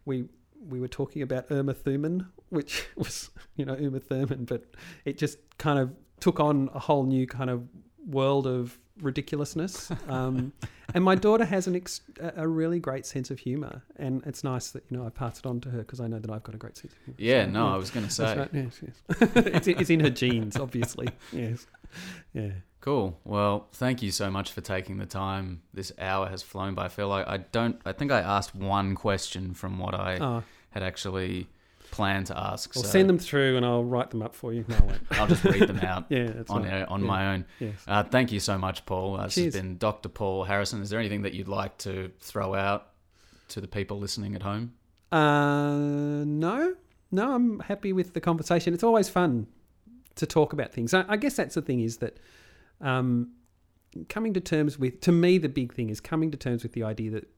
we 0.06 0.24
we 0.68 0.80
were 0.80 0.88
talking 0.88 1.20
about 1.22 1.46
Irma 1.50 1.74
Thuman, 1.74 2.26
which 2.48 2.86
was 2.96 3.30
you 3.56 3.66
know 3.66 3.76
Uma 3.76 4.00
Thurman, 4.00 4.46
but 4.46 4.64
it 5.04 5.18
just 5.18 5.38
kind 5.58 5.78
of 5.78 5.92
took 6.18 6.40
on 6.40 6.70
a 6.74 6.78
whole 6.78 7.04
new 7.04 7.26
kind 7.26 7.50
of 7.50 7.68
world 8.06 8.46
of 8.46 8.78
ridiculousness. 9.00 9.90
Um, 10.08 10.52
and 10.94 11.02
my 11.04 11.14
daughter 11.14 11.44
has 11.44 11.66
an 11.66 11.76
ex- 11.76 12.00
a 12.20 12.46
really 12.46 12.78
great 12.80 13.06
sense 13.06 13.30
of 13.30 13.38
humour, 13.38 13.82
and 13.96 14.22
it's 14.26 14.44
nice 14.44 14.70
that 14.72 14.84
you 14.90 14.96
know 14.96 15.06
I 15.06 15.10
pass 15.10 15.38
it 15.38 15.46
on 15.46 15.60
to 15.62 15.70
her 15.70 15.78
because 15.78 16.00
I 16.00 16.06
know 16.08 16.18
that 16.18 16.30
I've 16.30 16.42
got 16.42 16.54
a 16.54 16.58
great 16.58 16.76
sense 16.76 16.92
of 16.92 16.98
humour. 17.04 17.16
Yeah, 17.18 17.44
So, 17.46 17.50
no, 17.50 17.68
I 17.68 17.76
was 17.76 17.90
going 17.90 18.06
to 18.06 18.12
say. 18.12 18.36
right. 18.38 18.50
Yes, 18.52 18.80
yes. 18.82 19.28
it's, 19.36 19.68
in- 19.68 19.80
it's 19.80 19.90
in 19.90 20.00
her 20.00 20.10
genes, 20.10 20.56
obviously. 20.56 21.08
Yes, 21.32 21.66
yeah. 22.32 22.50
Cool. 22.80 23.16
Well, 23.24 23.68
thank 23.74 24.02
you 24.02 24.10
so 24.10 24.28
much 24.30 24.50
for 24.52 24.60
taking 24.60 24.98
the 24.98 25.06
time. 25.06 25.62
This 25.72 25.92
hour 26.00 26.28
has 26.28 26.42
flown 26.42 26.74
by. 26.74 26.86
I 26.86 26.88
feel 26.88 27.06
like 27.08 27.28
I 27.28 27.36
don't. 27.36 27.80
I 27.86 27.92
think 27.92 28.10
I 28.10 28.20
asked 28.20 28.54
one 28.56 28.94
question 28.96 29.54
from 29.54 29.78
what 29.78 29.94
I 29.94 30.18
Oh, 30.18 30.42
had 30.70 30.82
actually 30.82 31.46
planned 31.92 32.26
to 32.26 32.36
ask. 32.38 32.76
I'll 32.76 32.82
so 32.82 32.88
send 32.88 33.08
them 33.08 33.18
through, 33.18 33.56
and 33.56 33.64
I'll 33.64 33.84
write 33.84 34.10
them 34.10 34.20
up 34.22 34.34
for 34.34 34.52
you. 34.52 34.64
No, 34.66 34.76
I 34.76 34.82
won't. 34.82 35.00
I'll 35.12 35.26
just 35.28 35.44
read 35.44 35.68
them 35.68 35.78
out 35.80 36.06
yeah, 36.10 36.32
on 36.48 36.64
right. 36.64 36.82
on 36.88 37.00
Yeah. 37.02 37.06
my 37.06 37.34
own. 37.34 37.44
Yes. 37.60 37.74
Uh, 37.86 38.02
thank 38.02 38.32
you 38.32 38.40
so 38.40 38.58
much, 38.58 38.84
Paul. 38.84 39.14
Uh, 39.16 39.24
this 39.26 39.36
has 39.36 39.44
Cheers. 39.44 39.54
been 39.54 39.78
Dr. 39.78 40.08
Paul 40.08 40.42
Harrison. 40.44 40.82
Is 40.82 40.90
there 40.90 40.98
anything 40.98 41.22
that 41.22 41.34
you'd 41.34 41.46
like 41.48 41.78
to 41.78 42.10
throw 42.20 42.54
out 42.54 42.88
to 43.50 43.60
the 43.60 43.68
people 43.68 43.98
listening 44.00 44.34
at 44.34 44.42
home? 44.42 44.72
Uh, 45.12 46.24
no, 46.24 46.74
no, 47.10 47.34
I'm 47.34 47.60
happy 47.60 47.92
with 47.92 48.14
the 48.14 48.20
conversation. 48.20 48.74
It's 48.74 48.82
always 48.82 49.08
fun 49.08 49.46
to 50.16 50.26
talk 50.26 50.52
about 50.52 50.72
things. 50.72 50.94
I, 50.94 51.04
I 51.08 51.16
guess 51.16 51.36
that's 51.36 51.54
the 51.54 51.62
thing 51.62 51.80
is 51.80 51.98
that 51.98 52.18
um, 52.80 53.30
coming 54.08 54.32
to 54.34 54.40
terms 54.40 54.78
with, 54.78 55.00
to 55.02 55.12
me, 55.12 55.38
the 55.38 55.48
big 55.48 55.74
thing 55.74 55.90
is 55.90 56.00
coming 56.00 56.30
to 56.30 56.36
terms 56.38 56.62
with 56.62 56.72
the 56.72 56.82
idea 56.82 57.10
that 57.12 57.28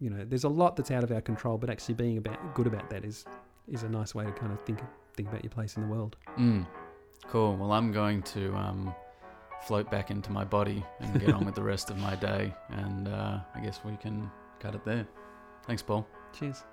you 0.00 0.10
know 0.10 0.24
there's 0.24 0.44
a 0.44 0.48
lot 0.48 0.76
that's 0.76 0.90
out 0.90 1.04
of 1.04 1.12
our 1.12 1.20
control, 1.20 1.56
but 1.58 1.70
actually 1.70 1.94
being 1.94 2.18
about 2.18 2.54
good 2.54 2.66
about 2.66 2.90
that 2.90 3.04
is 3.04 3.24
is 3.68 3.82
a 3.82 3.88
nice 3.88 4.14
way 4.14 4.24
to 4.24 4.32
kind 4.32 4.52
of 4.52 4.60
think 4.64 4.80
think 5.16 5.28
about 5.28 5.44
your 5.44 5.50
place 5.50 5.76
in 5.76 5.82
the 5.82 5.88
world. 5.88 6.16
Mm. 6.38 6.66
Cool. 7.28 7.56
Well, 7.56 7.72
I'm 7.72 7.92
going 7.92 8.22
to 8.22 8.54
um, 8.54 8.94
float 9.66 9.90
back 9.90 10.10
into 10.10 10.32
my 10.32 10.44
body 10.44 10.84
and 11.00 11.20
get 11.20 11.32
on 11.32 11.44
with 11.44 11.54
the 11.54 11.62
rest 11.62 11.90
of 11.90 11.98
my 11.98 12.16
day. 12.16 12.52
And 12.70 13.08
uh, 13.08 13.40
I 13.54 13.60
guess 13.60 13.80
we 13.84 13.96
can 13.96 14.30
cut 14.58 14.74
it 14.74 14.84
there. 14.84 15.06
Thanks, 15.66 15.82
Paul. 15.82 16.06
Cheers. 16.32 16.64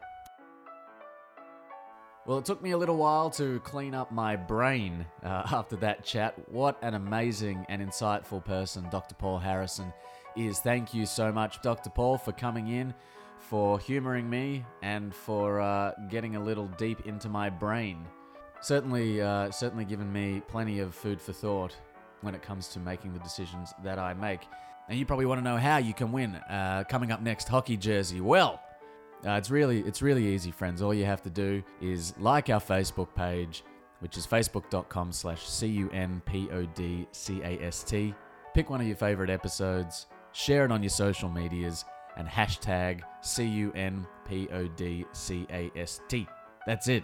Well, 2.25 2.39
it 2.39 2.45
took 2.45 2.61
me 2.61 2.71
a 2.71 2.77
little 2.77 2.97
while 2.97 3.29
to 3.31 3.59
clean 3.61 3.95
up 3.95 4.11
my 4.11 4.35
brain 4.35 5.05
uh, 5.23 5.43
after 5.51 5.77
that 5.77 6.03
chat. 6.03 6.35
What 6.51 6.77
an 6.81 6.93
amazing 6.93 7.65
and 7.69 7.81
insightful 7.81 8.43
person 8.43 8.87
Dr. 8.91 9.15
Paul 9.15 9.39
Harrison 9.39 9.93
is. 10.35 10.59
Thank 10.59 10.93
you 10.93 11.05
so 11.05 11.31
much, 11.31 11.61
Dr. 11.61 11.89
Paul, 11.89 12.17
for 12.17 12.33
coming 12.33 12.67
in, 12.67 12.93
for 13.39 13.79
humoring 13.79 14.29
me, 14.29 14.65
and 14.81 15.13
for 15.13 15.61
uh, 15.61 15.93
getting 16.09 16.35
a 16.35 16.43
little 16.43 16.67
deep 16.77 17.05
into 17.05 17.29
my 17.29 17.49
brain. 17.49 18.05
Certainly, 18.61 19.21
uh, 19.21 19.51
certainly 19.51 19.85
given 19.85 20.11
me 20.11 20.41
plenty 20.47 20.79
of 20.79 20.95
food 20.95 21.21
for 21.21 21.33
thought 21.33 21.75
when 22.21 22.33
it 22.35 22.41
comes 22.41 22.67
to 22.69 22.79
making 22.79 23.13
the 23.13 23.19
decisions 23.19 23.73
that 23.83 23.99
I 23.99 24.13
make. 24.13 24.41
And 24.89 24.97
you 24.97 25.05
probably 25.05 25.25
want 25.25 25.39
to 25.39 25.43
know 25.43 25.57
how 25.57 25.77
you 25.77 25.93
can 25.93 26.11
win. 26.11 26.35
Uh, 26.35 26.83
coming 26.89 27.11
up 27.11 27.21
next, 27.21 27.47
hockey 27.47 27.77
jersey. 27.77 28.21
Well, 28.21 28.59
uh, 29.25 29.31
it's 29.31 29.49
really 29.49 29.79
it's 29.81 30.01
really 30.01 30.27
easy, 30.27 30.51
friends. 30.51 30.81
All 30.81 30.93
you 30.93 31.05
have 31.05 31.21
to 31.23 31.29
do 31.29 31.63
is 31.81 32.13
like 32.17 32.49
our 32.49 32.59
Facebook 32.61 33.13
page, 33.15 33.63
which 33.99 34.17
is 34.17 34.25
facebook.com 34.25 35.11
slash 35.11 35.47
C-U-N-P-O-D-C-A-S-T. 35.47 36.05
Pick 38.53 38.69
one 38.69 38.79
of 38.81 38.87
your 38.87 38.95
favorite 38.95 39.29
episodes, 39.29 40.07
share 40.31 40.65
it 40.65 40.71
on 40.71 40.81
your 40.81 40.89
social 40.89 41.29
medias, 41.29 41.83
and 42.17 42.27
hashtag 42.27 43.01
C-U-N-P-O-D-C-A-S-T. 43.21 43.77
That's 46.65 46.87
it. 46.87 47.03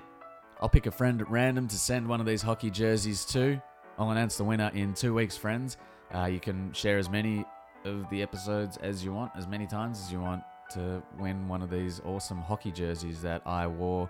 I'll 0.61 0.69
pick 0.69 0.85
a 0.85 0.91
friend 0.91 1.21
at 1.21 1.29
random 1.29 1.67
to 1.67 1.77
send 1.77 2.07
one 2.07 2.19
of 2.19 2.25
these 2.25 2.41
hockey 2.41 2.69
jerseys 2.69 3.25
to. 3.25 3.61
I'll 3.97 4.11
announce 4.11 4.37
the 4.37 4.43
winner 4.43 4.71
in 4.73 4.93
two 4.93 5.13
weeks, 5.13 5.37
friends. 5.37 5.77
Uh, 6.13 6.25
you 6.25 6.39
can 6.39 6.73
share 6.73 6.97
as 6.97 7.09
many 7.09 7.45
of 7.85 8.09
the 8.09 8.21
episodes 8.21 8.77
as 8.77 9.03
you 9.03 9.13
want, 9.13 9.31
as 9.37 9.47
many 9.47 9.67
times 9.67 9.99
as 9.99 10.11
you 10.11 10.19
want, 10.19 10.43
to 10.71 11.03
win 11.19 11.47
one 11.47 11.61
of 11.61 11.69
these 11.69 12.01
awesome 12.05 12.39
hockey 12.39 12.71
jerseys 12.71 13.21
that 13.21 13.41
I 13.45 13.67
wore 13.67 14.09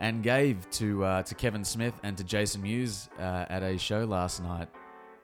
and 0.00 0.22
gave 0.22 0.68
to 0.70 1.04
uh, 1.04 1.22
to 1.22 1.34
Kevin 1.34 1.64
Smith 1.64 1.94
and 2.02 2.16
to 2.16 2.24
Jason 2.24 2.62
Mewes 2.62 3.08
uh, 3.18 3.46
at 3.48 3.62
a 3.62 3.78
show 3.78 4.04
last 4.04 4.42
night. 4.42 4.68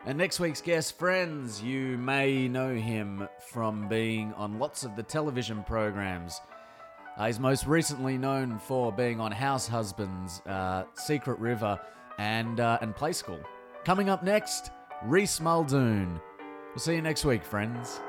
And 0.05 0.18
next 0.18 0.40
week's 0.40 0.61
guest, 0.61 0.98
friends, 0.98 1.62
you 1.62 1.96
may 1.96 2.48
know 2.48 2.74
him 2.74 3.28
from 3.38 3.88
being 3.88 4.32
on 4.34 4.59
lots 4.59 4.82
of 4.82 4.96
the 4.96 5.03
television 5.03 5.62
programs. 5.62 6.40
Uh, 7.16 7.26
he's 7.26 7.38
most 7.38 7.66
recently 7.66 8.18
known 8.18 8.59
for 8.59 8.90
being 8.90 9.20
on 9.20 9.30
House 9.30 9.68
Husbands, 9.68 10.42
uh, 10.46 10.84
Secret 10.94 11.38
River, 11.38 11.78
and 12.18 12.59
uh, 12.59 12.78
and 12.80 12.96
Play 12.96 13.12
School. 13.12 13.38
Coming 13.84 14.09
up 14.09 14.24
next, 14.24 14.72
Rhys 15.05 15.40
Muldoon. 15.40 16.20
We'll 16.70 16.78
see 16.78 16.94
you 16.94 17.03
next 17.03 17.24
week, 17.24 17.44
friends. 17.44 18.00